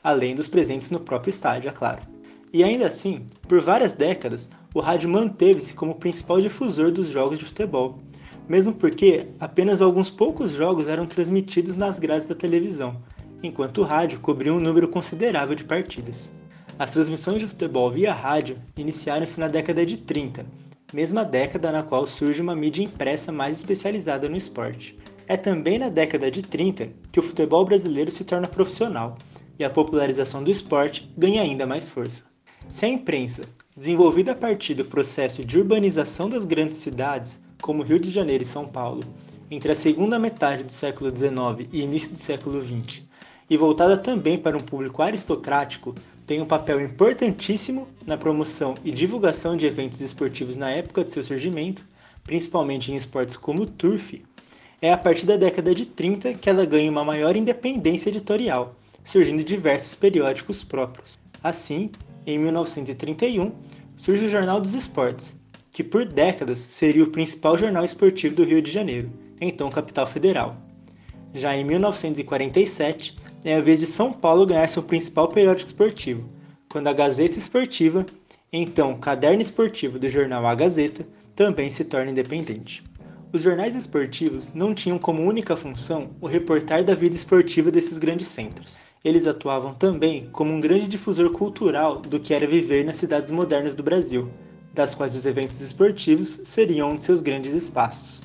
além 0.04 0.36
dos 0.36 0.48
presentes 0.50 0.90
no 0.90 1.00
próprio 1.00 1.30
estádio, 1.30 1.70
é 1.70 1.72
claro. 1.72 2.13
E 2.54 2.64
ainda 2.64 2.86
assim, 2.86 3.26
por 3.48 3.60
várias 3.62 3.94
décadas, 3.94 4.48
o 4.76 4.80
rádio 4.80 5.10
manteve-se 5.10 5.74
como 5.74 5.96
principal 5.96 6.40
difusor 6.40 6.92
dos 6.92 7.08
jogos 7.08 7.40
de 7.40 7.46
futebol, 7.46 7.98
mesmo 8.48 8.72
porque 8.72 9.26
apenas 9.40 9.82
alguns 9.82 10.12
poucos 10.12 10.52
jogos 10.52 10.88
eram 10.88 11.08
transmitidos 11.08 11.76
nas 11.76 11.98
grades 11.98 12.28
da 12.28 12.36
televisão, 12.36 13.02
enquanto 13.42 13.80
o 13.80 13.84
rádio 13.84 14.20
cobria 14.20 14.54
um 14.54 14.60
número 14.60 14.88
considerável 14.88 15.56
de 15.56 15.64
partidas. 15.64 16.32
As 16.78 16.92
transmissões 16.92 17.40
de 17.40 17.48
futebol 17.48 17.90
via 17.90 18.14
rádio 18.14 18.62
iniciaram-se 18.78 19.40
na 19.40 19.48
década 19.48 19.84
de 19.84 19.98
30, 19.98 20.46
mesma 20.94 21.26
década 21.26 21.72
na 21.72 21.82
qual 21.82 22.06
surge 22.06 22.40
uma 22.40 22.56
mídia 22.56 22.84
impressa 22.84 23.32
mais 23.32 23.58
especializada 23.58 24.30
no 24.30 24.38
esporte. 24.38 24.96
É 25.28 25.36
também 25.36 25.80
na 25.80 25.90
década 25.90 26.30
de 26.30 26.44
30 26.44 26.90
que 27.12 27.20
o 27.20 27.24
futebol 27.24 27.66
brasileiro 27.66 28.12
se 28.12 28.24
torna 28.24 28.48
profissional 28.48 29.18
e 29.58 29.64
a 29.64 29.72
popularização 29.72 30.44
do 30.44 30.52
esporte 30.52 31.12
ganha 31.18 31.42
ainda 31.42 31.66
mais 31.66 31.90
força. 31.90 32.33
Se 32.70 32.86
a 32.86 32.90
imprensa, 32.90 33.44
desenvolvida 33.76 34.32
a 34.32 34.36
partir 34.36 34.74
do 34.74 34.86
processo 34.86 35.44
de 35.44 35.58
urbanização 35.58 36.30
das 36.30 36.46
grandes 36.46 36.78
cidades, 36.78 37.40
como 37.62 37.84
Rio 37.84 38.00
de 38.00 38.10
Janeiro 38.10 38.44
e 38.44 38.48
São 38.48 38.68
Paulo, 38.68 39.04
entre 39.50 39.72
a 39.72 39.76
segunda 39.76 40.18
metade 40.18 40.64
do 40.64 40.72
século 40.72 41.16
XIX 41.16 41.70
e 41.72 41.82
início 41.82 42.12
do 42.12 42.18
século 42.18 42.62
XX, 42.62 43.04
e 43.50 43.58
voltada 43.58 43.98
também 43.98 44.38
para 44.38 44.58
um 44.58 44.62
público 44.62 45.02
aristocrático, 45.02 45.94
tem 46.26 46.42
um 46.42 46.46
papel 46.46 46.82
importantíssimo 46.82 47.88
na 48.06 48.18
promoção 48.18 48.76
e 48.84 48.92
divulgação 48.92 49.56
de 49.56 49.66
eventos 49.66 50.02
esportivos 50.02 50.56
na 50.56 50.72
época 50.72 51.04
de 51.04 51.12
seu 51.12 51.24
surgimento, 51.24 51.86
principalmente 52.24 52.92
em 52.92 52.96
esportes 52.96 53.38
como 53.38 53.64
o 53.64 53.66
turf, 53.66 54.24
é 54.82 54.92
a 54.92 54.98
partir 54.98 55.26
da 55.26 55.38
década 55.38 55.74
de 55.74 55.86
30 55.86 56.34
que 56.34 56.50
ela 56.50 56.66
ganha 56.66 56.90
uma 56.90 57.04
maior 57.04 57.36
independência 57.36 58.10
editorial, 58.10 58.76
surgindo 59.04 59.44
diversos 59.44 59.96
periódicos 59.96 60.64
próprios. 60.64 61.18
Assim, 61.44 61.90
em 62.26 62.38
1931, 62.40 63.52
surge 63.96 64.26
o 64.26 64.30
Jornal 64.30 64.60
dos 64.60 64.74
Esportes, 64.74 65.36
que 65.72 65.84
por 65.84 66.06
décadas 66.06 66.60
seria 66.60 67.04
o 67.04 67.10
principal 67.10 67.58
jornal 67.58 67.84
esportivo 67.84 68.36
do 68.36 68.44
Rio 68.44 68.62
de 68.62 68.72
Janeiro, 68.72 69.12
então 69.42 69.70
capital 69.70 70.08
federal. 70.08 70.56
Já 71.34 71.56
em 71.56 71.64
1947, 71.64 73.16
é 73.44 73.56
a 73.56 73.62
vez 73.62 73.80
de 73.80 73.88
São 73.88 74.14
Paulo 74.14 74.46
ganhar 74.46 74.68
seu 74.70 74.84
principal 74.84 75.28
periódico 75.28 75.70
esportivo, 75.72 76.30
quando 76.70 76.88
a 76.88 76.94
Gazeta 76.94 77.38
Esportiva, 77.38 78.06
então 78.52 78.98
caderno 79.00 79.42
esportivo 79.42 79.98
do 79.98 80.08
jornal 80.08 80.46
A 80.46 80.56
Gazeta, 80.56 81.08
também 81.36 81.70
se 81.72 81.84
torna 81.84 82.12
independente. 82.12 82.84
Os 83.34 83.42
jornais 83.42 83.76
esportivos 83.76 84.54
não 84.54 84.76
tinham 84.76 85.00
como 85.00 85.24
única 85.24 85.58
função 85.58 86.12
o 86.22 86.28
reportar 86.28 86.84
da 86.84 86.94
vida 86.94 87.16
esportiva 87.16 87.72
desses 87.72 87.98
grandes 87.98 88.28
centros. 88.28 88.78
Eles 89.04 89.28
atuavam 89.28 89.74
também 89.74 90.30
como 90.32 90.54
um 90.54 90.62
grande 90.62 90.88
difusor 90.88 91.30
cultural 91.32 92.00
do 92.00 92.22
que 92.22 92.34
era 92.34 92.48
viver 92.48 92.86
nas 92.86 92.96
cidades 92.96 93.30
modernas 93.32 93.76
do 93.76 93.84
Brasil, 93.84 94.30
das 94.74 94.96
quais 94.96 95.14
os 95.14 95.26
eventos 95.26 95.60
esportivos 95.60 96.42
seriam 96.46 96.92
um 96.92 96.96
de 96.96 97.04
seus 97.04 97.20
grandes 97.20 97.54
espaços. 97.54 98.24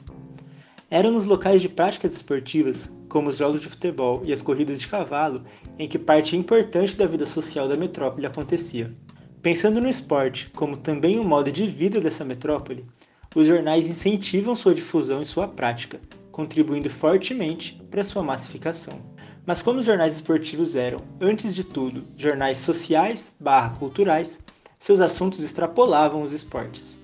Eram 0.89 1.11
nos 1.11 1.25
locais 1.25 1.61
de 1.61 1.69
práticas 1.69 2.15
esportivas 2.15 2.93
como 3.09 3.29
os 3.29 3.39
jogos 3.39 3.61
de 3.61 3.69
futebol 3.69 4.23
e 4.25 4.33
as 4.33 4.41
corridas 4.41 4.81
de 4.81 4.87
cavalo, 4.87 5.43
em 5.79 5.89
que 5.89 5.99
parte 5.99 6.37
importante 6.37 6.97
da 6.97 7.07
vida 7.07 7.27
social 7.27 7.67
da 7.67 7.77
metrópole 7.77 8.27
acontecia. 8.27 8.95
Pensando 9.43 9.81
no 9.81 9.89
esporte 9.89 10.49
como 10.55 10.77
também 10.77 11.19
um 11.19 11.25
modo 11.25 11.51
de 11.51 11.67
vida 11.67 12.01
dessa 12.01 12.25
metrópole, 12.25 12.87
os 13.35 13.49
jornais 13.49 13.89
incentivam 13.89 14.55
sua 14.55 14.77
difusão 14.77 15.21
e 15.21 15.27
sua 15.27 15.49
prática, 15.49 16.01
contribuindo 16.31 16.89
fortemente 16.89 17.83
para 17.91 18.05
sua 18.05 18.23
massificação. 18.23 19.18
Mas 19.49 19.63
como 19.63 19.81
os 19.81 19.87
jornais 19.87 20.17
esportivos 20.17 20.77
eram, 20.77 21.01
antes 21.19 21.55
de 21.55 21.65
tudo, 21.65 22.05
jornais 22.19 22.59
sociais 22.59 23.33
barra 23.41 23.71
culturais, 23.71 24.41
seus 24.79 25.01
assuntos 25.01 25.39
extrapolavam 25.39 26.23
os 26.23 26.35
esportes. 26.35 26.99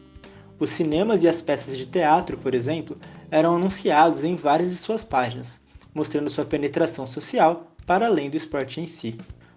Os 0.61 0.71
cinemas 0.71 1.23
e 1.23 1.27
as 1.29 1.41
peças 1.41 1.75
de 1.75 1.87
teatro, 1.87 2.37
por 2.37 2.55
exemplo, 2.55 2.99
eram 3.31 3.57
anunciados 3.57 4.25
em 4.25 4.37
várias 4.37 4.69
de 4.69 4.77
suas 4.77 5.03
páginas, 5.03 5.63
mostrando 5.95 6.29
sua 6.29 6.45
penetração 6.45 7.07
social 7.07 7.73
para 7.87 8.09
além 8.09 8.29
do 8.29 8.37
esporte 8.37 8.79
em 8.79 8.87
si. 8.87 9.17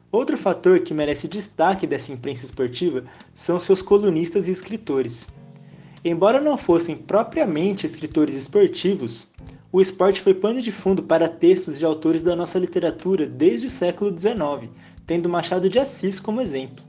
Outro 0.10 0.38
fator 0.38 0.80
que 0.80 0.94
merece 0.94 1.28
destaque 1.28 1.86
dessa 1.86 2.14
imprensa 2.14 2.46
esportiva 2.46 3.04
são 3.34 3.60
seus 3.60 3.82
colunistas 3.82 4.48
e 4.48 4.52
escritores. 4.52 5.28
Embora 6.06 6.40
não 6.40 6.58
fossem 6.58 6.96
propriamente 6.96 7.86
escritores 7.86 8.34
esportivos, 8.34 9.28
o 9.72 9.82
esporte 9.82 10.22
foi 10.22 10.34
pano 10.34 10.62
de 10.62 10.72
fundo 10.72 11.04
para 11.04 11.28
textos 11.28 11.78
de 11.78 11.86
autores 11.86 12.24
da 12.24 12.36
nossa 12.36 12.58
literatura 12.58 13.28
desde 13.28 13.68
o 13.68 13.70
século 13.70 14.18
XIX, 14.18 14.72
tendo 15.06 15.28
Machado 15.28 15.68
de 15.68 15.78
Assis 15.78 16.20
como 16.20 16.40
exemplo. 16.40 16.86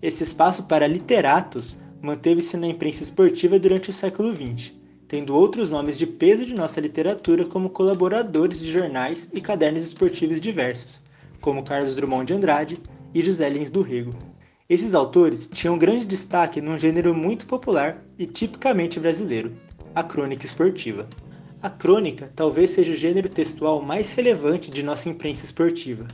Esse 0.00 0.22
espaço 0.22 0.62
para 0.62 0.86
literatos 0.86 1.78
manteve-se 2.00 2.56
na 2.56 2.66
imprensa 2.66 3.02
esportiva 3.02 3.58
durante 3.58 3.90
o 3.90 3.92
século 3.92 4.34
XX, 4.34 4.72
tendo 5.06 5.34
outros 5.34 5.68
nomes 5.68 5.98
de 5.98 6.06
peso 6.06 6.46
de 6.46 6.54
nossa 6.54 6.80
literatura 6.80 7.44
como 7.44 7.70
colaboradores 7.70 8.58
de 8.58 8.70
jornais 8.70 9.28
e 9.34 9.40
cadernos 9.40 9.82
esportivos 9.82 10.40
diversos, 10.40 11.02
como 11.40 11.62
Carlos 11.62 11.94
Drummond 11.94 12.26
de 12.26 12.34
Andrade 12.34 12.80
e 13.12 13.22
José 13.22 13.50
Lins 13.50 13.70
do 13.70 13.82
Rego. 13.82 14.14
Esses 14.68 14.94
autores 14.94 15.48
tinham 15.52 15.78
grande 15.78 16.04
destaque 16.04 16.60
num 16.60 16.78
gênero 16.78 17.14
muito 17.14 17.46
popular 17.46 18.02
e 18.18 18.26
tipicamente 18.26 19.00
brasileiro, 19.00 19.52
a 19.94 20.02
crônica 20.02 20.46
esportiva. 20.46 21.06
A 21.60 21.68
crônica 21.68 22.32
talvez 22.36 22.70
seja 22.70 22.92
o 22.92 22.94
gênero 22.94 23.28
textual 23.28 23.82
mais 23.82 24.12
relevante 24.12 24.70
de 24.70 24.80
nossa 24.80 25.08
imprensa 25.08 25.44
esportiva. 25.44 26.06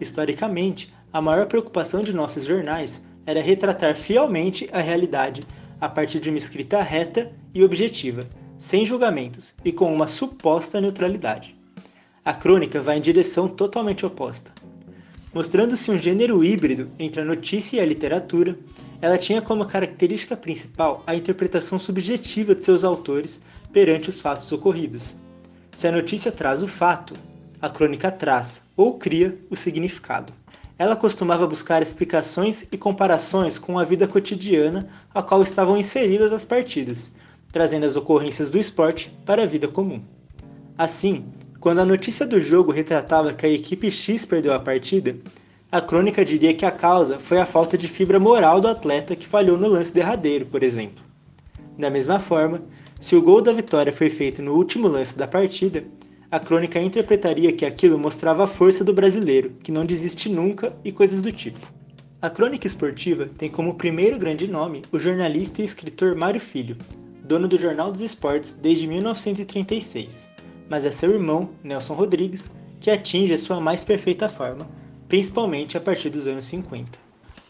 Historicamente, 0.00 0.90
a 1.12 1.20
maior 1.20 1.46
preocupação 1.46 2.02
de 2.02 2.14
nossos 2.14 2.46
jornais 2.46 3.02
era 3.26 3.42
retratar 3.42 3.94
fielmente 3.94 4.70
a 4.72 4.80
realidade 4.80 5.46
a 5.78 5.90
partir 5.90 6.20
de 6.20 6.30
uma 6.30 6.38
escrita 6.38 6.80
reta 6.80 7.30
e 7.54 7.62
objetiva, 7.62 8.26
sem 8.56 8.86
julgamentos 8.86 9.54
e 9.62 9.72
com 9.72 9.92
uma 9.92 10.08
suposta 10.08 10.80
neutralidade. 10.80 11.54
A 12.24 12.32
crônica 12.32 12.80
vai 12.80 12.96
em 12.96 13.02
direção 13.02 13.48
totalmente 13.48 14.06
oposta. 14.06 14.52
Mostrando-se 15.34 15.90
um 15.90 15.98
gênero 15.98 16.42
híbrido 16.42 16.90
entre 16.98 17.20
a 17.20 17.24
notícia 17.24 17.76
e 17.76 17.80
a 17.80 17.84
literatura, 17.84 18.58
ela 19.02 19.18
tinha 19.18 19.42
como 19.42 19.66
característica 19.66 20.36
principal 20.36 21.02
a 21.06 21.14
interpretação 21.14 21.78
subjetiva 21.78 22.54
de 22.54 22.64
seus 22.64 22.84
autores 22.84 23.42
perante 23.72 24.10
os 24.10 24.20
fatos 24.20 24.50
ocorridos. 24.52 25.16
Se 25.72 25.86
a 25.86 25.92
notícia 25.92 26.30
traz 26.30 26.62
o 26.62 26.68
fato, 26.68 27.14
a 27.60 27.70
crônica 27.70 28.10
traz 28.10 28.62
ou 28.76 28.98
cria 28.98 29.38
o 29.48 29.56
significado. 29.56 30.32
Ela 30.78 30.96
costumava 30.96 31.46
buscar 31.46 31.80
explicações 31.80 32.66
e 32.72 32.76
comparações 32.76 33.58
com 33.58 33.78
a 33.78 33.84
vida 33.84 34.06
cotidiana 34.06 34.88
a 35.14 35.22
qual 35.22 35.42
estavam 35.42 35.76
inseridas 35.76 36.32
as 36.32 36.44
partidas, 36.44 37.12
trazendo 37.52 37.86
as 37.86 37.96
ocorrências 37.96 38.50
do 38.50 38.58
esporte 38.58 39.16
para 39.24 39.44
a 39.44 39.46
vida 39.46 39.68
comum. 39.68 40.02
Assim, 40.76 41.24
quando 41.60 41.80
a 41.80 41.84
notícia 41.84 42.26
do 42.26 42.40
jogo 42.40 42.72
retratava 42.72 43.32
que 43.32 43.46
a 43.46 43.48
equipe 43.48 43.90
X 43.90 44.26
perdeu 44.26 44.52
a 44.52 44.58
partida, 44.58 45.16
a 45.70 45.80
crônica 45.80 46.24
diria 46.24 46.52
que 46.52 46.66
a 46.66 46.70
causa 46.70 47.18
foi 47.18 47.38
a 47.38 47.46
falta 47.46 47.78
de 47.78 47.86
fibra 47.86 48.18
moral 48.18 48.60
do 48.60 48.68
atleta 48.68 49.14
que 49.14 49.26
falhou 49.26 49.56
no 49.56 49.68
lance 49.68 49.94
derradeiro, 49.94 50.46
por 50.46 50.62
exemplo. 50.62 51.04
Da 51.78 51.88
mesma 51.88 52.18
forma, 52.18 52.62
se 53.02 53.16
o 53.16 53.20
gol 53.20 53.42
da 53.42 53.52
vitória 53.52 53.92
foi 53.92 54.08
feito 54.08 54.40
no 54.40 54.54
último 54.54 54.86
lance 54.86 55.18
da 55.18 55.26
partida, 55.26 55.84
a 56.30 56.38
crônica 56.38 56.80
interpretaria 56.80 57.52
que 57.52 57.66
aquilo 57.66 57.98
mostrava 57.98 58.44
a 58.44 58.46
força 58.46 58.84
do 58.84 58.94
brasileiro, 58.94 59.56
que 59.60 59.72
não 59.72 59.84
desiste 59.84 60.28
nunca 60.28 60.72
e 60.84 60.92
coisas 60.92 61.20
do 61.20 61.32
tipo. 61.32 61.58
A 62.22 62.30
crônica 62.30 62.64
esportiva 62.64 63.26
tem 63.26 63.50
como 63.50 63.74
primeiro 63.74 64.20
grande 64.20 64.46
nome 64.46 64.82
o 64.92 65.00
jornalista 65.00 65.60
e 65.60 65.64
escritor 65.64 66.14
Mário 66.14 66.40
Filho, 66.40 66.76
dono 67.24 67.48
do 67.48 67.58
Jornal 67.58 67.90
dos 67.90 68.00
Esportes 68.00 68.52
desde 68.52 68.86
1936, 68.86 70.30
mas 70.70 70.84
é 70.84 70.92
seu 70.92 71.10
irmão, 71.10 71.50
Nelson 71.64 71.94
Rodrigues, 71.94 72.52
que 72.78 72.88
atinge 72.88 73.34
a 73.34 73.38
sua 73.38 73.60
mais 73.60 73.82
perfeita 73.82 74.28
forma, 74.28 74.70
principalmente 75.08 75.76
a 75.76 75.80
partir 75.80 76.08
dos 76.08 76.28
anos 76.28 76.44
50. 76.44 77.01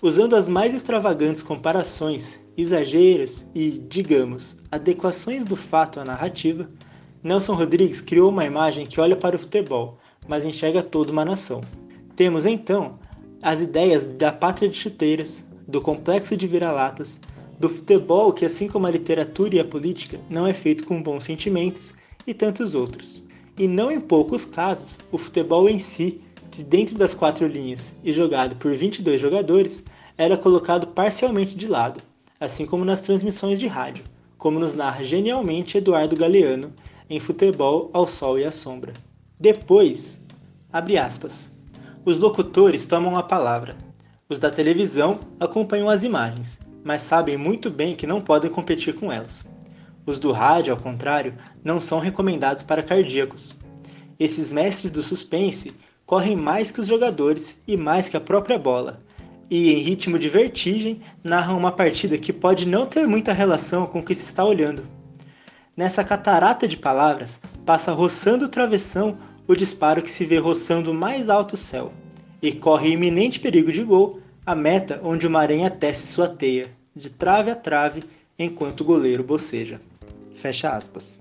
Usando 0.02 0.34
as 0.34 0.48
mais 0.48 0.74
extravagantes 0.74 1.44
comparações, 1.44 2.40
exageros 2.56 3.46
e, 3.54 3.70
digamos, 3.88 4.58
adequações 4.68 5.44
do 5.44 5.54
fato 5.54 6.00
à 6.00 6.04
narrativa, 6.04 6.68
Nelson 7.22 7.54
Rodrigues 7.54 8.00
criou 8.00 8.30
uma 8.30 8.44
imagem 8.44 8.84
que 8.84 9.00
olha 9.00 9.14
para 9.14 9.36
o 9.36 9.38
futebol, 9.38 10.00
mas 10.26 10.44
enxerga 10.44 10.82
toda 10.82 11.12
uma 11.12 11.24
nação. 11.24 11.60
Temos 12.16 12.46
então 12.46 12.98
as 13.40 13.60
ideias 13.60 14.02
da 14.02 14.32
pátria 14.32 14.68
de 14.68 14.76
chuteiras, 14.76 15.44
do 15.68 15.80
complexo 15.80 16.36
de 16.36 16.48
vira-latas, 16.48 17.20
do 17.60 17.68
futebol 17.68 18.32
que, 18.32 18.44
assim 18.44 18.66
como 18.66 18.88
a 18.88 18.90
literatura 18.90 19.54
e 19.54 19.60
a 19.60 19.64
política, 19.64 20.18
não 20.28 20.48
é 20.48 20.52
feito 20.52 20.84
com 20.84 21.00
bons 21.00 21.22
sentimentos 21.22 21.94
e 22.26 22.34
tantos 22.34 22.74
outros. 22.74 23.24
E 23.56 23.68
não 23.68 23.88
em 23.88 24.00
poucos 24.00 24.44
casos, 24.44 24.98
o 25.12 25.16
futebol 25.16 25.68
em 25.68 25.78
si, 25.78 26.20
de 26.50 26.62
dentro 26.62 26.96
das 26.96 27.14
quatro 27.14 27.46
linhas 27.46 27.94
e 28.04 28.12
jogado 28.12 28.56
por 28.56 28.74
22 28.74 29.20
jogadores, 29.20 29.84
era 30.16 30.36
colocado 30.36 30.86
parcialmente 30.88 31.56
de 31.56 31.66
lado, 31.66 32.02
assim 32.38 32.66
como 32.66 32.84
nas 32.84 33.00
transmissões 33.00 33.58
de 33.58 33.66
rádio, 33.66 34.04
como 34.36 34.58
nos 34.58 34.74
narra 34.74 35.04
genialmente 35.04 35.78
Eduardo 35.78 36.16
Galeano 36.16 36.72
em 37.08 37.20
Futebol 37.20 37.90
ao 37.92 38.06
Sol 38.06 38.38
e 38.38 38.44
à 38.44 38.50
Sombra. 38.50 38.92
Depois, 39.38 40.24
abre 40.72 40.98
aspas, 40.98 41.50
os 42.04 42.18
locutores 42.18 42.86
tomam 42.86 43.16
a 43.16 43.22
palavra. 43.22 43.76
Os 44.28 44.38
da 44.38 44.50
televisão 44.50 45.20
acompanham 45.38 45.88
as 45.88 46.02
imagens, 46.02 46.58
mas 46.82 47.02
sabem 47.02 47.36
muito 47.36 47.70
bem 47.70 47.94
que 47.94 48.06
não 48.06 48.20
podem 48.20 48.50
competir 48.50 48.94
com 48.94 49.12
elas. 49.12 49.46
Os 50.04 50.18
do 50.18 50.32
rádio, 50.32 50.72
ao 50.74 50.80
contrário, 50.80 51.34
não 51.62 51.80
são 51.80 52.00
recomendados 52.00 52.62
para 52.62 52.82
cardíacos. 52.82 53.54
Esses 54.18 54.50
mestres 54.50 54.90
do 54.90 55.02
suspense 55.02 55.72
correm 56.04 56.36
mais 56.36 56.70
que 56.70 56.80
os 56.80 56.86
jogadores 56.88 57.56
e 57.68 57.76
mais 57.76 58.08
que 58.08 58.16
a 58.16 58.20
própria 58.20 58.58
bola, 58.58 59.00
e 59.52 59.70
em 59.70 59.82
ritmo 59.82 60.18
de 60.18 60.30
vertigem 60.30 61.02
narram 61.22 61.58
uma 61.58 61.70
partida 61.70 62.16
que 62.16 62.32
pode 62.32 62.66
não 62.66 62.86
ter 62.86 63.06
muita 63.06 63.34
relação 63.34 63.84
com 63.84 63.98
o 63.98 64.02
que 64.02 64.14
se 64.14 64.24
está 64.24 64.42
olhando. 64.42 64.82
Nessa 65.76 66.02
catarata 66.02 66.66
de 66.66 66.78
palavras, 66.78 67.38
passa 67.66 67.92
roçando 67.92 68.46
o 68.46 68.48
travessão 68.48 69.18
o 69.46 69.54
disparo 69.54 70.00
que 70.00 70.10
se 70.10 70.24
vê 70.24 70.38
roçando 70.38 70.94
mais 70.94 71.28
alto 71.28 71.52
o 71.52 71.58
céu, 71.58 71.92
e 72.40 72.50
corre 72.50 72.92
iminente 72.92 73.40
perigo 73.40 73.70
de 73.70 73.84
gol 73.84 74.20
a 74.46 74.54
meta 74.54 74.98
onde 75.04 75.26
uma 75.26 75.40
aranha 75.40 75.68
tece 75.68 76.06
sua 76.06 76.28
teia, 76.28 76.70
de 76.96 77.10
trave 77.10 77.50
a 77.50 77.54
trave, 77.54 78.04
enquanto 78.38 78.80
o 78.80 78.84
goleiro 78.84 79.22
boceja. 79.22 79.82
Fecha 80.34 80.70
aspas. 80.70 81.20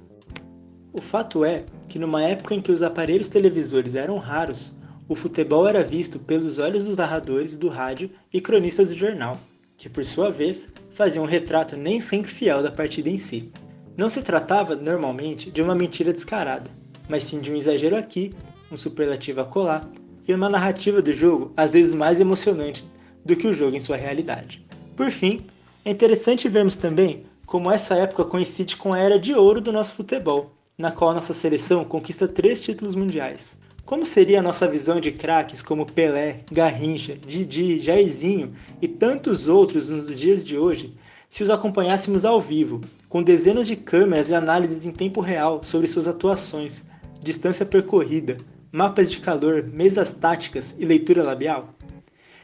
O 0.94 1.02
fato 1.02 1.44
é 1.44 1.66
que 1.90 2.00
numa 2.00 2.24
época 2.24 2.56
em 2.56 2.62
que 2.62 2.72
os 2.72 2.82
aparelhos 2.82 3.28
televisores 3.28 3.94
eram 3.94 4.18
raros, 4.18 4.74
o 5.12 5.16
futebol 5.16 5.68
era 5.68 5.84
visto 5.84 6.18
pelos 6.18 6.58
olhos 6.58 6.86
dos 6.86 6.96
narradores 6.96 7.58
do 7.58 7.68
rádio 7.68 8.10
e 8.32 8.40
cronistas 8.40 8.88
do 8.88 8.96
jornal, 8.96 9.38
que 9.76 9.90
por 9.90 10.06
sua 10.06 10.32
vez 10.32 10.74
faziam 10.92 11.26
um 11.26 11.28
retrato 11.28 11.76
nem 11.76 12.00
sempre 12.00 12.32
fiel 12.32 12.64
da 12.64 12.72
partida 12.72 13.10
em 13.10 13.18
si. 13.18 13.52
Não 13.98 14.10
se 14.10 14.22
tratava, 14.22 14.74
normalmente, 14.74 15.52
de 15.52 15.62
uma 15.62 15.76
mentira 15.76 16.14
descarada, 16.14 16.72
mas 17.10 17.26
sim 17.26 17.42
de 17.42 17.52
um 17.52 17.58
exagero 17.58 17.98
aqui, 17.98 18.34
um 18.72 18.78
superlativo 18.78 19.42
acolá, 19.42 19.84
e 20.26 20.34
uma 20.34 20.48
narrativa 20.48 21.02
do 21.02 21.12
jogo 21.12 21.52
às 21.58 21.74
vezes 21.74 21.94
mais 21.94 22.22
emocionante 22.22 22.86
do 23.26 23.36
que 23.36 23.48
o 23.48 23.54
jogo 23.54 23.76
em 23.76 23.82
sua 23.82 23.98
realidade. 23.98 24.66
Por 24.96 25.12
fim, 25.12 25.42
é 25.84 25.92
interessante 25.92 26.48
vermos 26.48 26.78
também 26.78 27.26
como 27.46 27.70
essa 27.70 27.96
época 27.96 28.24
coincide 28.24 28.78
com 28.78 28.94
a 28.94 29.00
era 29.00 29.20
de 29.20 29.34
ouro 29.34 29.60
do 29.60 29.74
nosso 29.74 29.94
futebol, 29.94 30.54
na 30.78 30.90
qual 30.90 31.14
nossa 31.14 31.34
seleção 31.34 31.84
conquista 31.84 32.30
três 32.30 32.62
títulos 32.62 32.96
mundiais. 32.96 33.60
Como 33.86 34.06
seria 34.06 34.40
a 34.40 34.44
nossa 34.44 34.68
visão 34.68 35.02
de 35.02 35.12
craques 35.12 35.62
como 35.62 35.86
Pelé, 35.86 36.42
Garrincha, 36.52 37.16
Didi, 37.16 37.80
Jairzinho 37.80 38.54
e 38.82 38.88
tantos 38.88 39.48
outros 39.48 39.90
nos 39.90 40.18
dias 40.18 40.46
de 40.46 40.58
hoje 40.58 40.96
se 41.30 41.44
os 41.44 41.50
acompanhássemos 41.50 42.24
ao 42.24 42.40
vivo, 42.40 42.82
com 43.10 43.24
dezenas 43.24 43.66
de 43.66 43.76
câmeras 43.76 44.30
e 44.30 44.36
análises 44.36 44.86
em 44.86 44.92
tempo 44.92 45.20
real 45.20 45.64
sobre 45.64 45.88
suas 45.88 46.08
atuações, 46.08 46.86
distância 47.22 47.66
percorrida, 47.66 48.38
mapas 48.72 49.10
de 49.10 49.20
calor, 49.20 49.64
mesas 49.64 50.14
táticas 50.14 50.76
e 50.78 50.86
leitura 50.86 51.24
labial? 51.24 51.74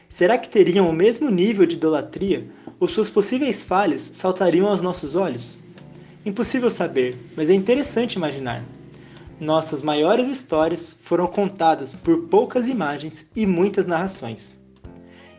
Será 0.08 0.38
que 0.38 0.48
teriam 0.48 0.88
o 0.88 0.92
mesmo 0.92 1.30
nível 1.30 1.66
de 1.66 1.76
idolatria 1.76 2.48
ou 2.80 2.88
suas 2.88 3.10
possíveis 3.10 3.62
falhas 3.62 4.10
saltariam 4.14 4.68
aos 4.68 4.80
nossos 4.80 5.14
olhos? 5.14 5.58
Impossível 6.24 6.70
saber, 6.70 7.16
mas 7.36 7.48
é 7.48 7.54
interessante 7.54 8.14
imaginar. 8.14 8.64
Nossas 9.40 9.82
maiores 9.82 10.28
histórias 10.28 10.96
foram 11.00 11.28
contadas 11.28 11.94
por 11.94 12.22
poucas 12.22 12.66
imagens 12.66 13.26
e 13.36 13.46
muitas 13.46 13.86
narrações. 13.86 14.58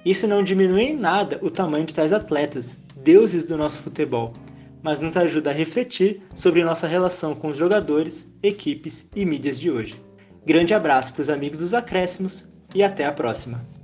Isso 0.05 0.25
não 0.25 0.41
diminui 0.41 0.83
em 0.83 0.95
nada 0.95 1.37
o 1.41 1.49
tamanho 1.49 1.85
de 1.85 1.93
tais 1.93 2.13
atletas, 2.13 2.79
deuses 2.95 3.43
do 3.43 3.57
nosso 3.57 3.81
futebol, 3.81 4.33
mas 4.81 5.01
nos 5.01 5.17
ajuda 5.17 5.49
a 5.49 5.53
refletir 5.53 6.21
sobre 6.33 6.63
nossa 6.63 6.87
relação 6.87 7.35
com 7.35 7.49
os 7.49 7.57
jogadores, 7.57 8.25
equipes 8.41 9.09
e 9.13 9.25
mídias 9.25 9.59
de 9.59 9.69
hoje. 9.69 10.01
Grande 10.45 10.73
abraço 10.73 11.13
para 11.13 11.21
os 11.21 11.29
amigos 11.29 11.59
dos 11.59 11.73
acréscimos 11.73 12.47
e 12.73 12.81
até 12.81 13.05
a 13.05 13.11
próxima! 13.11 13.78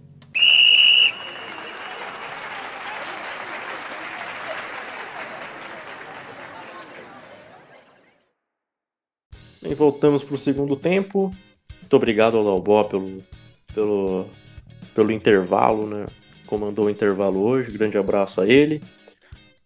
E 9.68 9.74
voltamos 9.74 10.24
para 10.24 10.36
o 10.36 10.38
segundo 10.38 10.76
tempo. 10.76 11.32
Muito 11.82 11.95
obrigado 11.95 12.38
ao 12.38 12.43
Dalbó 12.43 12.84
pelo, 12.84 13.24
pelo, 13.74 14.28
pelo 14.93 15.11
intervalo, 15.11 15.88
né? 15.88 16.05
Comandou 16.45 16.86
o 16.86 16.89
intervalo 16.89 17.39
hoje. 17.41 17.72
Grande 17.72 17.97
abraço 17.97 18.41
a 18.41 18.47
ele. 18.47 18.82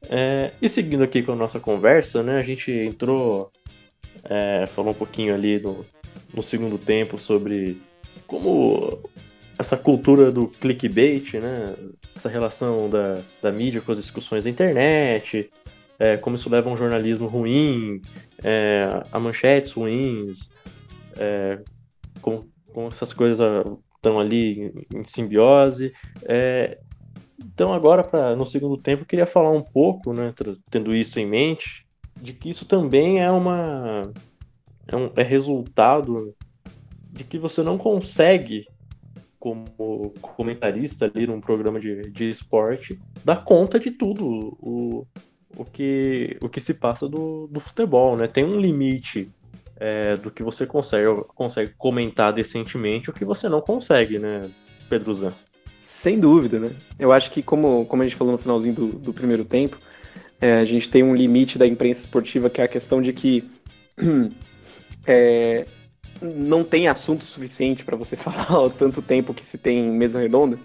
É, 0.08 0.52
e 0.62 0.70
seguindo 0.70 1.04
aqui 1.04 1.22
com 1.22 1.34
a 1.34 1.36
nossa 1.36 1.60
conversa, 1.60 2.24
né? 2.24 2.38
A 2.38 2.42
gente 2.42 2.72
entrou, 2.72 3.52
é, 4.24 4.66
falou 4.68 4.92
um 4.92 4.96
pouquinho 4.96 5.34
ali 5.34 5.60
no, 5.60 5.86
no 6.34 6.42
segundo 6.42 6.78
tempo 6.78 7.18
sobre 7.18 7.82
como 8.26 9.00
essa 9.58 9.76
cultura 9.76 10.32
do 10.32 10.48
clickbait, 10.48 11.34
né? 11.34 11.76
Essa 12.16 12.30
relação 12.30 12.90
da, 12.90 13.22
da 13.42 13.52
mídia 13.52 13.82
com 13.82 13.92
as 13.92 13.98
discussões 13.98 14.46
da 14.46 14.50
internet, 14.50 15.50
é, 16.00 16.18
como 16.18 16.38
isso 16.38 16.50
leva 16.50 16.70
a 16.70 16.74
um 16.74 16.78
jornalismo 16.78 17.28
ruim, 17.28 18.02
é, 18.44 18.88
a 19.12 19.20
manchetes 19.20 19.72
ruins, 19.74 20.50
é, 21.18 21.60
como, 22.22 22.50
como, 22.74 22.88
essas 22.88 23.12
coisas 23.12 23.40
estão 23.96 24.18
ali 24.18 24.72
em, 24.94 25.00
em 25.00 25.06
simbiose. 25.06 25.94
É, 26.24 26.80
então 27.44 27.74
agora, 27.74 28.04
pra, 28.04 28.36
no 28.36 28.46
segundo 28.46 28.78
tempo, 28.78 29.04
eu 29.04 29.08
queria 29.08 29.26
falar 29.26 29.52
um 29.52 29.62
pouco, 29.62 30.14
né, 30.14 30.34
tendo 30.72 30.96
isso 30.96 31.20
em 31.20 31.26
mente, 31.26 31.86
de 32.16 32.34
que 32.34 32.50
isso 32.50 32.66
também 32.66 33.22
é 33.22 33.30
uma 33.30 34.12
é, 34.88 34.96
um, 34.96 35.12
é 35.16 35.24
resultado 35.24 36.34
de 37.12 37.24
que 37.24 37.38
você 37.38 37.62
não 37.62 37.78
consegue 37.78 38.66
como 39.40 40.12
comentarista 40.22 41.06
ali 41.06 41.26
num 41.26 41.40
programa 41.40 41.80
de, 41.80 42.02
de 42.12 42.30
esporte, 42.30 43.00
dar 43.24 43.44
conta 43.46 43.80
de 43.80 43.90
tudo 43.90 44.26
o, 44.60 45.08
o, 45.56 45.66
que, 45.66 46.38
o 46.42 46.50
que 46.50 46.62
se 46.62 46.74
passa 46.74 47.08
do, 47.08 47.48
do 47.48 47.60
futebol, 47.60 48.16
né? 48.16 48.28
Tem 48.28 48.44
um 48.44 48.60
limite 48.60 49.30
é, 49.80 50.16
do 50.16 50.30
que 50.30 50.44
você 50.44 50.66
consegue, 50.66 51.24
consegue 51.36 51.72
comentar 51.78 52.34
decentemente 52.34 53.10
o 53.10 53.14
que 53.14 53.26
você 53.26 53.48
não 53.48 53.62
consegue, 53.62 54.20
né, 54.20 54.50
Pedro 54.90 55.14
Zan? 55.14 55.34
Sem 55.80 56.20
dúvida, 56.20 56.60
né? 56.60 56.72
Eu 57.00 57.12
acho 57.12 57.32
que, 57.32 57.42
como, 57.42 57.86
como 57.86 58.02
a 58.02 58.06
gente 58.06 58.18
falou 58.18 58.34
no 58.34 58.38
finalzinho 58.38 58.74
do, 58.74 58.88
do 58.88 59.14
primeiro 59.14 59.46
tempo, 59.46 59.80
é, 60.42 60.60
a 60.60 60.66
gente 60.66 60.90
tem 60.90 61.04
um 61.04 61.16
limite 61.16 61.58
da 61.58 61.66
imprensa 61.66 62.02
esportiva 62.02 62.50
que 62.50 62.62
é 62.62 62.64
a 62.64 62.68
questão 62.68 63.02
de 63.02 63.14
que 63.14 63.50
é, 65.08 65.66
não 66.22 66.64
tem 66.64 66.88
assunto 66.88 67.24
suficiente 67.24 67.84
para 67.84 67.96
você 67.96 68.16
falar 68.18 68.62
o 68.62 68.70
tanto 68.70 69.02
tempo 69.02 69.34
que 69.34 69.48
se 69.48 69.58
tem 69.58 69.84
mesa 69.84 70.20
redonda. 70.20 70.60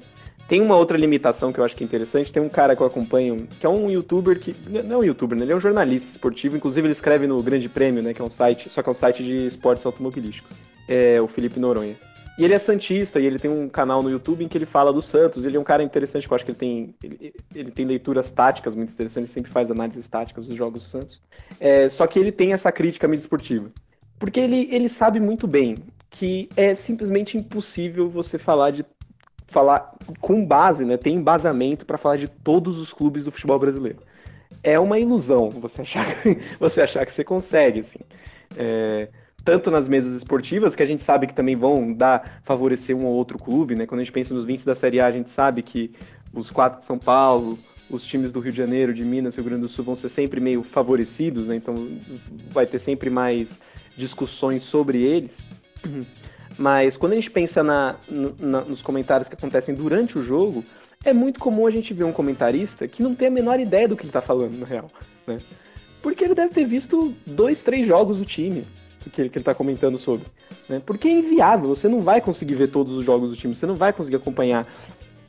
Tem 0.47 0.61
uma 0.61 0.77
outra 0.77 0.99
limitação 0.99 1.53
que 1.53 1.59
eu 1.59 1.65
acho 1.65 1.75
que 1.75 1.83
é 1.83 1.87
interessante. 1.87 2.33
Tem 2.33 2.43
um 2.43 2.49
cara 2.49 2.77
que 2.77 2.83
eu 2.83 2.87
acompanho, 2.87 3.49
que 3.59 3.65
é 3.65 3.69
um 3.69 3.91
youtuber 3.91 4.39
que. 4.39 4.55
Não 4.69 4.97
é 4.97 4.99
um 4.99 5.05
youtuber, 5.05 5.37
né? 5.39 5.45
Ele 5.45 5.53
é 5.53 5.57
um 5.57 5.61
jornalista 5.61 6.11
esportivo. 6.11 6.57
Inclusive, 6.57 6.87
ele 6.87 6.93
escreve 6.93 7.27
no 7.27 7.43
Grande 7.43 7.69
Prêmio, 7.69 8.03
né? 8.03 8.13
Que 8.13 8.21
é 8.21 8.25
um 8.25 8.31
site, 8.31 8.69
só 8.69 8.83
que 8.83 8.89
é 8.89 8.93
um 8.93 8.95
site 8.95 9.25
de 9.25 9.47
esportes 9.47 9.87
automobilísticos. 9.87 10.55
É 10.87 11.21
o 11.21 11.27
Felipe 11.27 11.59
Noronha. 11.59 11.97
E 12.37 12.45
ele 12.45 12.53
é 12.53 12.59
Santista 12.59 13.21
e 13.21 13.27
ele 13.27 13.39
tem 13.39 13.51
um 13.51 13.69
canal 13.69 14.03
no 14.03 14.11
YouTube 14.11 14.45
em 14.45 14.49
que 14.49 14.59
ele 14.59 14.67
fala 14.67 14.93
do 14.93 15.01
Santos. 15.01 15.45
Ele 15.45 15.57
é 15.57 15.61
um 15.61 15.65
cara 15.65 15.83
interessante, 15.83 16.27
que 16.27 16.33
eu 16.33 16.35
acho 16.35 16.45
que 16.45 16.51
ele 16.51 16.59
tem, 16.59 16.95
ele, 17.03 17.35
ele 17.55 17.71
tem 17.71 17.87
leituras 17.87 18.31
táticas 18.31 18.75
muito 18.75 18.91
interessantes, 18.93 19.31
ele 19.31 19.35
sempre 19.35 19.53
faz 19.53 19.71
análises 19.71 20.09
táticas 20.09 20.47
dos 20.47 20.57
jogos 20.57 20.83
do 20.83 20.89
Santos. 20.89 21.23
É, 21.61 21.89
só 21.89 22.07
que 22.07 22.19
ele 22.19 22.33
tem 22.33 22.53
essa 22.53 22.73
crítica 22.73 23.07
mídia 23.07 23.23
esportiva. 23.23 23.71
Porque 24.19 24.41
ele, 24.41 24.69
ele 24.73 24.89
sabe 24.89 25.21
muito 25.21 25.47
bem 25.47 25.77
que 26.11 26.49
é 26.57 26.75
simplesmente 26.75 27.37
impossível 27.37 28.09
você 28.09 28.39
falar 28.39 28.71
de 28.71 28.85
falar 29.55 29.95
com 30.21 30.45
base, 30.45 30.85
né? 30.85 30.97
Tem 30.97 31.15
embasamento 31.15 31.87
para 31.87 31.97
falar 31.97 32.17
de 32.17 32.27
todos 32.27 32.81
os 32.81 32.93
clubes 32.93 33.25
do 33.25 33.31
futebol 33.31 33.59
brasileiro. 33.59 34.01
É 34.63 34.79
uma 34.81 34.99
ilusão 34.99 35.49
você 35.49 35.83
achar, 35.83 36.05
você 36.59 36.83
achar 36.83 37.07
que 37.07 37.13
você 37.13 37.23
consegue, 37.23 37.81
assim. 37.81 38.01
É, 38.57 39.09
tanto 39.45 39.71
nas 39.71 39.87
mesas 39.87 40.17
esportivas, 40.17 40.75
que 40.75 40.83
a 40.83 40.87
gente 40.87 41.05
sabe 41.05 41.29
que 41.29 41.35
também 41.35 41.55
vão 41.55 41.93
dar, 41.93 42.41
favorecer 42.43 42.97
um 42.97 43.05
ou 43.05 43.13
outro 43.15 43.39
clube, 43.39 43.77
né? 43.77 43.87
Quando 43.87 44.01
a 44.01 44.05
gente 44.05 44.13
pensa 44.13 44.35
nos 44.35 44.45
20 44.45 44.67
da 44.67 44.75
Série 44.75 44.99
A, 44.99 45.07
a 45.07 45.13
gente 45.13 45.31
sabe 45.31 45.63
que 45.63 45.93
os 46.33 46.51
quatro 46.51 46.81
de 46.81 46.87
São 46.87 46.99
Paulo, 46.99 47.57
os 47.89 48.05
times 48.05 48.33
do 48.33 48.41
Rio 48.41 48.51
de 48.51 48.59
Janeiro, 48.59 48.93
de 48.93 49.05
Minas, 49.05 49.37
Rio 49.37 49.45
Grande 49.45 49.63
do 49.63 49.69
Sul 49.69 49.85
vão 49.85 49.95
ser 49.95 50.09
sempre 50.09 50.41
meio 50.41 50.65
favorecidos, 50.65 51.47
né? 51.47 51.55
Então 51.55 51.75
vai 52.51 52.67
ter 52.67 52.81
sempre 52.81 53.09
mais 53.09 53.61
discussões 53.97 54.65
sobre 54.65 55.01
eles. 55.01 55.45
Mas 56.59 56.97
quando 56.97 57.13
a 57.13 57.17
gente 57.17 57.31
pensa 57.31 57.63
na, 57.63 57.97
na, 58.39 58.61
nos 58.63 58.83
comentários 58.83 59.29
que 59.29 59.35
acontecem 59.35 59.75
durante 59.75 60.19
o 60.19 60.23
jogo, 60.23 60.65
é 61.05 61.13
muito 61.13 61.41
comum 61.41 61.67
a 61.67 61.71
gente 61.71 61.93
ver 61.93 62.05
um 62.05 62.13
comentarista 62.13 62.87
que 62.89 63.03
não 63.03 63.15
tem 63.15 63.29
a 63.29 63.31
menor 63.31 63.61
ideia 63.61 63.89
do 63.89 63.97
que 63.97 64.03
ele 64.03 64.11
está 64.11 64.23
falando, 64.23 64.59
na 64.59 64.67
real. 64.67 64.91
Né? 65.27 65.39
Porque 66.01 66.25
ele 66.25 66.35
deve 66.35 66.55
ter 66.55 66.65
visto 66.65 67.15
dois, 67.27 67.63
três 67.63 67.87
jogos 67.87 68.19
do 68.19 68.25
time 68.25 68.65
que 69.11 69.21
ele, 69.21 69.29
que 69.29 69.39
ele 69.39 69.43
está 69.43 69.55
comentando 69.55 69.99
sobre. 69.99 70.27
Né? 70.69 70.81
Porque 70.85 71.09
é 71.09 71.11
inviável, 71.11 71.69
você 71.69 71.89
não 71.89 72.01
vai 72.01 72.21
conseguir 72.21 72.55
ver 72.55 72.69
todos 72.69 72.95
os 72.95 73.05
jogos 73.05 73.31
do 73.31 73.37
time, 73.37 73.55
você 73.55 73.67
não 73.67 73.75
vai 73.75 73.93
conseguir 73.93 74.17
acompanhar, 74.17 74.67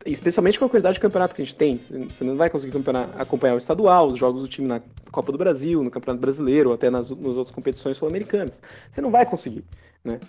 especialmente 0.05 0.57
com 0.57 0.65
a 0.65 0.69
qualidade 0.69 0.95
de 0.95 1.01
campeonato 1.01 1.36
que 1.36 1.41
a 1.41 1.45
gente 1.45 1.55
tem, 1.55 1.80
você 2.09 2.23
não 2.23 2.36
vai 2.36 2.49
conseguir 2.49 2.78
acompanhar 3.17 3.55
o 3.55 3.57
estadual, 3.57 4.07
os 4.07 4.19
jogos 4.19 4.41
do 4.41 4.47
time 4.47 4.67
na 4.67 4.82
Copa 5.11 5.32
do 5.32 5.38
Brasil, 5.38 5.84
no 5.84 5.91
Campeonato 5.91 6.21
Brasileiro, 6.21 6.69
ou 6.69 6.76
até 6.76 6.89
nas, 6.89 7.09
nas 7.09 7.36
outras 7.36 7.53
competições 7.53 7.97
sul-americanas. 7.97 8.61
Você 8.91 9.01
não 9.01 9.11
vai 9.11 9.26
conseguir. 9.26 9.63
Né? 10.03 10.19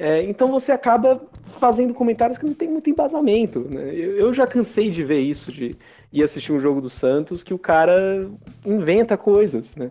É, 0.00 0.22
então 0.22 0.48
você 0.48 0.72
acaba 0.72 1.20
fazendo 1.58 1.92
comentários 1.92 2.38
que 2.38 2.46
não 2.46 2.54
tem 2.54 2.70
muito 2.70 2.88
embasamento. 2.88 3.60
Né? 3.70 3.94
Eu, 3.94 4.16
eu, 4.16 4.32
já 4.32 4.46
cansei 4.46 4.90
de 4.90 5.04
ver 5.04 5.20
isso, 5.20 5.52
de 5.52 5.76
ir 6.10 6.22
assistir 6.22 6.52
um 6.52 6.58
jogo 6.58 6.80
do 6.80 6.88
Santos, 6.88 7.42
que 7.42 7.52
o 7.52 7.58
cara 7.58 8.26
inventa 8.64 9.18
coisas, 9.18 9.76
né? 9.76 9.90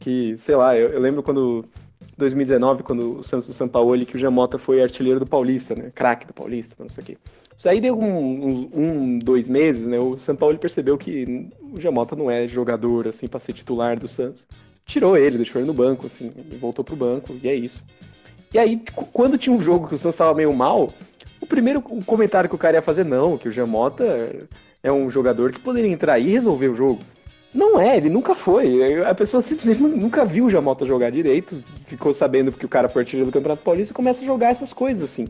Que, 0.00 0.36
sei 0.38 0.56
lá, 0.56 0.76
eu, 0.76 0.88
eu 0.88 0.98
lembro 0.98 1.22
quando 1.22 1.64
2019, 2.18 2.82
quando 2.82 3.20
o 3.20 3.22
Santos 3.22 3.46
do 3.46 3.52
São 3.52 3.68
Paulo, 3.68 4.04
que 4.04 4.16
o 4.16 4.18
Jamota 4.18 4.58
foi 4.58 4.82
artilheiro 4.82 5.20
do 5.20 5.26
Paulista, 5.26 5.72
né? 5.76 5.92
Craque 5.94 6.26
do 6.26 6.34
Paulista, 6.34 6.74
não 6.80 6.88
sei 6.88 7.04
o 7.04 7.06
quê. 7.06 7.18
Isso 7.56 7.68
aí 7.68 7.80
deu 7.80 7.96
um, 7.96 8.68
um, 8.74 9.18
dois 9.20 9.48
meses, 9.48 9.86
né? 9.86 10.00
O 10.00 10.18
São 10.18 10.34
Paulo 10.34 10.58
percebeu 10.58 10.98
que 10.98 11.48
o 11.72 11.80
Jamota 11.80 12.16
não 12.16 12.28
é 12.28 12.48
jogador, 12.48 13.06
assim, 13.06 13.28
para 13.28 13.38
ser 13.38 13.52
titular 13.52 13.96
do 14.00 14.08
Santos. 14.08 14.48
Tirou 14.84 15.16
ele, 15.16 15.36
deixou 15.36 15.60
ele 15.60 15.68
no 15.68 15.72
banco, 15.74 16.08
assim, 16.08 16.32
voltou 16.60 16.84
pro 16.84 16.96
banco, 16.96 17.36
e 17.40 17.48
é 17.48 17.54
isso. 17.54 17.84
E 18.54 18.58
aí, 18.58 18.80
quando 19.12 19.36
tinha 19.36 19.54
um 19.54 19.60
jogo 19.60 19.88
que 19.88 19.94
o 19.94 19.98
Santos 19.98 20.14
estava 20.14 20.32
meio 20.32 20.54
mal, 20.54 20.94
o 21.40 21.46
primeiro 21.46 21.82
comentário 21.82 22.48
que 22.48 22.54
o 22.54 22.58
cara 22.58 22.76
ia 22.76 22.82
fazer, 22.82 23.04
não, 23.04 23.36
que 23.36 23.48
o 23.48 23.50
Jamota 23.50 24.46
é 24.80 24.92
um 24.92 25.10
jogador 25.10 25.50
que 25.50 25.58
poderia 25.58 25.90
entrar 25.90 26.20
e 26.20 26.30
resolver 26.30 26.68
o 26.68 26.74
jogo. 26.76 27.00
Não 27.52 27.80
é, 27.80 27.96
ele 27.96 28.08
nunca 28.08 28.32
foi. 28.32 29.02
A 29.04 29.12
pessoa 29.12 29.42
simplesmente 29.42 29.80
nunca 29.96 30.24
viu 30.24 30.46
o 30.46 30.50
Jamota 30.50 30.86
jogar 30.86 31.10
direito, 31.10 31.64
ficou 31.86 32.14
sabendo 32.14 32.52
porque 32.52 32.64
o 32.64 32.68
cara 32.68 32.88
foi 32.88 33.02
artilheiro 33.02 33.28
do 33.28 33.34
Campeonato 33.34 33.64
Paulista 33.64 33.92
e 33.92 33.94
começa 33.94 34.22
a 34.22 34.24
jogar 34.24 34.52
essas 34.52 34.72
coisas 34.72 35.02
assim. 35.02 35.26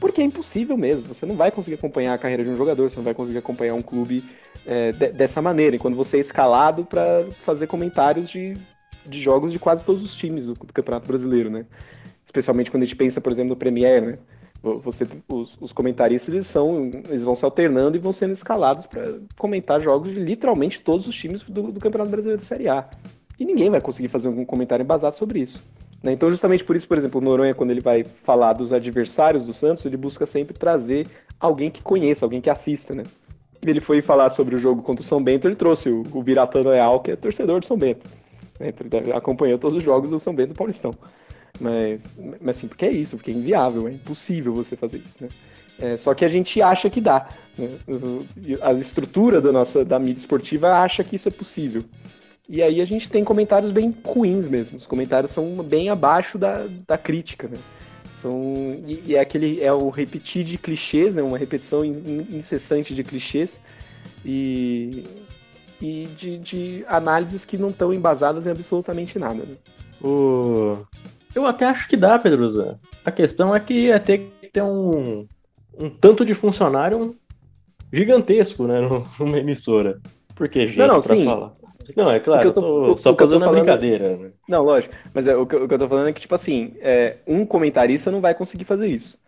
Porque 0.00 0.20
é 0.20 0.24
impossível 0.24 0.76
mesmo. 0.76 1.06
Você 1.14 1.24
não 1.24 1.36
vai 1.36 1.52
conseguir 1.52 1.76
acompanhar 1.76 2.14
a 2.14 2.18
carreira 2.18 2.42
de 2.42 2.50
um 2.50 2.56
jogador, 2.56 2.90
você 2.90 2.96
não 2.96 3.04
vai 3.04 3.14
conseguir 3.14 3.38
acompanhar 3.38 3.74
um 3.74 3.82
clube 3.82 4.24
é, 4.66 4.90
de, 4.90 5.12
dessa 5.12 5.40
maneira. 5.40 5.76
E 5.76 5.78
quando 5.78 5.96
você 5.96 6.16
é 6.16 6.20
escalado 6.20 6.84
para 6.84 7.24
fazer 7.38 7.68
comentários 7.68 8.28
de, 8.28 8.54
de 9.06 9.20
jogos 9.20 9.52
de 9.52 9.60
quase 9.60 9.84
todos 9.84 10.02
os 10.02 10.16
times 10.16 10.46
do, 10.46 10.54
do 10.54 10.72
Campeonato 10.72 11.06
Brasileiro, 11.06 11.50
né? 11.50 11.64
Especialmente 12.38 12.70
quando 12.70 12.82
a 12.82 12.86
gente 12.86 12.96
pensa, 12.96 13.20
por 13.20 13.32
exemplo, 13.32 13.50
no 13.50 13.56
Premiere, 13.56 14.06
né? 14.06 14.18
Você, 14.60 15.06
os, 15.28 15.56
os, 15.60 15.72
comentaristas 15.72 16.34
eles 16.34 16.46
são, 16.46 16.90
eles 17.08 17.22
vão 17.22 17.36
se 17.36 17.44
alternando 17.44 17.96
e 17.96 18.00
vão 18.00 18.12
sendo 18.12 18.32
escalados 18.32 18.86
para 18.86 19.14
comentar 19.36 19.80
jogos 19.80 20.12
de 20.12 20.18
literalmente 20.18 20.80
todos 20.80 21.06
os 21.06 21.14
times 21.14 21.44
do, 21.44 21.70
do, 21.70 21.78
Campeonato 21.78 22.10
Brasileiro 22.10 22.40
de 22.40 22.46
Série 22.46 22.68
A. 22.68 22.88
E 23.38 23.44
ninguém 23.44 23.70
vai 23.70 23.80
conseguir 23.80 24.08
fazer 24.08 24.26
algum 24.26 24.44
comentário 24.44 24.82
embasado 24.82 25.14
sobre 25.14 25.38
isso. 25.38 25.62
Né? 26.02 26.12
Então, 26.12 26.28
justamente 26.28 26.64
por 26.64 26.74
isso, 26.74 26.88
por 26.88 26.98
exemplo, 26.98 27.20
o 27.20 27.24
Noronha, 27.24 27.54
quando 27.54 27.70
ele 27.70 27.80
vai 27.80 28.02
falar 28.02 28.52
dos 28.52 28.72
adversários 28.72 29.46
do 29.46 29.52
Santos, 29.52 29.86
ele 29.86 29.96
busca 29.96 30.26
sempre 30.26 30.58
trazer 30.58 31.06
alguém 31.38 31.70
que 31.70 31.80
conheça, 31.80 32.26
alguém 32.26 32.40
que 32.40 32.50
assista, 32.50 32.94
né? 32.94 33.04
Ele 33.64 33.80
foi 33.80 34.02
falar 34.02 34.30
sobre 34.30 34.56
o 34.56 34.58
jogo 34.58 34.82
contra 34.82 35.02
o 35.02 35.06
São 35.06 35.22
Bento, 35.22 35.46
ele 35.46 35.56
trouxe 35.56 35.88
o, 35.88 36.02
o 36.12 36.22
Biratã 36.22 36.62
que 37.02 37.12
é 37.12 37.16
torcedor 37.16 37.60
do 37.60 37.66
São 37.66 37.76
Bento. 37.76 38.08
Né? 38.58 38.68
Então, 38.68 39.16
acompanhou 39.16 39.56
todos 39.56 39.78
os 39.78 39.84
jogos 39.84 40.10
do 40.10 40.18
São 40.18 40.34
Bento 40.34 40.48
do 40.48 40.56
Paulistão. 40.56 40.92
Mas, 41.60 42.00
mas 42.40 42.56
assim, 42.56 42.68
porque 42.68 42.84
é 42.84 42.90
isso, 42.90 43.16
porque 43.16 43.30
é 43.30 43.34
inviável, 43.34 43.88
é 43.88 43.92
impossível 43.92 44.54
você 44.54 44.76
fazer 44.76 44.98
isso, 45.04 45.16
né? 45.20 45.28
É, 45.80 45.96
só 45.96 46.12
que 46.12 46.24
a 46.24 46.28
gente 46.28 46.60
acha 46.60 46.90
que 46.90 47.00
dá. 47.00 47.28
Né? 47.56 47.68
A 48.60 48.72
estrutura 48.72 49.40
da 49.40 49.52
nossa 49.52 49.84
da 49.84 49.98
mídia 49.98 50.20
esportiva 50.20 50.72
acha 50.72 51.04
que 51.04 51.16
isso 51.16 51.28
é 51.28 51.30
possível. 51.30 51.82
E 52.48 52.62
aí 52.62 52.80
a 52.80 52.84
gente 52.84 53.08
tem 53.08 53.22
comentários 53.22 53.70
bem 53.70 53.94
ruins 54.04 54.48
mesmo. 54.48 54.76
Os 54.76 54.86
comentários 54.86 55.30
são 55.30 55.62
bem 55.62 55.88
abaixo 55.88 56.38
da, 56.38 56.66
da 56.86 56.98
crítica, 56.98 57.46
né? 57.46 57.58
São, 58.20 58.76
e, 58.86 59.14
é 59.14 59.20
aquele 59.20 59.60
é 59.60 59.72
o 59.72 59.90
repetir 59.90 60.42
de 60.44 60.58
clichês, 60.58 61.14
né? 61.14 61.22
Uma 61.22 61.38
repetição 61.38 61.84
incessante 61.84 62.92
de 62.94 63.04
clichês 63.04 63.60
e, 64.24 65.04
e 65.80 66.08
de, 66.16 66.38
de 66.38 66.84
análises 66.88 67.44
que 67.44 67.56
não 67.56 67.70
estão 67.70 67.92
embasadas 67.92 68.46
em 68.46 68.50
absolutamente 68.50 69.18
nada. 69.18 69.44
Né? 69.44 69.56
O 70.02 70.78
eu 71.38 71.46
até 71.46 71.66
acho 71.66 71.88
que 71.88 71.96
dá, 71.96 72.18
Pedroza. 72.18 72.78
A 73.04 73.10
questão 73.10 73.54
é 73.54 73.60
que 73.60 73.74
ia 73.74 74.00
ter 74.00 74.30
que 74.40 74.48
ter 74.48 74.62
um, 74.62 75.26
um 75.80 75.88
tanto 75.88 76.24
de 76.24 76.34
funcionário 76.34 77.16
gigantesco, 77.92 78.64
né, 78.66 78.80
numa 79.18 79.38
emissora. 79.38 80.00
Porque 80.34 80.66
gente 80.66 80.78
não, 80.78 80.86
não, 80.88 81.00
pra 81.00 81.16
sim. 81.16 81.24
falar. 81.24 81.52
Não, 81.96 82.10
é 82.10 82.20
claro, 82.20 82.46
eu 82.46 82.52
tô, 82.52 82.60
tô, 82.60 82.96
só 82.98 83.14
fazendo 83.14 83.44
a 83.44 83.48
brincadeira. 83.48 84.16
Né? 84.16 84.30
Não, 84.46 84.62
lógico. 84.62 84.94
Mas 85.14 85.26
é, 85.26 85.34
o, 85.34 85.46
que, 85.46 85.56
o, 85.56 85.66
que, 85.66 85.74
eu 85.74 85.78
tô 85.78 85.88
falando 85.88 86.08
é 86.08 86.12
que, 86.12 86.20
tipo 86.20 86.34
assim, 86.34 86.74
é, 86.80 87.16
um 87.26 87.46
comentarista 87.46 88.10
não 88.10 88.20
vai 88.20 88.34
conseguir 88.34 88.64
fazer 88.64 88.88
isso. 88.88 89.18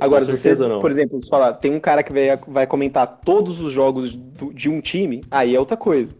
Agora, 0.00 0.24
se 0.24 0.36
você, 0.36 0.54
não. 0.54 0.80
por 0.80 0.90
exemplo, 0.90 1.20
se 1.20 1.28
falar, 1.28 1.54
tem 1.54 1.72
um 1.72 1.80
cara 1.80 2.02
que 2.02 2.12
vai, 2.12 2.36
vai 2.48 2.66
comentar 2.66 3.20
todos 3.24 3.60
os 3.60 3.72
jogos 3.72 4.14
do, 4.14 4.52
de 4.52 4.68
um 4.68 4.80
time, 4.80 5.20
aí 5.30 5.54
é 5.54 5.60
outra 5.60 5.76
coisa. 5.76 6.12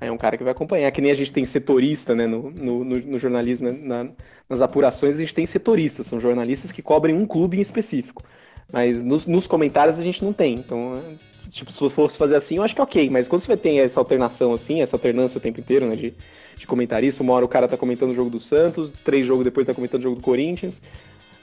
Aí 0.00 0.08
é 0.08 0.12
um 0.12 0.18
cara 0.18 0.36
que 0.36 0.42
vai 0.42 0.52
acompanhar, 0.52 0.90
que 0.90 1.00
nem 1.00 1.12
a 1.12 1.14
gente 1.14 1.32
tem 1.32 1.46
setorista, 1.46 2.14
né, 2.14 2.26
no, 2.26 2.50
no, 2.50 2.84
no 2.84 3.18
jornalismo, 3.18 3.70
né, 3.70 3.78
na, 3.80 4.10
nas 4.52 4.60
apurações 4.60 5.16
a 5.16 5.20
gente 5.20 5.34
tem 5.34 5.46
setoristas, 5.46 6.06
são 6.06 6.20
jornalistas 6.20 6.70
que 6.70 6.82
cobrem 6.82 7.14
um 7.14 7.26
clube 7.26 7.56
em 7.56 7.60
específico. 7.60 8.22
Mas 8.70 9.02
nos, 9.02 9.26
nos 9.26 9.46
comentários 9.46 9.98
a 9.98 10.02
gente 10.02 10.24
não 10.24 10.32
tem, 10.32 10.54
então, 10.54 11.02
tipo, 11.50 11.72
se 11.72 11.90
fosse 11.90 12.16
fazer 12.16 12.36
assim, 12.36 12.56
eu 12.56 12.62
acho 12.62 12.74
que 12.74 12.80
é 12.80 12.84
ok, 12.84 13.10
mas 13.10 13.28
quando 13.28 13.42
você 13.42 13.56
tem 13.56 13.80
essa 13.80 13.98
alternação 13.98 14.52
assim, 14.52 14.80
essa 14.80 14.96
alternância 14.96 15.38
o 15.38 15.40
tempo 15.40 15.60
inteiro, 15.60 15.86
né, 15.86 15.96
de, 15.96 16.14
de 16.56 16.66
comentarista, 16.66 17.22
uma 17.22 17.32
hora 17.32 17.44
o 17.44 17.48
cara 17.48 17.66
tá 17.66 17.76
comentando 17.76 18.10
o 18.10 18.14
jogo 18.14 18.30
do 18.30 18.38
Santos, 18.38 18.92
três 19.04 19.26
jogos 19.26 19.44
depois 19.44 19.66
tá 19.66 19.74
comentando 19.74 20.00
o 20.00 20.04
jogo 20.04 20.16
do 20.16 20.22
Corinthians, 20.22 20.80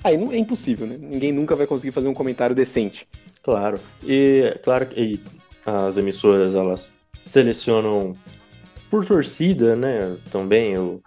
aí 0.04 0.18
não, 0.18 0.32
é 0.32 0.38
impossível, 0.38 0.88
né, 0.88 0.98
ninguém 1.00 1.32
nunca 1.32 1.56
vai 1.56 1.68
conseguir 1.68 1.92
fazer 1.92 2.08
um 2.08 2.14
comentário 2.14 2.56
decente. 2.56 3.08
Claro, 3.44 3.80
e 4.04 4.56
claro 4.64 4.88
que 4.88 5.20
as 5.66 5.98
emissoras, 5.98 6.56
elas 6.56 6.94
selecionam 7.26 8.16
por 8.90 9.06
torcida, 9.06 9.76
né? 9.76 10.18
Também, 10.32 10.78
o, 10.78 11.02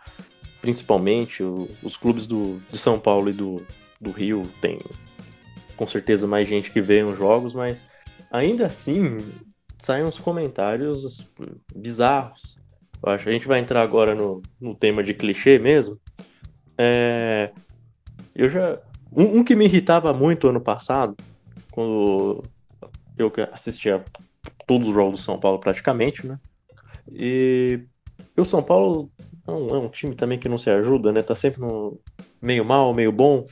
principalmente 0.62 1.42
o, 1.42 1.68
os 1.82 1.96
clubes 1.96 2.26
do, 2.26 2.62
de 2.70 2.78
São 2.78 2.98
Paulo 2.98 3.28
e 3.28 3.32
do, 3.32 3.66
do 4.00 4.12
Rio 4.12 4.44
tem 4.60 4.80
com 5.76 5.86
certeza 5.86 6.26
mais 6.26 6.48
gente 6.48 6.70
que 6.70 6.80
vê 6.80 7.02
os 7.02 7.18
jogos, 7.18 7.52
mas 7.52 7.84
ainda 8.30 8.66
assim 8.66 9.18
saem 9.78 10.04
uns 10.04 10.20
comentários 10.20 11.28
bizarros. 11.74 12.56
Eu 13.04 13.12
acho. 13.12 13.28
A 13.28 13.32
gente 13.32 13.48
vai 13.48 13.58
entrar 13.58 13.82
agora 13.82 14.14
no, 14.14 14.40
no 14.60 14.74
tema 14.76 15.02
de 15.02 15.12
clichê 15.12 15.58
mesmo. 15.58 15.98
É, 16.78 17.50
eu 18.34 18.48
já. 18.48 18.78
Um, 19.14 19.40
um, 19.40 19.44
que 19.44 19.56
me 19.56 19.64
irritava 19.64 20.14
muito 20.14 20.48
ano 20.48 20.60
passado, 20.60 21.16
quando 21.70 22.42
eu 23.18 23.30
assistia 23.52 24.02
todos 24.66 24.88
os 24.88 24.94
jogos 24.94 25.20
do 25.20 25.24
São 25.24 25.38
Paulo 25.38 25.58
praticamente, 25.58 26.26
né? 26.26 26.38
E 27.10 27.80
o 28.36 28.44
São 28.44 28.62
Paulo 28.62 29.10
não 29.46 29.68
é 29.68 29.78
um 29.78 29.88
time 29.88 30.14
também 30.14 30.38
que 30.38 30.48
não 30.48 30.58
se 30.58 30.70
ajuda, 30.70 31.12
né? 31.12 31.22
Tá 31.22 31.34
sempre 31.34 31.60
no 31.60 31.98
meio 32.40 32.64
mal, 32.64 32.94
meio 32.94 33.12
bom. 33.12 33.46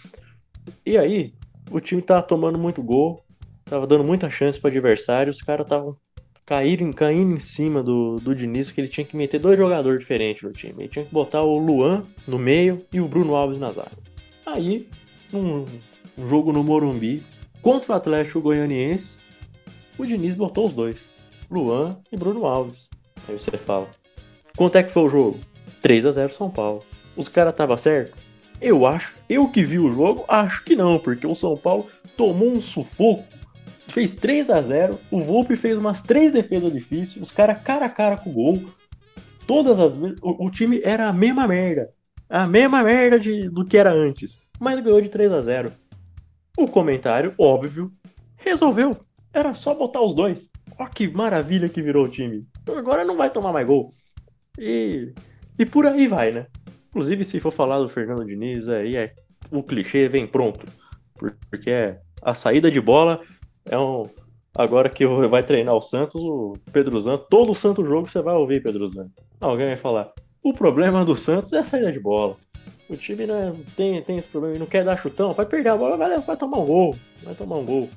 E 0.87 0.97
aí, 0.97 1.35
o 1.71 1.81
time 1.81 2.03
tava 2.03 2.23
tomando 2.23 2.59
muito 2.59 2.83
gol, 2.83 3.25
tava 3.65 3.87
dando 3.87 4.05
muita 4.05 4.31
chance 4.31 4.61
para 4.61 4.71
adversário, 4.71 5.31
os 5.31 5.41
caras 5.41 5.67
estavam 5.67 5.97
caindo, 6.47 6.93
caindo 6.95 7.35
em 7.35 7.39
cima 7.39 7.83
do, 7.83 8.17
do 8.17 8.35
Diniz, 8.35 8.71
que 8.71 8.81
ele 8.81 8.89
tinha 8.89 9.05
que 9.05 9.17
meter 9.17 9.39
dois 9.39 9.57
jogadores 9.57 10.01
diferentes 10.01 10.43
no 10.43 10.53
time. 10.53 10.83
Ele 10.83 10.89
tinha 10.89 11.05
que 11.05 11.13
botar 11.13 11.43
o 11.43 11.59
Luan 11.59 12.05
no 12.27 12.39
meio 12.39 12.85
e 12.93 13.01
o 13.01 13.09
Bruno 13.09 13.37
Alves 13.37 13.59
na 13.59 13.71
zaga. 13.71 13.99
Aí, 14.45 14.89
um, 15.33 15.65
um 16.19 16.29
jogo 16.29 16.53
no 16.53 16.65
Morumbi, 16.65 17.23
contra 17.63 17.93
o 17.93 17.95
Atlético 17.95 18.41
Goianiense, 18.41 19.19
o 19.97 20.05
Diniz 20.05 20.35
botou 20.35 20.67
os 20.67 20.73
dois, 20.73 21.13
Luan 21.51 21.99
e 22.11 22.17
Bruno 22.17 22.45
Alves. 22.47 22.89
Aí 23.29 23.39
você 23.39 23.57
fala, 23.57 23.89
quanto 24.57 24.77
é 24.77 24.83
que 24.83 24.91
foi 24.91 25.05
o 25.05 25.09
jogo? 25.09 25.39
3 25.83 26.07
a 26.07 26.11
0 26.11 26.33
São 26.33 26.51
Paulo. 26.51 26.85
Os 27.17 27.29
caras 27.29 27.55
tava 27.55 27.77
certo? 27.79 28.17
Eu 28.61 28.85
acho, 28.87 29.15
eu 29.29 29.49
que 29.49 29.65
vi 29.65 29.79
o 29.79 29.93
jogo, 29.93 30.25
acho 30.29 30.63
que 30.65 30.77
não, 30.77 30.99
porque 30.99 31.27
o 31.27 31.35
São 31.35 31.57
Paulo 31.57 31.89
tomou 32.17 32.51
um 32.51 32.61
sufoco, 32.61 33.25
fez 33.89 34.13
3 34.13 34.51
a 34.51 34.61
0 34.61 34.99
o 35.11 35.21
Volpe 35.21 35.57
fez 35.57 35.79
umas 35.79 36.03
três 36.03 36.33
defesas 36.33 36.73
difíceis, 36.73 37.23
os 37.23 37.33
caras 37.33 37.63
cara 37.63 37.87
a 37.87 37.91
cara 37.91 38.19
com 38.19 38.31
o 38.31 38.33
gol. 38.33 38.65
Todas 39.47 39.81
as 39.81 39.97
vezes, 39.97 40.19
o, 40.23 40.47
o, 40.47 40.51
time 40.51 40.81
era 40.85 41.09
a 41.09 41.13
mesma 41.13 41.47
merda. 41.47 41.91
A 42.29 42.47
mesma 42.47 42.85
merda 42.85 43.19
de, 43.19 43.49
do 43.49 43.65
que 43.65 43.77
era 43.77 43.93
antes. 43.93 44.39
mas 44.61 44.79
ganhou 44.79 45.01
de 45.01 45.09
3 45.09 45.33
a 45.33 45.41
0 45.41 45.73
O 46.57 46.67
comentário, 46.67 47.35
óbvio, 47.37 47.91
resolveu. 48.37 48.97
Era 49.33 49.55
só 49.55 49.75
botar 49.75 50.03
os 50.03 50.15
dois. 50.15 50.49
Ó 50.79 50.87
que 50.87 51.09
maravilha 51.09 51.69
que 51.69 51.83
virou 51.83 52.05
o 52.05 52.09
time. 52.09 52.47
Agora 52.69 53.05
não 53.05 53.17
vai 53.17 53.31
tomar 53.31 53.53
mais 53.53 53.67
gol. 53.67 53.95
E, 54.59 55.13
e 55.59 55.67
por 55.67 55.87
aí 55.87 56.07
vai, 56.07 56.33
né? 56.33 56.47
Inclusive, 56.89 57.25
se 57.25 57.41
for 57.41 57.53
falar 57.53 57.79
do 57.79 57.89
Fernando 57.89 58.25
Diniz, 58.25 58.69
aí 58.69 58.97
é, 58.97 59.15
o 59.51 59.63
clichê 59.63 60.09
vem 60.09 60.27
pronto. 60.27 60.67
Porque 61.49 61.71
é, 61.71 62.01
a 62.23 62.35
saída 62.35 62.71
de 62.71 62.81
bola 62.81 63.21
é 63.69 63.79
um. 63.79 64.09
Agora 64.53 64.89
que 64.89 65.07
vai 65.07 65.45
treinar 65.45 65.77
o 65.77 65.81
Santos, 65.81 66.21
o 66.21 66.55
Pedro 66.73 67.01
Zan, 67.01 67.17
todo 67.17 67.53
o 67.53 67.55
santo 67.55 67.87
jogo 67.87 68.11
você 68.11 68.21
vai 68.21 68.35
ouvir 68.35 68.61
Pedro 68.61 68.87
Zan. 68.89 69.09
Alguém 69.41 69.67
vai 69.67 69.77
falar: 69.77 70.13
o 70.43 70.53
problema 70.53 71.05
do 71.05 71.15
Santos 71.15 71.53
é 71.53 71.59
a 71.59 71.65
saída 71.65 71.93
de 71.93 72.01
bola. 72.01 72.37
O 72.89 72.97
time 72.97 73.25
né, 73.25 73.55
tem, 73.77 74.03
tem 74.03 74.19
esse 74.19 74.27
problema, 74.27 74.59
não 74.59 74.67
quer 74.67 74.85
dar 74.85 74.97
chutão, 74.97 75.33
vai 75.33 75.47
perder 75.47 75.69
a 75.69 75.77
bola, 75.77 75.97
vai, 75.97 76.19
vai 76.19 76.37
tomar 76.37 76.59
um 76.59 76.67
gol. 76.67 76.97
Vai 77.23 77.35
tomar 77.37 77.57
um 77.57 77.65
gol. 77.65 77.89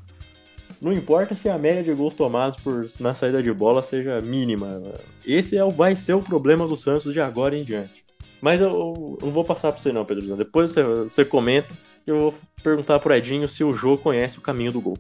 Não 0.82 0.91
importa 0.91 1.36
se 1.36 1.49
a 1.49 1.57
média 1.57 1.84
de 1.84 1.93
gols 1.93 2.15
tomados 2.15 2.57
por, 2.57 2.88
na 2.99 3.13
saída 3.13 3.41
de 3.41 3.51
bola 3.51 3.82
seja 3.82 4.19
mínima. 4.21 4.82
Esse 5.26 5.57
é 5.57 5.63
o, 5.63 5.69
vai 5.69 5.95
ser 5.95 6.13
o 6.13 6.21
problema 6.21 6.67
do 6.67 6.76
Santos 6.76 7.13
de 7.13 7.19
agora 7.19 7.57
em 7.57 7.63
diante. 7.63 8.03
Mas 8.41 8.59
eu, 8.59 8.69
eu 8.69 9.17
não 9.21 9.32
vou 9.32 9.45
passar 9.45 9.71
para 9.71 9.82
você 9.82 9.91
não, 9.91 10.03
Pedro. 10.03 10.36
Depois 10.36 10.71
você, 10.71 10.84
você 10.84 11.24
comenta 11.24 11.74
e 12.05 12.09
eu 12.09 12.19
vou 12.19 12.36
perguntar 12.61 12.99
pro 12.99 13.13
Edinho 13.13 13.47
se 13.47 13.63
o 13.63 13.74
jogo 13.74 14.01
conhece 14.01 14.38
o 14.38 14.41
caminho 14.41 14.71
do 14.71 14.82
gol. 14.82 14.97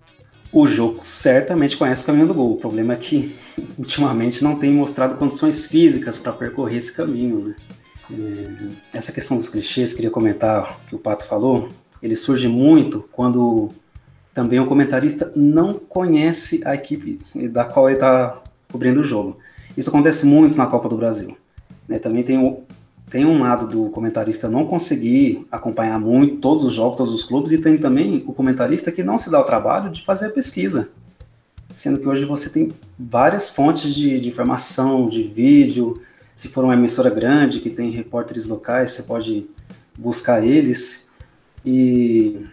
O 0.51 0.67
jogo 0.67 0.99
certamente 1.01 1.75
conhece 1.75 2.03
o 2.03 2.05
caminho 2.05 2.27
do 2.27 2.33
gol. 2.33 2.53
O 2.53 2.57
problema 2.57 2.93
é 2.93 2.97
que 2.97 3.35
ultimamente 3.77 4.43
não 4.43 4.57
tem 4.57 4.71
mostrado 4.71 5.15
condições 5.15 5.65
físicas 5.65 6.19
para 6.19 6.31
percorrer 6.31 6.77
esse 6.77 6.95
caminho. 6.95 7.49
Né? 7.49 7.55
É, 8.11 8.97
essa 8.97 9.11
questão 9.11 9.35
dos 9.35 9.49
clichês, 9.49 9.93
queria 9.93 10.11
comentar 10.11 10.79
que 10.87 10.95
o 10.95 10.99
Pato 10.99 11.25
falou, 11.25 11.69
ele 12.01 12.15
surge 12.15 12.47
muito 12.47 13.07
quando 13.11 13.71
também 14.33 14.59
o 14.59 14.65
comentarista 14.65 15.31
não 15.35 15.73
conhece 15.73 16.61
a 16.65 16.73
equipe 16.73 17.19
da 17.49 17.65
qual 17.65 17.87
ele 17.87 17.97
está 17.97 18.41
cobrindo 18.71 19.01
o 19.01 19.03
jogo. 19.03 19.37
Isso 19.77 19.89
acontece 19.89 20.25
muito 20.25 20.57
na 20.57 20.65
Copa 20.65 20.89
do 20.89 20.97
Brasil. 20.97 21.37
Né? 21.87 21.99
Também 21.99 22.23
tem, 22.23 22.37
o, 22.37 22.63
tem 23.09 23.25
um 23.25 23.41
lado 23.41 23.67
do 23.67 23.89
comentarista 23.89 24.49
não 24.49 24.65
conseguir 24.65 25.45
acompanhar 25.51 25.99
muito 25.99 26.37
todos 26.37 26.63
os 26.63 26.73
jogos, 26.73 26.97
todos 26.97 27.13
os 27.13 27.23
clubes, 27.23 27.51
e 27.51 27.59
tem 27.59 27.77
também 27.77 28.23
o 28.27 28.33
comentarista 28.33 28.91
que 28.91 29.03
não 29.03 29.17
se 29.17 29.29
dá 29.29 29.39
o 29.39 29.43
trabalho 29.43 29.91
de 29.91 30.03
fazer 30.03 30.27
a 30.27 30.31
pesquisa. 30.31 30.89
Sendo 31.75 31.99
que 31.99 32.07
hoje 32.07 32.25
você 32.25 32.49
tem 32.49 32.71
várias 32.97 33.49
fontes 33.49 33.93
de, 33.93 34.19
de 34.19 34.29
informação, 34.29 35.07
de 35.09 35.23
vídeo. 35.23 36.01
Se 36.35 36.47
for 36.47 36.63
uma 36.63 36.73
emissora 36.73 37.09
grande 37.09 37.59
que 37.59 37.69
tem 37.69 37.91
repórteres 37.91 38.47
locais, 38.47 38.91
você 38.91 39.03
pode 39.03 39.47
buscar 39.97 40.43
eles. 40.43 41.11
E 41.65 42.45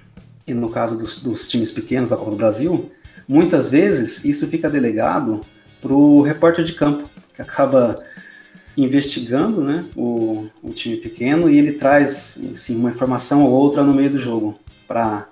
e 0.51 0.55
no 0.55 0.68
caso 0.68 0.98
dos, 0.98 1.22
dos 1.22 1.48
times 1.48 1.70
pequenos 1.70 2.11
da 2.11 2.16
Copa 2.16 2.30
do 2.30 2.36
Brasil, 2.36 2.90
muitas 3.26 3.70
vezes 3.70 4.24
isso 4.24 4.46
fica 4.48 4.68
delegado 4.68 5.40
para 5.80 5.92
o 5.92 6.20
repórter 6.22 6.64
de 6.64 6.72
campo, 6.72 7.09
que 7.34 7.40
acaba 7.40 7.96
investigando 8.76 9.62
né, 9.62 9.84
o, 9.96 10.46
o, 10.62 10.70
time 10.70 10.96
pequeno 10.96 11.51
e 11.51 11.59
ele 11.59 11.72
traz 11.72 12.42
assim, 12.53 12.76
uma 12.76 12.90
informação 12.90 13.44
ou 13.44 13.51
outra 13.51 13.82
no 13.82 13.92
meio 13.92 14.11
do 14.11 14.18
jogo 14.18 14.59
para 14.86 15.28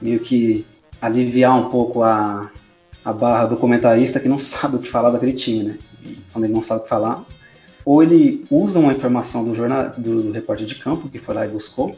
meio 0.00 0.20
que 0.20 0.66
aliviar 1.00 1.56
um 1.56 1.70
pouco 1.70 2.02
a, 2.02 2.50
a 3.04 3.12
barra 3.12 3.46
do 3.46 3.56
comentarista 3.56 4.20
que 4.20 4.28
não 4.28 4.38
sabe 4.38 4.76
o 4.76 4.78
que 4.78 4.88
falar 4.88 5.10
daquele 5.10 5.32
time, 5.32 5.64
né? 5.64 5.78
Quando 6.32 6.44
ele 6.44 6.54
não 6.54 6.62
sabe 6.62 6.80
o 6.80 6.82
que 6.84 6.88
falar, 6.88 7.24
ou 7.84 8.02
ele 8.02 8.44
usa 8.50 8.78
uma 8.78 8.92
informação 8.92 9.44
do, 9.44 9.54
jornal, 9.54 9.92
do 9.96 10.30
repórter 10.30 10.66
de 10.66 10.76
campo 10.76 11.08
que 11.08 11.18
foi 11.18 11.34
lá 11.34 11.46
e 11.46 11.50
buscou, 11.50 11.96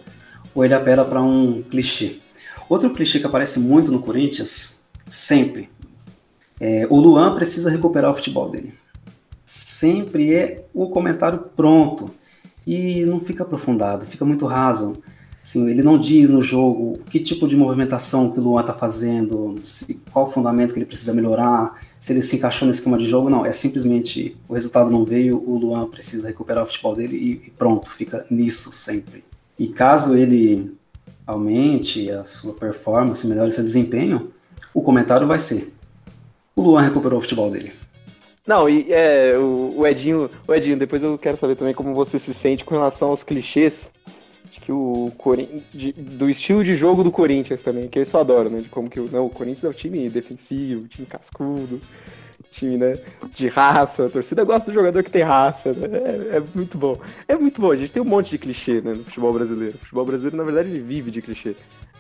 ou 0.55 0.65
ele 0.65 0.75
apela 0.75 1.05
para 1.05 1.21
um 1.23 1.63
clichê. 1.63 2.21
Outro 2.71 2.89
clichê 2.91 3.19
que 3.19 3.27
aparece 3.27 3.59
muito 3.59 3.91
no 3.91 3.99
Corinthians, 3.99 4.87
sempre, 5.09 5.69
é 6.61 6.87
o 6.89 7.01
Luan 7.01 7.35
precisa 7.35 7.69
recuperar 7.69 8.13
o 8.13 8.15
futebol 8.15 8.49
dele. 8.49 8.73
Sempre 9.45 10.33
é 10.33 10.65
o 10.73 10.89
comentário 10.89 11.41
pronto 11.57 12.13
e 12.65 13.05
não 13.05 13.21
fica 13.21 13.43
aprofundado, 13.43 14.07
fica 14.07 14.25
muito 14.25 14.47
raso. 14.47 15.03
Assim, 15.43 15.69
ele 15.69 15.83
não 15.83 15.99
diz 15.99 16.31
no 16.31 16.41
jogo 16.41 17.01
que 17.11 17.19
tipo 17.19 17.49
de 17.49 17.57
movimentação 17.57 18.31
que 18.31 18.39
o 18.39 18.43
Luan 18.43 18.61
está 18.61 18.73
fazendo, 18.73 19.57
se, 19.65 20.05
qual 20.13 20.27
o 20.27 20.31
fundamento 20.31 20.73
que 20.73 20.79
ele 20.79 20.87
precisa 20.87 21.13
melhorar, 21.13 21.75
se 21.99 22.13
ele 22.13 22.23
se 22.23 22.37
encaixou 22.37 22.67
no 22.67 22.71
esquema 22.71 22.97
de 22.97 23.09
jogo. 23.09 23.29
Não, 23.29 23.45
é 23.45 23.53
simplesmente 23.53 24.37
o 24.49 24.55
resultado 24.55 24.91
não 24.91 25.05
veio, 25.05 25.43
o 25.45 25.59
Luan 25.59 25.89
precisa 25.89 26.29
recuperar 26.29 26.63
o 26.63 26.67
futebol 26.67 26.95
dele 26.95 27.17
e, 27.17 27.49
e 27.49 27.51
pronto, 27.51 27.91
fica 27.91 28.25
nisso 28.31 28.71
sempre. 28.71 29.25
E 29.59 29.67
caso 29.67 30.17
ele 30.17 30.79
aumente 31.27 32.11
a 32.11 32.25
sua 32.25 32.55
performance, 32.55 33.27
melhore 33.27 33.53
seu 33.53 33.65
desempenho, 33.65 34.33
o 34.75 34.83
comentário 34.83 35.27
vai 35.27 35.39
ser: 35.39 35.73
o 36.55 36.63
Luan 36.63 36.83
recuperou 36.83 37.19
o 37.19 37.23
futebol 37.23 37.51
dele. 37.51 37.73
Não, 38.47 38.69
e 38.69 38.93
é, 38.93 39.37
o, 39.37 39.75
o, 39.77 39.87
Edinho, 39.87 40.31
o 40.47 40.55
Edinho, 40.55 40.77
depois 40.77 41.03
eu 41.03 41.17
quero 41.19 41.37
saber 41.37 41.57
também 41.57 41.75
como 41.75 41.95
você 41.95 42.19
se 42.19 42.35
sente 42.35 42.65
com 42.65 42.75
relação 42.75 43.09
aos 43.09 43.23
clichês 43.23 43.89
de 44.51 44.61
que 44.61 44.73
o 44.73 45.13
de, 45.73 45.93
do 45.93 46.29
estilo 46.29 46.65
de 46.65 46.75
jogo 46.75 47.05
do 47.05 47.13
Corinthians 47.13 47.63
também, 47.63 47.87
que 47.87 47.99
eu 47.99 48.05
só 48.05 48.21
adoro, 48.21 48.51
né? 48.51 48.61
De 48.61 48.69
como 48.69 48.91
que 48.91 48.99
o, 48.99 49.09
não, 49.11 49.27
o 49.27 49.31
Corinthians 49.31 49.65
é 49.65 49.69
o 49.69 49.75
time 49.75 50.09
defensivo, 50.09 50.89
time 50.89 51.07
cascudo, 51.07 51.81
time, 52.51 52.77
né, 52.77 52.95
de 53.33 53.49
raça. 53.49 54.07
A 54.07 54.11
torcida 54.11 54.45
gosta 54.45 54.71
do 54.71 54.75
jogador 54.75 55.03
que 55.03 55.11
tem 55.11 55.23
raça, 55.23 55.73
né? 55.73 55.89
É, 56.33 56.37
é, 56.37 56.43
muito 56.55 56.77
bom. 56.77 56.97
É 57.27 57.37
muito 57.37 57.61
bom. 57.61 57.71
A 57.71 57.77
gente 57.77 57.93
tem 57.93 58.03
um 58.03 58.07
monte 58.07 58.31
de 58.31 58.39
clichê, 58.39 58.81
né, 58.81 58.93
no 58.93 59.05
futebol 59.05 59.33
brasileiro. 59.33 59.77
O 59.77 59.79
futebol 59.79 60.05
brasileiro, 60.05 60.37
na 60.37 60.45
verdade, 60.45 60.69
ele 60.69 60.81
vive 60.81 61.11
de 61.11 61.23
clichê. 61.23 61.55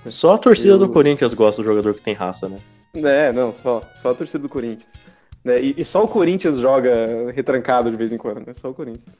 Só 0.07 0.35
a 0.35 0.39
torcida 0.39 0.75
Eu... 0.75 0.79
do 0.79 0.89
Corinthians 0.89 1.35
gosta 1.35 1.63
do 1.63 1.69
jogador 1.69 1.95
que 1.95 2.01
tem 2.01 2.15
raça, 2.15 2.49
né? 2.49 2.59
É, 2.95 3.33
não, 3.33 3.53
só. 3.53 3.81
Só 4.03 4.11
a 4.11 4.15
torcida 4.15 4.41
do 4.41 4.49
Corinthians. 4.49 4.91
Né? 5.45 5.61
E, 5.61 5.75
e, 5.79 5.85
só 5.85 6.05
o 6.05 6.09
Corinthians 6.09 6.59
joga 6.59 7.31
retrancado 7.33 7.91
de 7.91 7.97
vez 7.97 8.13
em 8.13 8.19
quando, 8.19 8.45
né? 8.45 8.53
Só 8.55 8.71
o 8.71 8.75
Corinthians. 8.75 9.15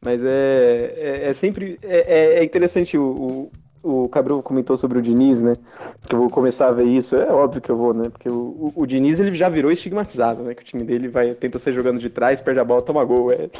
Mas 0.00 0.22
é, 0.24 0.94
é, 0.96 1.26
é 1.28 1.34
sempre. 1.34 1.78
É, 1.82 2.38
é 2.38 2.44
interessante 2.44 2.96
o, 2.98 3.04
o 3.04 3.52
Cabral 4.08 4.42
comentou 4.42 4.76
sobre 4.76 4.98
o 4.98 5.02
Diniz, 5.02 5.40
né? 5.40 5.54
Que 6.08 6.14
eu 6.14 6.20
vou 6.20 6.30
começar 6.30 6.68
a 6.68 6.72
ver 6.72 6.84
isso. 6.84 7.16
É 7.16 7.32
óbvio 7.32 7.60
que 7.60 7.70
eu 7.70 7.76
vou, 7.76 7.92
né? 7.92 8.08
Porque 8.08 8.28
o, 8.28 8.34
o, 8.34 8.72
o 8.76 8.86
Diniz 8.86 9.18
ele 9.18 9.34
já 9.34 9.48
virou 9.48 9.72
estigmatizado, 9.72 10.42
né? 10.42 10.54
Que 10.54 10.62
o 10.62 10.64
time 10.64 10.84
dele 10.84 11.08
vai 11.08 11.34
tenta 11.34 11.58
ser 11.58 11.72
jogando 11.72 11.98
de 11.98 12.08
trás, 12.08 12.40
perde 12.40 12.60
a 12.60 12.64
bola, 12.64 12.82
toma 12.82 13.04
gol. 13.04 13.32
É, 13.32 13.50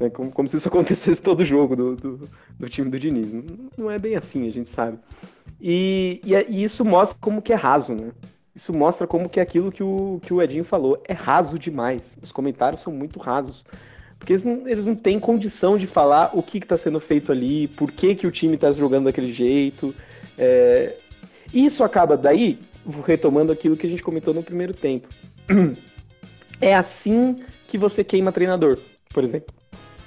é 0.00 0.10
como, 0.10 0.30
como, 0.30 0.48
se 0.48 0.56
isso 0.56 0.68
acontecesse 0.68 1.20
todo 1.20 1.44
jogo 1.44 1.76
do, 1.76 1.96
do, 1.96 2.30
do, 2.58 2.68
time 2.68 2.90
do 2.90 2.98
Diniz. 2.98 3.32
Não 3.76 3.90
é 3.90 3.98
bem 3.98 4.16
assim, 4.16 4.48
a 4.48 4.52
gente 4.52 4.70
sabe. 4.70 4.98
E, 5.60 6.20
e, 6.24 6.34
e, 6.34 6.64
isso 6.64 6.84
mostra 6.84 7.16
como 7.20 7.42
que 7.42 7.52
é 7.52 7.56
raso, 7.56 7.94
né? 7.94 8.12
Isso 8.54 8.74
mostra 8.74 9.06
como 9.06 9.28
que 9.28 9.38
é 9.38 9.42
aquilo 9.42 9.70
que 9.70 9.82
o, 9.82 10.18
que 10.22 10.32
o 10.32 10.40
Edinho 10.40 10.64
falou. 10.64 11.02
É 11.06 11.12
raso 11.12 11.58
demais. 11.58 12.16
Os 12.22 12.32
comentários 12.32 12.80
são 12.80 12.90
muito 12.90 13.18
rasos. 13.18 13.64
Porque 14.18 14.32
eles 14.32 14.44
não, 14.44 14.68
eles 14.68 14.84
não 14.84 14.94
têm 14.94 15.18
condição 15.18 15.76
de 15.76 15.86
falar 15.86 16.30
o 16.32 16.42
que 16.42 16.58
está 16.58 16.76
sendo 16.76 16.98
feito 16.98 17.30
ali, 17.30 17.68
por 17.68 17.92
que, 17.92 18.14
que 18.14 18.26
o 18.26 18.30
time 18.30 18.54
está 18.54 18.72
jogando 18.72 19.04
daquele 19.04 19.32
jeito. 19.32 19.94
É... 20.38 20.94
Isso 21.52 21.84
acaba 21.84 22.16
daí, 22.16 22.58
retomando 23.04 23.52
aquilo 23.52 23.76
que 23.76 23.86
a 23.86 23.90
gente 23.90 24.02
comentou 24.02 24.34
no 24.34 24.42
primeiro 24.42 24.74
tempo. 24.74 25.08
É 26.58 26.74
assim 26.74 27.44
que 27.68 27.76
você 27.76 28.02
queima 28.02 28.32
treinador, 28.32 28.78
por 29.12 29.22
exemplo. 29.22 29.54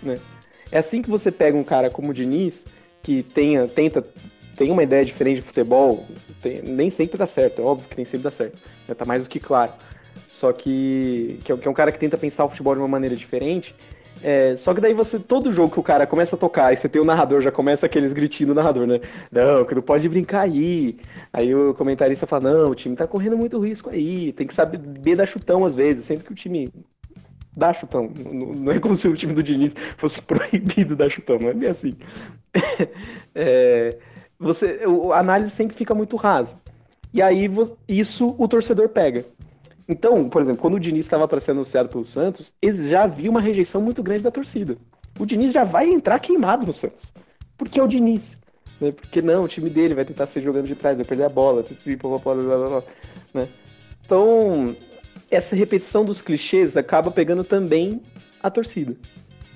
Né? 0.01 0.17
É 0.71 0.79
assim 0.79 0.99
que 0.99 1.07
você 1.07 1.31
pega 1.31 1.55
um 1.55 1.63
cara 1.63 1.91
como 1.91 2.09
o 2.09 2.13
Diniz, 2.13 2.65
que 3.03 3.21
tenha, 3.21 3.67
tenta, 3.67 4.03
tem 4.57 4.71
uma 4.71 4.81
ideia 4.81 5.05
diferente 5.05 5.35
de 5.35 5.41
futebol, 5.43 6.07
tem, 6.41 6.63
nem 6.63 6.89
sempre 6.89 7.19
dá 7.19 7.27
certo, 7.27 7.61
é 7.61 7.63
óbvio 7.63 7.87
que 7.87 7.95
nem 7.95 8.05
sempre 8.05 8.23
dá 8.23 8.31
certo. 8.31 8.57
Né? 8.87 8.95
Tá 8.95 9.05
mais 9.05 9.25
do 9.25 9.29
que 9.29 9.39
claro. 9.39 9.73
Só 10.31 10.51
que, 10.51 11.39
que 11.43 11.51
é, 11.51 11.57
que 11.57 11.67
é 11.67 11.71
um 11.71 11.73
cara 11.73 11.91
que 11.91 11.99
tenta 11.99 12.17
pensar 12.17 12.45
o 12.45 12.49
futebol 12.49 12.73
de 12.73 12.81
uma 12.81 12.87
maneira 12.87 13.15
diferente 13.15 13.75
é, 14.21 14.55
só 14.55 14.73
que 14.73 14.81
daí 14.81 14.93
você, 14.93 15.19
todo 15.19 15.51
jogo 15.51 15.71
que 15.71 15.79
o 15.79 15.83
cara 15.83 16.05
começa 16.05 16.35
a 16.35 16.39
tocar 16.39 16.73
e 16.73 16.77
você 16.77 16.89
tem 16.89 17.01
o 17.01 17.05
narrador, 17.05 17.41
já 17.41 17.51
começa 17.51 17.85
aqueles 17.85 18.11
gritinhos 18.11 18.49
do 18.49 18.55
narrador, 18.55 18.85
né? 18.85 18.99
Não, 19.31 19.65
que 19.65 19.75
não 19.75 19.81
pode 19.81 20.07
brincar 20.09 20.41
aí. 20.41 20.97
Aí 21.31 21.53
o 21.53 21.73
comentarista 21.73 22.27
fala, 22.27 22.51
não, 22.51 22.71
o 22.71 22.75
time 22.75 22.95
tá 22.95 23.07
correndo 23.07 23.37
muito 23.37 23.59
risco 23.59 23.89
aí, 23.89 24.33
tem 24.33 24.45
que 24.45 24.53
saber 24.53 25.15
dar 25.15 25.25
chutão 25.25 25.65
às 25.65 25.73
vezes, 25.73 26.05
sempre 26.05 26.25
que 26.25 26.31
o 26.31 26.35
time 26.35 26.69
dá 27.55 27.73
chutão. 27.73 28.11
Não 28.25 28.71
é 28.71 28.79
como 28.79 28.95
se 28.95 29.07
o 29.07 29.15
time 29.15 29.33
do 29.33 29.43
Diniz 29.43 29.73
fosse 29.97 30.21
proibido 30.23 30.95
dar 30.95 31.09
chutão, 31.09 31.39
não 31.39 31.49
é 31.49 31.53
bem 31.53 31.69
assim. 31.69 31.95
é, 33.33 33.97
você, 34.37 34.79
a 35.13 35.19
análise 35.19 35.51
sempre 35.51 35.75
fica 35.75 35.93
muito 35.93 36.15
rasa. 36.15 36.57
E 37.13 37.21
aí 37.21 37.49
isso 37.87 38.35
o 38.37 38.47
torcedor 38.47 38.89
pega. 38.89 39.25
Então, 39.89 40.29
por 40.29 40.39
exemplo, 40.39 40.61
quando 40.61 40.75
o 40.75 40.79
Diniz 40.79 41.05
estava 41.05 41.27
para 41.27 41.39
ser 41.39 41.51
anunciado 41.51 41.89
pelo 41.89 42.05
Santos, 42.05 42.53
já 42.87 43.03
havia 43.03 43.29
uma 43.29 43.41
rejeição 43.41 43.81
muito 43.81 44.03
grande 44.03 44.21
da 44.21 44.29
torcida. 44.29 44.77
O 45.19 45.25
Diniz 45.25 45.51
já 45.51 45.63
vai 45.63 45.89
entrar 45.89 46.19
queimado 46.19 46.65
no 46.65 46.73
Santos. 46.73 47.11
Porque 47.57 47.79
é 47.79 47.83
o 47.83 47.87
Diniz. 47.87 48.37
Né? 48.79 48.91
Porque 48.91 49.19
não, 49.19 49.43
o 49.43 49.47
time 49.47 49.67
dele 49.67 49.95
vai 49.95 50.05
tentar 50.05 50.27
ser 50.27 50.41
jogando 50.41 50.67
de 50.67 50.75
trás, 50.75 50.95
vai 50.95 51.05
perder 51.05 51.23
a 51.23 51.29
bola, 51.29 51.63
blá, 51.63 52.17
blá, 52.19 52.43
blá, 52.43 52.67
blá, 52.67 52.83
né? 53.33 53.49
Então, 54.05 54.75
essa 55.29 55.55
repetição 55.55 56.05
dos 56.05 56.21
clichês 56.21 56.77
acaba 56.77 57.09
pegando 57.09 57.43
também 57.43 57.99
a 58.41 58.49
torcida. 58.49 58.95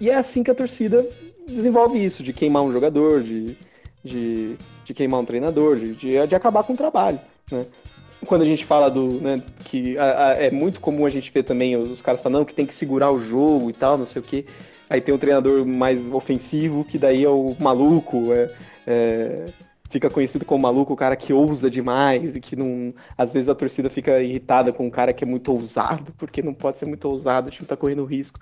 E 0.01 0.09
é 0.09 0.15
assim 0.15 0.43
que 0.43 0.51
a 0.51 0.55
torcida 0.55 1.07
desenvolve 1.47 2.03
isso, 2.03 2.23
de 2.23 2.34
queimar 2.34 2.63
um 2.63 2.73
jogador, 2.73 3.21
de, 3.21 3.55
de 4.03 4.57
de 4.86 4.93
queimar 4.93 5.19
um 5.19 5.25
treinador, 5.25 5.77
de, 5.77 5.95
de, 5.95 6.27
de 6.27 6.36
acabar 6.36 6.63
com 6.63 6.73
o 6.73 6.77
trabalho, 6.77 7.19
né? 7.51 7.65
Quando 8.26 8.41
a 8.41 8.45
gente 8.45 8.65
fala 8.65 8.89
do, 8.89 9.21
né, 9.21 9.41
que 9.63 9.97
a, 9.97 10.30
a, 10.30 10.34
é 10.34 10.51
muito 10.51 10.80
comum 10.80 11.05
a 11.05 11.09
gente 11.09 11.32
ver 11.32 11.43
também 11.43 11.76
os 11.76 12.01
caras 12.01 12.21
falando 12.21 12.45
que 12.45 12.53
tem 12.53 12.65
que 12.65 12.74
segurar 12.74 13.11
o 13.11 13.19
jogo 13.19 13.69
e 13.69 13.74
tal, 13.74 13.97
não 13.97 14.05
sei 14.05 14.21
o 14.21 14.26
que. 14.26 14.45
Aí 14.89 15.01
tem 15.01 15.13
um 15.13 15.17
treinador 15.17 15.65
mais 15.65 15.99
ofensivo, 16.11 16.84
que 16.84 16.97
daí 16.97 17.24
é 17.24 17.30
o 17.30 17.55
maluco, 17.59 18.34
é, 18.34 18.51
é 18.86 19.45
fica 19.93 20.09
conhecido 20.09 20.43
como 20.43 20.63
maluco, 20.63 20.91
o 20.93 20.95
cara 20.95 21.15
que 21.15 21.32
ousa 21.32 21.69
demais 21.69 22.36
e 22.36 22.39
que 22.41 22.55
não. 22.55 22.93
Às 23.15 23.32
vezes 23.32 23.47
a 23.47 23.55
torcida 23.55 23.89
fica 23.91 24.19
irritada 24.21 24.74
com 24.74 24.88
um 24.88 24.89
cara 24.89 25.13
que 25.13 25.24
é 25.24 25.28
muito 25.28 25.51
ousado, 25.51 26.11
porque 26.17 26.41
não 26.41 26.53
pode 26.53 26.80
ser 26.80 26.88
muito 26.88 27.07
ousado, 27.07 27.47
o 27.47 27.51
time 27.51 27.67
tá 27.67 27.78
correndo 27.78 28.03
risco. 28.03 28.39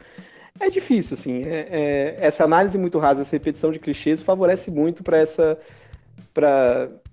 É 0.59 0.69
difícil, 0.69 1.15
assim. 1.15 1.41
É, 1.43 1.67
é, 1.69 2.15
essa 2.19 2.45
análise 2.45 2.77
muito 2.77 2.97
rasa, 2.99 3.21
essa 3.21 3.32
repetição 3.32 3.71
de 3.71 3.79
clichês 3.79 4.21
favorece 4.21 4.71
muito 4.71 5.03
para 5.03 5.17
essa. 5.17 5.57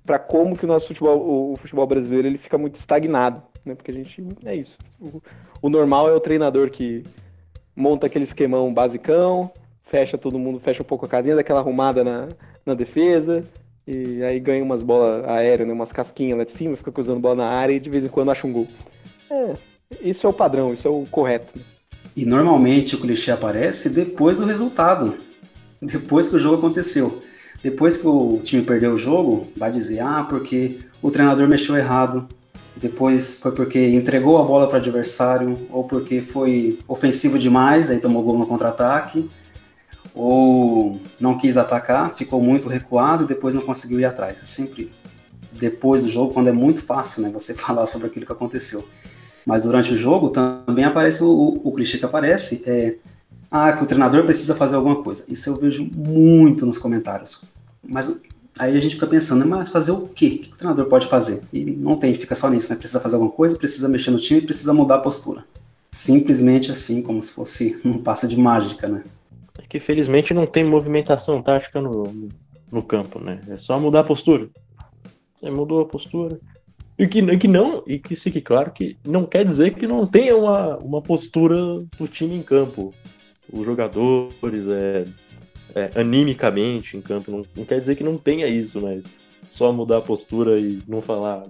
Para 0.08 0.18
como 0.18 0.56
que 0.56 0.64
o 0.64 0.66
nosso 0.66 0.86
futebol, 0.86 1.18
o, 1.18 1.52
o, 1.52 1.56
futebol 1.56 1.86
brasileiro, 1.86 2.26
ele 2.26 2.38
fica 2.38 2.56
muito 2.56 2.76
estagnado, 2.76 3.42
né? 3.62 3.74
Porque 3.74 3.90
a 3.90 3.94
gente. 3.94 4.26
É 4.42 4.56
isso. 4.56 4.78
O, 4.98 5.20
o 5.60 5.68
normal 5.68 6.08
é 6.08 6.14
o 6.14 6.20
treinador 6.20 6.70
que 6.70 7.02
monta 7.76 8.06
aquele 8.06 8.24
esquemão 8.24 8.72
basicão, 8.72 9.52
fecha 9.82 10.16
todo 10.16 10.38
mundo, 10.38 10.58
fecha 10.58 10.82
um 10.82 10.86
pouco 10.86 11.04
a 11.04 11.08
casinha, 11.08 11.36
daquela 11.36 11.60
arrumada 11.60 12.02
na, 12.02 12.26
na 12.64 12.72
defesa, 12.72 13.44
e 13.86 14.22
aí 14.22 14.40
ganha 14.40 14.64
umas 14.64 14.82
bolas 14.82 15.28
aéreas, 15.28 15.68
né, 15.68 15.74
umas 15.74 15.92
casquinhas 15.92 16.38
lá 16.38 16.44
de 16.44 16.52
cima, 16.52 16.74
fica 16.74 16.90
cruzando 16.90 17.20
bola 17.20 17.34
na 17.36 17.48
área 17.48 17.74
e 17.74 17.80
de 17.80 17.90
vez 17.90 18.02
em 18.02 18.08
quando 18.08 18.30
acha 18.30 18.46
um 18.46 18.52
gol. 18.52 18.66
É, 19.30 19.52
isso 20.00 20.26
é 20.26 20.30
o 20.30 20.32
padrão, 20.32 20.72
isso 20.72 20.88
é 20.88 20.90
o 20.90 21.04
correto. 21.10 21.60
E 22.16 22.24
normalmente 22.24 22.96
o 22.96 23.00
clichê 23.00 23.30
aparece 23.30 23.90
depois 23.90 24.38
do 24.38 24.46
resultado, 24.46 25.18
depois 25.82 26.30
que 26.30 26.36
o 26.36 26.40
jogo 26.40 26.56
aconteceu. 26.56 27.22
Depois 27.62 27.96
que 27.96 28.06
o 28.06 28.40
time 28.42 28.62
perdeu 28.62 28.94
o 28.94 28.98
jogo, 28.98 29.48
vai 29.56 29.70
dizer, 29.70 30.00
ah, 30.00 30.24
porque 30.28 30.78
o 31.02 31.10
treinador 31.10 31.48
mexeu 31.48 31.76
errado, 31.76 32.28
depois 32.76 33.40
foi 33.40 33.52
porque 33.52 33.88
entregou 33.88 34.38
a 34.38 34.44
bola 34.44 34.68
para 34.68 34.76
o 34.76 34.80
adversário, 34.80 35.66
ou 35.70 35.84
porque 35.84 36.22
foi 36.22 36.78
ofensivo 36.86 37.38
demais, 37.38 37.90
aí 37.90 37.98
tomou 37.98 38.22
gol 38.22 38.38
no 38.38 38.46
contra-ataque, 38.46 39.28
ou 40.14 41.00
não 41.18 41.36
quis 41.36 41.56
atacar, 41.56 42.14
ficou 42.14 42.40
muito 42.40 42.68
recuado 42.68 43.24
e 43.24 43.26
depois 43.26 43.54
não 43.54 43.62
conseguiu 43.62 43.98
ir 43.98 44.04
atrás. 44.04 44.42
É 44.42 44.46
sempre 44.46 44.92
depois 45.52 46.04
do 46.04 46.08
jogo, 46.08 46.32
quando 46.32 46.48
é 46.48 46.52
muito 46.52 46.84
fácil 46.84 47.22
né, 47.22 47.30
você 47.30 47.54
falar 47.54 47.86
sobre 47.86 48.06
aquilo 48.06 48.24
que 48.24 48.32
aconteceu. 48.32 48.86
Mas 49.44 49.64
durante 49.64 49.94
o 49.94 49.96
jogo 49.96 50.30
também 50.30 50.84
aparece 50.84 51.24
o, 51.24 51.28
o, 51.28 51.68
o 51.68 51.72
clichê 51.72 51.98
que 51.98 52.04
aparece, 52.04 52.62
é 52.66 52.96
ah, 53.50 53.72
que 53.72 53.82
o 53.82 53.86
treinador 53.86 54.24
precisa 54.24 54.54
fazer 54.54 54.76
alguma 54.76 55.02
coisa. 55.02 55.24
Isso 55.28 55.48
eu 55.48 55.56
vejo 55.56 55.88
muito 55.94 56.66
nos 56.66 56.78
comentários. 56.78 57.44
Mas 57.82 58.20
aí 58.58 58.76
a 58.76 58.80
gente 58.80 58.94
fica 58.94 59.06
pensando, 59.06 59.46
mas 59.46 59.70
fazer 59.70 59.92
o 59.92 60.08
quê? 60.08 60.26
O 60.26 60.38
que 60.38 60.52
o 60.52 60.56
treinador 60.56 60.86
pode 60.86 61.06
fazer? 61.06 61.42
E 61.52 61.64
não 61.64 61.96
tem, 61.96 62.14
fica 62.14 62.34
só 62.34 62.50
nisso, 62.50 62.72
né? 62.72 62.78
Precisa 62.78 63.00
fazer 63.00 63.14
alguma 63.16 63.32
coisa, 63.32 63.56
precisa 63.56 63.88
mexer 63.88 64.10
no 64.10 64.18
time, 64.18 64.42
precisa 64.42 64.74
mudar 64.74 64.96
a 64.96 65.00
postura. 65.00 65.44
Simplesmente 65.90 66.70
assim, 66.70 67.02
como 67.02 67.22
se 67.22 67.32
fosse 67.32 67.80
um 67.84 67.98
passe 67.98 68.28
de 68.28 68.36
mágica, 68.36 68.88
né? 68.88 69.02
que 69.68 69.78
felizmente 69.78 70.32
não 70.32 70.46
tem 70.46 70.64
movimentação 70.64 71.42
tática 71.42 71.80
no, 71.80 72.28
no 72.72 72.82
campo, 72.82 73.20
né? 73.20 73.40
É 73.48 73.58
só 73.58 73.78
mudar 73.78 74.00
a 74.00 74.04
postura. 74.04 74.48
Você 75.36 75.50
mudou 75.50 75.82
a 75.82 75.86
postura. 75.86 76.40
E 76.98 77.06
que, 77.06 77.36
que 77.36 77.46
não, 77.46 77.82
e 77.86 77.98
que 77.98 78.16
fique 78.16 78.40
claro 78.40 78.72
que 78.72 78.96
não 79.04 79.24
quer 79.24 79.44
dizer 79.44 79.74
que 79.74 79.86
não 79.86 80.06
tenha 80.06 80.36
uma, 80.36 80.76
uma 80.78 81.02
postura 81.02 81.56
do 81.96 82.08
time 82.08 82.34
em 82.34 82.42
campo. 82.42 82.92
Os 83.52 83.64
jogadores, 83.64 84.66
é, 84.68 85.04
é, 85.74 86.00
animicamente 86.00 86.96
em 86.96 87.00
campo, 87.00 87.30
não, 87.30 87.44
não 87.56 87.64
quer 87.64 87.80
dizer 87.80 87.94
que 87.94 88.04
não 88.04 88.18
tenha 88.18 88.46
isso, 88.46 88.80
mas 88.82 89.04
só 89.50 89.72
mudar 89.72 89.98
a 89.98 90.02
postura 90.02 90.58
e 90.58 90.78
não 90.86 91.00
falar 91.00 91.44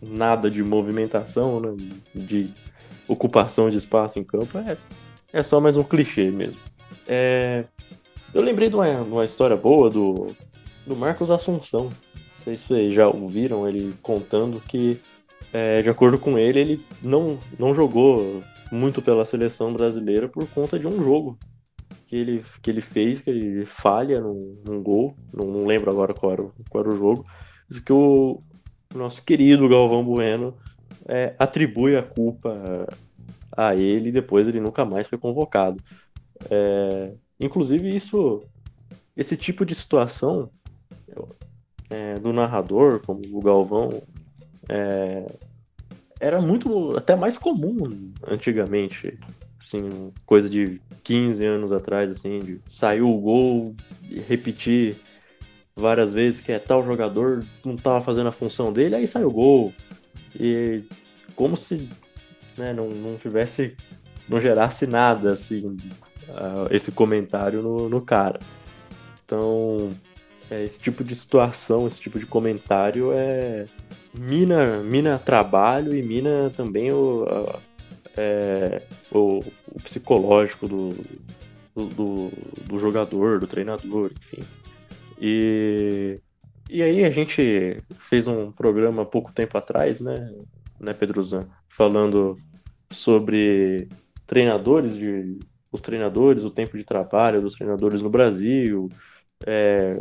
nada 0.00 0.50
de 0.50 0.62
movimentação, 0.62 1.60
né, 1.60 1.74
de 2.14 2.50
ocupação 3.08 3.70
de 3.70 3.76
espaço 3.76 4.18
em 4.18 4.24
campo, 4.24 4.58
é, 4.58 4.76
é 5.32 5.42
só 5.42 5.60
mais 5.60 5.76
um 5.76 5.82
clichê 5.82 6.30
mesmo. 6.30 6.60
É, 7.06 7.64
eu 8.32 8.42
lembrei 8.42 8.68
de 8.68 8.76
uma, 8.76 8.86
uma, 9.02 9.24
história 9.24 9.56
boa 9.56 9.90
do, 9.90 10.34
do 10.86 10.96
Marcos 10.96 11.30
Assunção. 11.30 11.84
Não 11.84 12.44
sei 12.44 12.56
se 12.56 12.66
vocês 12.66 12.94
já 12.94 13.08
ouviram 13.08 13.68
ele 13.68 13.94
contando 14.02 14.60
que, 14.60 14.98
é, 15.52 15.82
de 15.82 15.90
acordo 15.90 16.18
com 16.18 16.38
ele, 16.38 16.60
ele 16.60 16.84
não, 17.02 17.38
não 17.58 17.74
jogou 17.74 18.42
muito 18.70 19.02
pela 19.02 19.24
seleção 19.24 19.72
brasileira 19.72 20.28
por 20.28 20.46
conta 20.48 20.78
de 20.78 20.86
um 20.86 21.02
jogo 21.02 21.38
que 22.06 22.16
ele, 22.16 22.44
que 22.62 22.70
ele 22.70 22.80
fez, 22.80 23.20
que 23.20 23.30
ele 23.30 23.66
falha 23.66 24.20
num, 24.20 24.62
num 24.66 24.82
gol. 24.82 25.16
Não, 25.32 25.46
não, 25.46 25.66
lembro 25.66 25.90
agora 25.90 26.14
qual 26.14 26.32
era, 26.32 26.42
qual 26.70 26.84
era 26.84 26.92
o 26.92 26.96
jogo. 26.96 27.26
Mas 27.68 27.80
que 27.80 27.92
o 27.92 28.42
nosso 28.94 29.24
querido 29.24 29.68
Galvão 29.68 30.04
Bueno 30.04 30.56
é, 31.06 31.34
atribui 31.38 31.96
a 31.96 32.02
culpa 32.02 32.86
a 33.56 33.74
ele 33.74 34.08
e 34.08 34.12
depois 34.12 34.46
ele 34.46 34.60
nunca 34.60 34.84
mais 34.84 35.08
foi 35.08 35.18
convocado. 35.18 35.82
É, 36.50 37.12
inclusive, 37.40 37.94
isso, 37.94 38.42
esse 39.16 39.36
tipo 39.36 39.64
de 39.64 39.74
situação 39.74 40.50
é, 41.90 42.14
do 42.14 42.32
narrador, 42.32 43.00
como 43.04 43.22
o 43.32 43.40
Galvão, 43.40 43.88
é, 44.68 45.26
era 46.24 46.40
muito, 46.40 46.96
até 46.96 47.14
mais 47.14 47.36
comum 47.36 47.76
antigamente. 48.26 49.18
Assim, 49.60 50.10
coisa 50.24 50.48
de 50.48 50.80
15 51.02 51.44
anos 51.44 51.70
atrás, 51.70 52.10
assim, 52.10 52.38
de 52.38 52.60
saiu 52.66 53.10
o 53.10 53.20
gol 53.20 53.74
e 54.08 54.20
repetir 54.20 54.96
várias 55.76 56.14
vezes 56.14 56.40
que 56.40 56.50
é 56.50 56.58
tal 56.58 56.84
jogador 56.84 57.44
não 57.64 57.74
estava 57.74 58.00
fazendo 58.00 58.28
a 58.28 58.32
função 58.32 58.72
dele, 58.72 58.94
aí 58.94 59.06
saiu 59.06 59.28
o 59.28 59.32
gol. 59.32 59.72
E 60.38 60.82
como 61.36 61.56
se 61.56 61.88
né, 62.56 62.72
não, 62.72 62.88
não 62.88 63.16
tivesse, 63.16 63.76
não 64.26 64.40
gerasse 64.40 64.86
nada, 64.86 65.32
assim, 65.32 65.66
uh, 65.66 66.68
esse 66.70 66.90
comentário 66.90 67.60
no, 67.60 67.88
no 67.88 68.00
cara. 68.00 68.38
Então, 69.26 69.90
é, 70.50 70.62
esse 70.62 70.80
tipo 70.80 71.04
de 71.04 71.14
situação, 71.14 71.86
esse 71.86 72.00
tipo 72.00 72.18
de 72.18 72.26
comentário 72.26 73.12
é 73.12 73.66
mina, 74.18 74.82
mina 74.82 75.18
trabalho 75.18 75.94
e 75.94 76.02
mina 76.02 76.50
também 76.56 76.92
o, 76.92 77.24
uh, 77.24 77.60
é, 78.16 78.82
o, 79.10 79.40
o, 79.68 79.82
psicológico 79.82 80.68
do, 80.68 80.90
do, 81.74 82.30
do, 82.68 82.78
jogador, 82.78 83.40
do 83.40 83.46
treinador, 83.46 84.12
enfim. 84.20 84.42
E, 85.20 86.20
e 86.70 86.82
aí 86.82 87.04
a 87.04 87.10
gente 87.10 87.76
fez 87.98 88.26
um 88.26 88.52
programa 88.52 89.04
pouco 89.04 89.32
tempo 89.32 89.56
atrás, 89.58 90.00
né, 90.00 90.32
né 90.80 90.92
Pedrozan, 90.92 91.48
falando 91.68 92.38
sobre 92.90 93.88
treinadores 94.26 94.94
de 94.96 95.38
os 95.74 95.80
treinadores, 95.80 96.44
o 96.44 96.50
tempo 96.50 96.78
de 96.78 96.84
trabalho 96.84 97.42
dos 97.42 97.54
treinadores 97.56 98.00
no 98.00 98.08
Brasil, 98.08 98.88
é, 99.44 100.00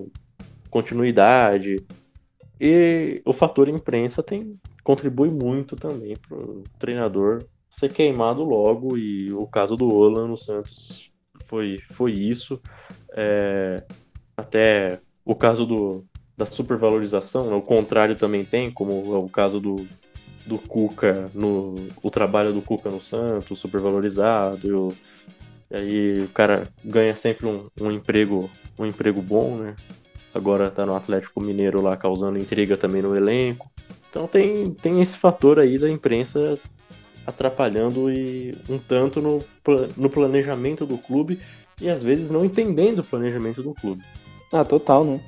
continuidade. 0.70 1.78
E 2.60 3.22
o 3.26 3.34
fator 3.34 3.68
imprensa 3.68 4.22
tem, 4.22 4.60
contribui 4.84 5.30
muito 5.30 5.76
também 5.76 6.16
para 6.16 6.38
o 6.38 6.64
treinador 6.80 7.44
ser 7.70 7.92
queimado 7.92 8.44
logo, 8.44 8.98
e 8.98 9.34
o 9.34 9.48
caso 9.48 9.76
do 9.76 9.92
Olan 9.92 10.28
no 10.28 10.38
Santos 10.38 11.12
foi, 11.46 11.78
foi 11.92 12.12
isso. 12.12 12.62
É, 13.12 13.84
até 14.38 15.00
o 15.26 15.36
caso 15.36 15.66
do, 15.66 16.06
da 16.38 16.46
supervalorização, 16.46 17.50
né, 17.50 17.56
o 17.56 17.62
contrário 17.62 18.16
também 18.16 18.46
tem, 18.46 18.72
como 18.72 18.92
é 19.14 19.18
o 19.18 19.28
caso 19.28 19.60
do, 19.60 19.88
do 20.46 20.60
Cuca, 20.60 21.32
no, 21.34 21.76
o 22.02 22.12
trabalho 22.12 22.54
do 22.54 22.62
Cuca 22.62 22.90
no 22.90 23.02
Santos, 23.02 23.60
supervalorizado, 23.60 24.96
e 25.72 25.76
aí 25.76 26.22
o 26.22 26.30
cara 26.30 26.64
ganha 26.86 27.16
sempre 27.16 27.48
um, 27.48 27.68
um 27.82 27.92
emprego 27.92 28.50
um 28.78 28.86
emprego 28.86 29.22
bom, 29.22 29.58
né? 29.58 29.76
Agora 30.34 30.70
tá 30.70 30.86
no 30.86 30.96
Atlético 30.96 31.42
Mineiro 31.44 31.82
lá 31.82 31.96
causando 31.96 32.38
intriga 32.38 32.76
também 32.76 33.02
no 33.02 33.16
elenco. 33.16 33.70
Então 34.10 34.28
tem, 34.28 34.72
tem 34.72 35.02
esse 35.02 35.18
fator 35.18 35.60
aí 35.60 35.78
da 35.78 35.90
imprensa 35.90 36.58
atrapalhando 37.26 38.12
e 38.12 38.58
um 38.70 38.78
tanto 38.78 39.22
no, 39.22 39.40
no 39.96 40.10
planejamento 40.10 40.86
do 40.86 40.98
clube 40.98 41.40
e 41.80 41.90
às 41.90 42.04
vezes 42.04 42.30
não 42.30 42.44
entendendo 42.44 43.00
o 43.00 43.04
planejamento 43.04 43.64
do 43.64 43.74
clube. 43.74 44.04
Ah, 44.52 44.64
total, 44.64 45.04
né? 45.04 45.20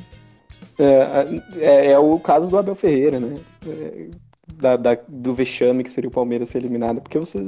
É, 0.78 1.58
é, 1.58 1.92
é 1.92 2.00
o 2.00 2.20
caso 2.20 2.48
do 2.48 2.58
Abel 2.58 2.76
Ferreira, 2.76 3.20
né? 3.20 3.40
É, 3.68 4.08
da, 4.54 4.76
da, 4.76 4.98
do 5.08 5.34
vexame 5.34 5.84
que 5.84 5.90
seria 5.90 6.08
o 6.08 6.14
Palmeiras 6.14 6.50
ser 6.50 6.60
eliminado, 6.60 7.02
porque 7.02 7.18
você 7.18 7.40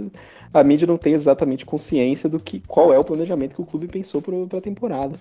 a 0.54 0.64
mídia 0.64 0.88
não 0.88 0.98
tem 0.98 1.14
exatamente 1.14 1.66
consciência 1.66 2.30
do 2.30 2.40
que 2.40 2.62
qual 2.68 2.94
é 2.94 2.98
o 2.98 3.04
planejamento 3.04 3.56
que 3.56 3.62
o 3.62 3.66
clube 3.66 3.88
pensou 3.88 4.22
para 4.22 4.58
a 4.58 4.62
temporada. 4.62 5.20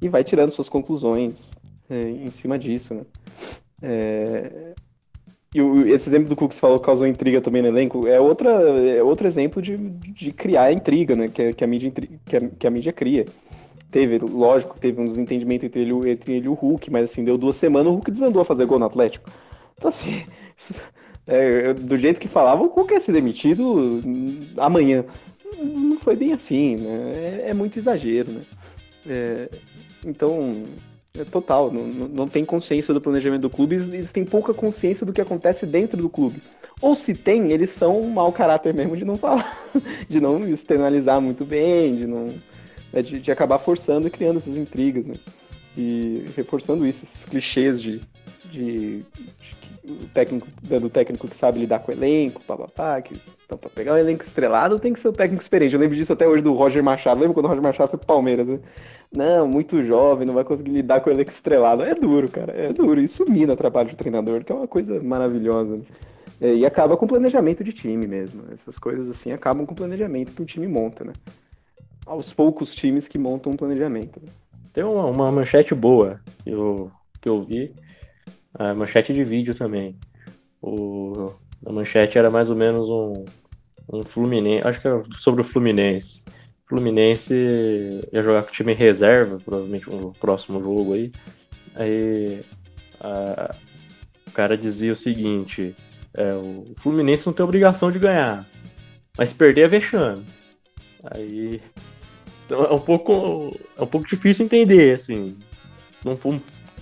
E 0.00 0.08
vai 0.08 0.24
tirando 0.24 0.50
suas 0.50 0.68
conclusões 0.68 1.50
é, 1.88 2.00
em 2.00 2.30
cima 2.30 2.58
disso, 2.58 2.94
né? 2.94 3.02
É... 3.82 4.74
E 5.52 5.60
o, 5.60 5.88
esse 5.88 6.08
exemplo 6.08 6.28
do 6.28 6.36
Cooks 6.36 6.60
falou 6.60 6.78
causou 6.78 7.06
intriga 7.06 7.40
também 7.40 7.60
no 7.60 7.66
elenco 7.66 8.06
é, 8.06 8.20
outra, 8.20 8.50
é 8.50 9.02
outro 9.02 9.26
exemplo 9.26 9.60
de, 9.60 9.76
de 9.76 10.30
criar 10.30 10.72
intriga, 10.72 11.16
né? 11.16 11.28
Que, 11.28 11.52
que, 11.52 11.64
a 11.64 11.66
mídia, 11.66 11.92
que, 12.24 12.36
a, 12.36 12.40
que 12.40 12.66
a 12.66 12.70
mídia 12.70 12.92
cria. 12.92 13.26
Teve, 13.90 14.18
lógico, 14.18 14.78
teve 14.78 15.00
um 15.00 15.04
desentendimento 15.04 15.66
entre 15.66 15.80
ele, 15.80 16.10
entre 16.10 16.34
ele 16.34 16.46
e 16.46 16.48
o 16.48 16.54
Hulk, 16.54 16.88
mas 16.92 17.10
assim, 17.10 17.24
deu 17.24 17.36
duas 17.36 17.56
semanas, 17.56 17.88
o 17.88 17.94
Hulk 17.94 18.10
desandou 18.12 18.40
a 18.40 18.44
fazer 18.44 18.64
gol 18.64 18.78
no 18.78 18.86
Atlético. 18.86 19.28
Então, 19.76 19.88
assim, 19.88 20.24
é, 21.26 21.74
do 21.74 21.96
jeito 21.96 22.20
que 22.20 22.28
falavam, 22.28 22.66
o 22.66 22.70
Hulk 22.70 22.94
ia 22.94 23.00
ser 23.00 23.12
demitido 23.12 24.00
amanhã. 24.56 25.04
Não 25.58 25.98
foi 25.98 26.14
bem 26.14 26.32
assim, 26.32 26.76
né? 26.76 27.12
É, 27.16 27.50
é 27.50 27.54
muito 27.54 27.76
exagero, 27.76 28.30
né? 28.30 28.42
É, 29.04 29.48
então, 30.04 30.64
é 31.14 31.24
total, 31.24 31.72
não, 31.72 31.86
não 31.86 32.28
tem 32.28 32.44
consciência 32.44 32.94
do 32.94 33.00
planejamento 33.00 33.42
do 33.42 33.50
clube, 33.50 33.76
eles 33.76 34.12
têm 34.12 34.24
pouca 34.24 34.54
consciência 34.54 35.04
do 35.04 35.12
que 35.12 35.20
acontece 35.20 35.66
dentro 35.66 36.00
do 36.00 36.08
clube. 36.08 36.42
Ou 36.80 36.94
se 36.94 37.14
tem, 37.14 37.52
eles 37.52 37.70
são 37.70 38.00
um 38.00 38.10
mau 38.10 38.32
caráter 38.32 38.72
mesmo 38.72 38.96
de 38.96 39.04
não 39.04 39.16
falar, 39.16 39.70
de 40.08 40.20
não 40.20 40.48
externalizar 40.48 41.20
muito 41.20 41.44
bem, 41.44 41.96
de 41.96 42.06
não. 42.06 42.34
Né, 42.92 43.02
de, 43.02 43.20
de, 43.20 43.30
acabar 43.30 43.58
forçando 43.58 44.06
e 44.06 44.10
criando 44.10 44.38
essas 44.38 44.56
intrigas, 44.56 45.06
né? 45.06 45.14
E 45.76 46.24
reforçando 46.36 46.86
isso, 46.86 47.04
esses 47.04 47.24
clichês 47.24 47.80
de, 47.80 48.00
de, 48.50 49.02
de 49.02 49.04
o 49.84 50.06
técnico, 50.12 50.46
do 50.62 50.90
técnico 50.90 51.28
que 51.28 51.36
sabe 51.36 51.58
lidar 51.58 51.80
com 51.80 51.90
o 51.90 51.94
elenco, 51.94 52.42
papapá, 52.44 53.00
que 53.00 53.20
então, 53.50 53.58
pra 53.58 53.68
pegar 53.68 53.94
um 53.94 53.98
elenco 53.98 54.22
estrelado, 54.22 54.78
tem 54.78 54.92
que 54.92 55.00
ser 55.00 55.08
o 55.08 55.12
técnico 55.12 55.42
experiente. 55.42 55.74
Eu 55.74 55.80
lembro 55.80 55.96
disso 55.96 56.12
até 56.12 56.28
hoje 56.28 56.40
do 56.40 56.52
Roger 56.52 56.84
Machado. 56.84 57.18
Lembra 57.18 57.34
quando 57.34 57.46
o 57.46 57.48
Roger 57.48 57.62
Machado 57.62 57.90
foi 57.90 57.98
pro 57.98 58.06
Palmeiras? 58.06 58.48
Né? 58.48 58.60
Não, 59.12 59.48
muito 59.48 59.82
jovem, 59.82 60.24
não 60.24 60.34
vai 60.34 60.44
conseguir 60.44 60.70
lidar 60.70 61.00
com 61.00 61.10
o 61.10 61.12
elenco 61.12 61.32
estrelado. 61.32 61.82
É 61.82 61.92
duro, 61.92 62.28
cara. 62.28 62.52
É 62.52 62.72
duro. 62.72 63.00
Isso 63.00 63.28
mina 63.28 63.54
o 63.54 63.56
trabalho 63.56 63.88
do 63.88 63.96
treinador, 63.96 64.44
que 64.44 64.52
é 64.52 64.54
uma 64.54 64.68
coisa 64.68 65.02
maravilhosa. 65.02 65.80
É, 66.40 66.54
e 66.54 66.64
acaba 66.64 66.96
com 66.96 67.06
o 67.06 67.08
planejamento 67.08 67.64
de 67.64 67.72
time 67.72 68.06
mesmo. 68.06 68.44
Essas 68.54 68.78
coisas 68.78 69.08
assim 69.08 69.32
acabam 69.32 69.66
com 69.66 69.72
o 69.72 69.76
planejamento 69.76 70.30
que 70.30 70.40
um 70.40 70.46
time 70.46 70.68
monta, 70.68 71.04
né? 71.04 71.12
Aos 72.06 72.32
poucos 72.32 72.72
times 72.72 73.08
que 73.08 73.18
montam 73.18 73.52
um 73.52 73.56
planejamento. 73.56 74.20
Né? 74.24 74.30
Tem 74.72 74.84
uma, 74.84 75.06
uma, 75.06 75.32
manchete 75.32 75.74
boa 75.74 76.20
que 76.44 76.50
eu, 76.50 76.88
que 77.20 77.28
eu 77.28 77.42
vi. 77.42 77.72
A 78.54 78.74
manchete 78.74 79.12
de 79.12 79.24
vídeo 79.24 79.54
também. 79.54 79.96
O, 80.60 81.32
a 81.64 81.72
manchete 81.72 82.18
era 82.18 82.30
mais 82.30 82.50
ou 82.50 82.56
menos 82.56 82.88
um, 82.88 83.24
um 83.92 84.02
Fluminense, 84.02 84.66
acho 84.66 84.80
que 84.80 84.88
era 84.88 85.02
sobre 85.18 85.40
o 85.40 85.44
Fluminense. 85.44 86.24
Fluminense 86.68 87.34
ia 88.12 88.22
jogar 88.22 88.44
com 88.44 88.50
o 88.50 88.52
time 88.52 88.72
reserva, 88.72 89.38
provavelmente 89.44 89.90
no 89.90 90.12
próximo 90.12 90.60
jogo 90.60 90.94
aí. 90.94 91.12
Aí 91.74 92.44
a, 93.00 93.54
o 94.26 94.30
cara 94.30 94.56
dizia 94.56 94.92
o 94.92 94.96
seguinte: 94.96 95.74
é, 96.14 96.32
o 96.34 96.72
Fluminense 96.78 97.26
não 97.26 97.32
tem 97.32 97.44
obrigação 97.44 97.90
de 97.90 97.98
ganhar, 97.98 98.48
mas 99.18 99.32
perder 99.32 99.62
é 99.62 99.68
vexame. 99.68 100.24
Aí 101.02 101.60
então 102.46 102.64
é 102.64 102.72
um 102.72 102.80
pouco 102.80 103.56
é 103.76 103.82
um 103.82 103.86
pouco 103.86 104.06
difícil 104.06 104.44
entender 104.44 104.94
assim. 104.94 105.36
Não 106.04 106.16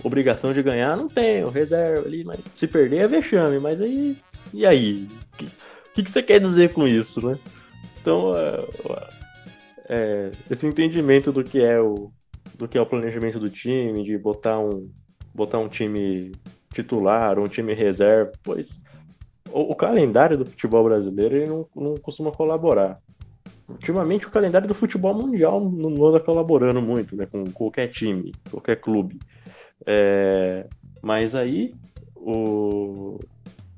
obrigação 0.03 0.53
de 0.53 0.63
ganhar, 0.63 0.95
não 0.95 1.07
tem, 1.07 1.43
o 1.43 1.49
reserva 1.49 2.07
ali, 2.07 2.23
mas 2.23 2.39
se 2.53 2.67
perder 2.67 3.01
é 3.01 3.07
vexame, 3.07 3.59
mas 3.59 3.81
aí 3.81 4.17
e 4.53 4.65
aí? 4.65 5.07
que, 5.93 6.03
que 6.03 6.11
você 6.11 6.23
quer 6.23 6.39
dizer 6.39 6.73
com 6.73 6.87
isso, 6.87 7.25
né? 7.25 7.37
Então, 8.01 8.33
é, 8.37 8.65
é, 9.89 10.31
esse 10.49 10.65
entendimento 10.65 11.31
do 11.31 11.43
que 11.43 11.61
é 11.61 11.79
o 11.79 12.11
do 12.55 12.67
que 12.67 12.77
é 12.77 12.81
o 12.81 12.85
planejamento 12.85 13.39
do 13.39 13.49
time, 13.49 14.03
de 14.03 14.17
botar 14.17 14.59
um 14.59 14.89
botar 15.33 15.59
um 15.59 15.69
time 15.69 16.31
titular, 16.73 17.39
um 17.39 17.47
time 17.47 17.73
reserva, 17.73 18.31
pois 18.43 18.81
o, 19.51 19.71
o 19.71 19.75
calendário 19.75 20.37
do 20.37 20.45
futebol 20.45 20.83
brasileiro 20.83 21.37
ele 21.37 21.47
não, 21.47 21.67
não 21.75 21.95
costuma 21.95 22.31
colaborar. 22.31 22.99
Ultimamente 23.69 24.27
o 24.27 24.31
calendário 24.31 24.67
do 24.67 24.73
futebol 24.73 25.13
mundial 25.13 25.59
não 25.61 26.07
anda 26.07 26.19
colaborando 26.19 26.81
muito, 26.81 27.15
né, 27.15 27.25
com 27.25 27.43
qualquer 27.51 27.87
time, 27.87 28.31
qualquer 28.49 28.77
clube. 28.77 29.19
É, 29.85 30.67
mas 31.01 31.35
aí 31.35 31.73
o, 32.15 33.19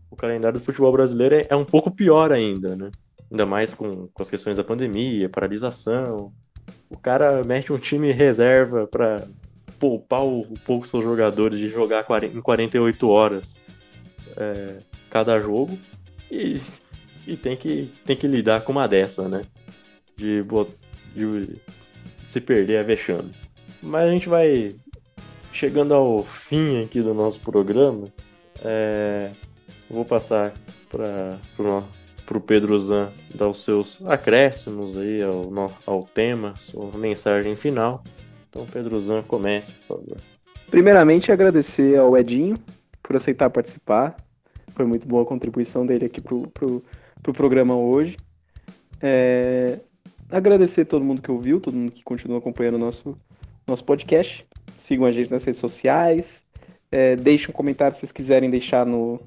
o 0.09 0.15
calendário 0.15 0.59
do 0.59 0.63
futebol 0.63 0.91
brasileiro 0.91 1.35
é, 1.35 1.45
é 1.49 1.55
um 1.55 1.65
pouco 1.65 1.91
pior 1.91 2.31
ainda, 2.31 2.75
né? 2.75 2.91
Ainda 3.29 3.45
mais 3.45 3.73
com, 3.73 4.07
com 4.07 4.23
as 4.23 4.29
questões 4.29 4.57
da 4.57 4.63
pandemia, 4.63 5.29
paralisação. 5.29 6.33
O 6.89 6.97
cara 6.97 7.41
mete 7.45 7.71
um 7.71 7.77
time 7.77 8.11
reserva 8.11 8.87
para 8.87 9.25
poupar 9.79 10.23
um 10.23 10.53
pouco 10.65 10.87
seus 10.87 11.03
jogadores 11.03 11.57
de 11.57 11.69
jogar 11.69 12.05
em 12.23 12.41
48 12.41 13.09
horas 13.09 13.57
é, 14.37 14.79
cada 15.09 15.39
jogo 15.39 15.77
e, 16.29 16.61
e 17.25 17.35
tem, 17.35 17.55
que, 17.57 17.91
tem 18.05 18.15
que 18.15 18.27
lidar 18.27 18.61
com 18.61 18.71
uma 18.71 18.87
dessa, 18.87 19.27
né? 19.27 19.41
De, 20.21 20.43
de 21.15 21.55
se 22.27 22.39
perder 22.39 22.75
é 22.75 22.83
vexame. 22.83 23.31
Mas 23.81 24.07
a 24.07 24.11
gente 24.11 24.29
vai 24.29 24.75
chegando 25.51 25.93
ao 25.95 26.23
fim 26.23 26.83
aqui 26.83 27.01
do 27.01 27.13
nosso 27.13 27.39
programa. 27.39 28.07
É, 28.63 29.31
vou 29.89 30.05
passar 30.05 30.53
para 30.87 31.39
o 32.37 32.39
Pedro 32.39 32.77
Zan 32.77 33.11
dar 33.33 33.47
os 33.47 33.63
seus 33.63 33.99
acréscimos 34.05 34.95
aí 34.95 35.23
ao, 35.23 35.43
ao 35.85 36.03
tema, 36.03 36.53
sua 36.59 36.95
mensagem 36.95 37.55
final. 37.55 38.03
Então, 38.47 38.65
Pedro 38.71 38.99
Zan, 39.01 39.23
comece, 39.23 39.71
por 39.71 39.97
favor. 39.97 40.17
Primeiramente, 40.69 41.31
agradecer 41.31 41.97
ao 41.97 42.15
Edinho 42.15 42.55
por 43.01 43.15
aceitar 43.15 43.49
participar. 43.49 44.15
Foi 44.75 44.85
muito 44.85 45.07
boa 45.07 45.23
a 45.23 45.25
contribuição 45.25 45.85
dele 45.85 46.05
aqui 46.05 46.21
pro, 46.21 46.47
pro, 46.49 46.83
pro 47.23 47.33
programa 47.33 47.75
hoje. 47.75 48.17
É... 49.01 49.79
Agradecer 50.31 50.85
todo 50.85 51.03
mundo 51.03 51.21
que 51.21 51.29
ouviu, 51.29 51.59
todo 51.59 51.75
mundo 51.75 51.91
que 51.91 52.03
continua 52.03 52.37
acompanhando 52.37 52.75
o 52.75 52.79
nosso, 52.79 53.17
nosso 53.67 53.83
podcast. 53.83 54.45
Sigam 54.77 55.05
a 55.05 55.11
gente 55.11 55.29
nas 55.29 55.43
redes 55.43 55.59
sociais. 55.59 56.41
É, 56.89 57.17
deixem 57.17 57.49
um 57.49 57.53
comentário 57.53 57.93
se 57.93 57.99
vocês 57.99 58.13
quiserem 58.13 58.49
deixar 58.49 58.85
no, 58.85 59.19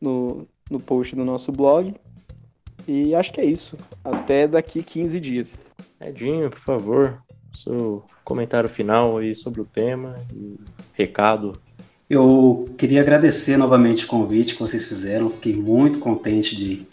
no, 0.00 0.44
no 0.68 0.80
post 0.80 1.14
do 1.14 1.24
nosso 1.24 1.52
blog. 1.52 1.94
E 2.88 3.14
acho 3.14 3.32
que 3.32 3.40
é 3.40 3.44
isso. 3.44 3.78
Até 4.04 4.48
daqui 4.48 4.82
15 4.82 5.20
dias. 5.20 5.58
Edinho, 6.00 6.50
por 6.50 6.58
favor, 6.58 7.22
seu 7.54 8.02
comentário 8.24 8.68
final 8.68 9.18
aí 9.18 9.36
sobre 9.36 9.60
o 9.60 9.64
tema 9.64 10.16
e 10.34 10.58
recado. 10.92 11.52
Eu 12.10 12.64
queria 12.76 13.00
agradecer 13.00 13.56
novamente 13.56 14.06
o 14.06 14.08
convite 14.08 14.54
que 14.54 14.60
vocês 14.60 14.88
fizeram. 14.88 15.30
Fiquei 15.30 15.54
muito 15.54 16.00
contente 16.00 16.56
de, 16.56 16.84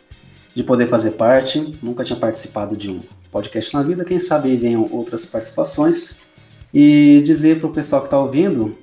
de 0.54 0.64
poder 0.64 0.86
fazer 0.86 1.14
parte. 1.14 1.80
Nunca 1.82 2.04
tinha 2.04 2.20
participado 2.20 2.78
de 2.78 2.91
um 2.91 3.02
podcast 3.32 3.74
na 3.74 3.84
vida. 3.84 4.06
Quem 4.06 4.20
sabe 4.20 4.56
venham 4.58 4.88
outras 4.92 5.26
participações. 5.26 6.30
E 6.74 7.22
dizer 7.24 7.60
para 7.60 7.68
o 7.68 7.72
pessoal 7.72 8.02
que 8.02 8.08
está 8.08 8.20
ouvindo 8.20 8.78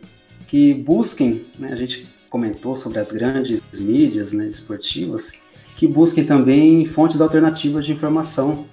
que 0.47 0.75
busquem, 0.75 1.47
né, 1.59 1.73
a 1.73 1.77
gente 1.77 2.07
comentou 2.29 2.77
sobre 2.77 2.99
as 2.99 3.11
grandes 3.13 3.63
mídias 3.79 4.33
né, 4.33 4.45
esportivas, 4.45 5.33
que 5.77 5.87
busquem 5.87 6.25
também 6.25 6.85
fontes 6.85 7.21
alternativas 7.21 7.85
de 7.85 7.93
informação 7.93 8.67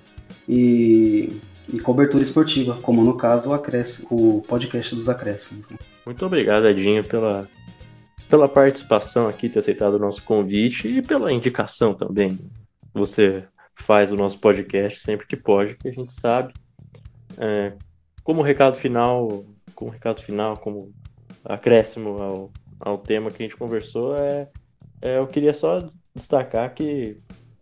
e, 0.47 1.31
e 1.71 1.79
cobertura 1.79 2.23
esportiva, 2.23 2.77
como 2.81 3.03
no 3.03 3.15
caso 3.15 3.51
o, 3.51 4.37
o 4.37 4.41
podcast 4.41 4.95
dos 4.95 5.09
acréscimos. 5.09 5.69
Né? 5.69 5.77
Muito 6.05 6.25
obrigado, 6.25 6.67
Edinho, 6.67 7.03
pela, 7.03 7.47
pela 8.29 8.47
participação 8.47 9.27
aqui, 9.27 9.49
ter 9.49 9.59
aceitado 9.59 9.95
o 9.95 9.99
nosso 9.99 10.23
convite 10.23 10.87
e 10.87 11.01
pela 11.01 11.31
indicação 11.31 11.93
também. 11.93 12.39
Você 12.93 13.43
faz 13.75 14.11
o 14.11 14.15
nosso 14.15 14.39
podcast 14.39 14.99
sempre 14.99 15.27
que 15.27 15.35
pode, 15.35 15.75
que 15.75 15.87
a 15.87 15.91
gente 15.91 16.13
sabe. 16.13 16.53
É, 17.37 17.73
como 18.23 18.41
recado 18.41 18.77
final, 18.77 19.45
como 19.75 19.91
recado 19.91 20.21
final, 20.21 20.57
como 20.57 20.93
acréscimo 21.43 22.21
ao, 22.21 22.51
ao 22.79 22.97
tema 22.97 23.29
que 23.29 23.43
a 23.43 23.45
gente 23.45 23.57
conversou, 23.57 24.15
é, 24.15 24.49
é 25.01 25.17
eu 25.17 25.27
queria 25.27 25.53
só 25.53 25.79
destacar 26.15 26.73
que 26.73 27.17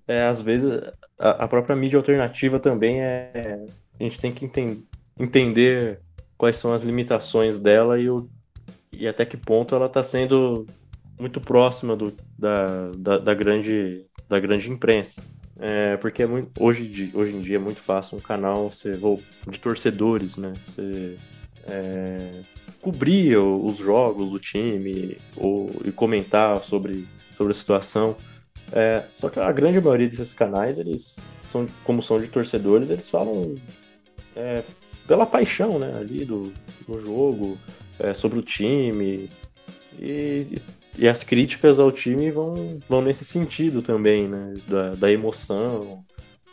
é, 0.07 0.23
às 0.25 0.41
vezes 0.41 0.71
a, 1.17 1.43
a, 1.43 1.47
própria 1.47 1.75
mídia 1.75 1.97
alternativa 1.97 2.59
também 2.59 3.01
é. 3.01 3.65
A 3.99 4.03
gente 4.03 4.19
tem 4.19 4.33
que 4.33 4.45
enten, 4.45 4.83
entender 5.19 6.01
quais 6.37 6.55
são 6.55 6.73
as 6.73 6.81
limitações 6.81 7.59
dela 7.59 7.99
e, 7.99 8.09
o, 8.09 8.27
e 8.91 9.07
até 9.07 9.25
que 9.25 9.37
ponto 9.37 9.75
ela 9.75 9.85
está 9.85 10.01
sendo 10.01 10.65
muito 11.19 11.39
próxima 11.39 11.95
do, 11.95 12.11
da, 12.37 12.89
da, 12.97 13.17
da, 13.19 13.33
grande, 13.35 14.05
da 14.27 14.39
grande 14.39 14.69
imprensa. 14.71 15.21
É, 15.59 15.97
porque 15.97 16.23
é 16.23 16.25
muito, 16.25 16.51
hoje, 16.59 17.11
hoje 17.13 17.35
em 17.35 17.41
dia 17.41 17.57
é 17.57 17.59
muito 17.59 17.79
fácil 17.79 18.17
um 18.17 18.21
canal 18.21 18.71
ser, 18.71 18.99
de 19.47 19.59
torcedores, 19.59 20.37
né? 20.37 20.53
Ser, 20.65 21.17
é, 21.65 22.41
cobrir 22.81 23.37
os 23.37 23.77
jogos 23.77 24.31
do 24.31 24.39
time 24.39 25.17
ou, 25.35 25.69
e 25.85 25.91
comentar 25.91 26.61
sobre, 26.63 27.07
sobre 27.37 27.51
a 27.51 27.55
situação. 27.55 28.15
É, 28.71 29.03
só 29.15 29.29
que 29.29 29.39
a 29.39 29.51
grande 29.51 29.79
maioria 29.79 30.07
desses 30.07 30.33
canais, 30.33 30.77
eles 30.77 31.17
são, 31.49 31.67
como 31.83 32.01
são 32.01 32.19
de 32.19 32.27
torcedores, 32.27 32.89
eles 32.89 33.09
falam 33.09 33.55
é, 34.35 34.63
pela 35.07 35.25
paixão 35.25 35.77
né, 35.77 35.93
ali 35.99 36.25
do, 36.25 36.51
do 36.87 36.99
jogo, 36.99 37.57
é, 37.99 38.13
sobre 38.13 38.39
o 38.39 38.43
time. 38.43 39.29
E, 39.99 40.45
e 40.49 40.61
as 41.07 41.23
críticas 41.23 41.79
ao 41.79 41.91
time 41.91 42.31
vão, 42.31 42.79
vão 42.87 43.01
nesse 43.01 43.25
sentido 43.25 43.81
também, 43.81 44.27
né? 44.27 44.53
Da, 44.67 44.91
da 44.91 45.11
emoção. 45.11 46.03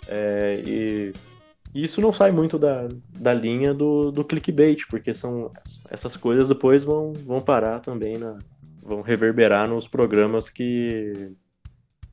É, 0.07 0.62
e, 0.66 1.12
E 1.74 1.84
isso 1.84 2.01
não 2.01 2.12
sai 2.12 2.30
muito 2.32 2.59
da, 2.59 2.89
da 3.11 3.34
linha 3.34 3.74
do, 3.74 4.11
do 4.11 4.24
clickbait, 4.24 4.86
porque 4.89 5.12
são 5.14 5.53
essas 5.91 6.16
coisas 6.16 6.49
depois 6.49 6.84
vão, 6.84 7.12
vão 7.12 7.41
parar 7.41 7.80
também 7.80 8.16
na. 8.18 8.39
vão 8.82 9.03
reverberar 9.03 9.68
nos 9.68 9.86
programas 9.89 10.49
que, 10.51 11.32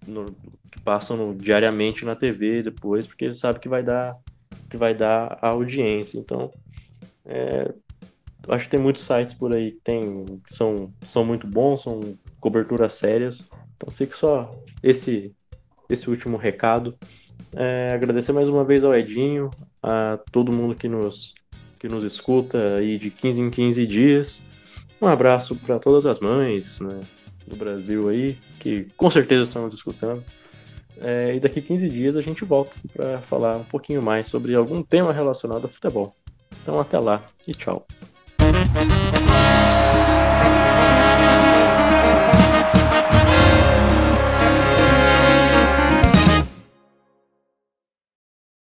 no, 0.07 0.26
que 0.71 0.80
passam 0.84 1.17
no, 1.17 1.36
diariamente 1.36 2.05
na 2.05 2.15
TV 2.15 2.63
depois, 2.63 3.07
porque 3.07 3.34
sabe 3.34 3.59
que 3.59 3.69
vai 3.69 3.84
dar 3.84 4.17
que 4.69 4.78
vai 4.78 4.93
dar 4.95 5.38
a 5.41 5.49
audiência. 5.49 6.17
Então, 6.19 6.51
é, 7.26 7.73
acho 8.50 8.66
que 8.66 8.72
tem 8.72 8.80
muitos 8.80 9.04
sites 9.04 9.34
por 9.34 9.54
aí 9.54 9.72
que, 9.72 9.82
tem, 9.84 10.26
são, 10.48 10.93
são 11.06 11.26
muito 11.26 11.48
bons, 11.48 11.84
são 11.84 12.00
coberturas 12.39 12.93
sérias. 12.93 13.48
Então 13.76 13.93
fica 13.93 14.16
só 14.16 14.52
esse, 14.82 15.34
esse 15.89 16.10
último 16.10 16.38
recado. 16.38 16.98
É, 17.56 17.91
agradecer 17.93 18.34
mais 18.34 18.50
uma 18.50 18.64
vez 18.64 18.84
ao 18.84 18.96
Edinho, 18.96 19.50
a 19.82 20.20
todo 20.32 20.54
mundo 20.54 20.76
que 20.76 20.88
nos, 20.88 21.34
que 21.80 21.88
nos 21.88 22.04
escuta 22.04 22.76
aí 22.76 22.98
de 22.98 23.10
15 23.10 23.41
em 23.41 23.50
15 23.50 23.88
dias. 23.88 24.43
Um 25.02 25.08
abraço 25.08 25.56
para 25.56 25.80
todas 25.80 26.06
as 26.06 26.20
mães 26.20 26.80
né, 26.80 27.00
do 27.46 27.56
Brasil 27.56 28.10
aí, 28.10 28.38
que 28.60 28.88
com 28.98 29.10
certeza 29.10 29.43
estão 29.43 29.64
nos 29.64 29.74
escutando. 29.74 30.24
É, 31.02 31.36
e 31.36 31.39
daqui 31.39 31.62
15 31.62 31.89
dias 31.89 32.16
a 32.16 32.22
gente 32.22 32.46
volta 32.46 32.76
para 32.93 33.20
falar 33.22 33.58
um 33.58 33.66
pouquinho 33.66 34.02
mais 34.02 34.28
sobre 34.28 34.56
algum 34.56 34.82
tema 34.82 35.12
relacionado 35.12 35.66
ao 35.66 35.70
futebol. 35.70 36.16
Então 36.62 36.80
até 36.80 36.98
lá 36.98 37.24
e 37.46 37.54
tchau. 37.54 37.86
Thank 38.56 38.91
you. 38.91 39.05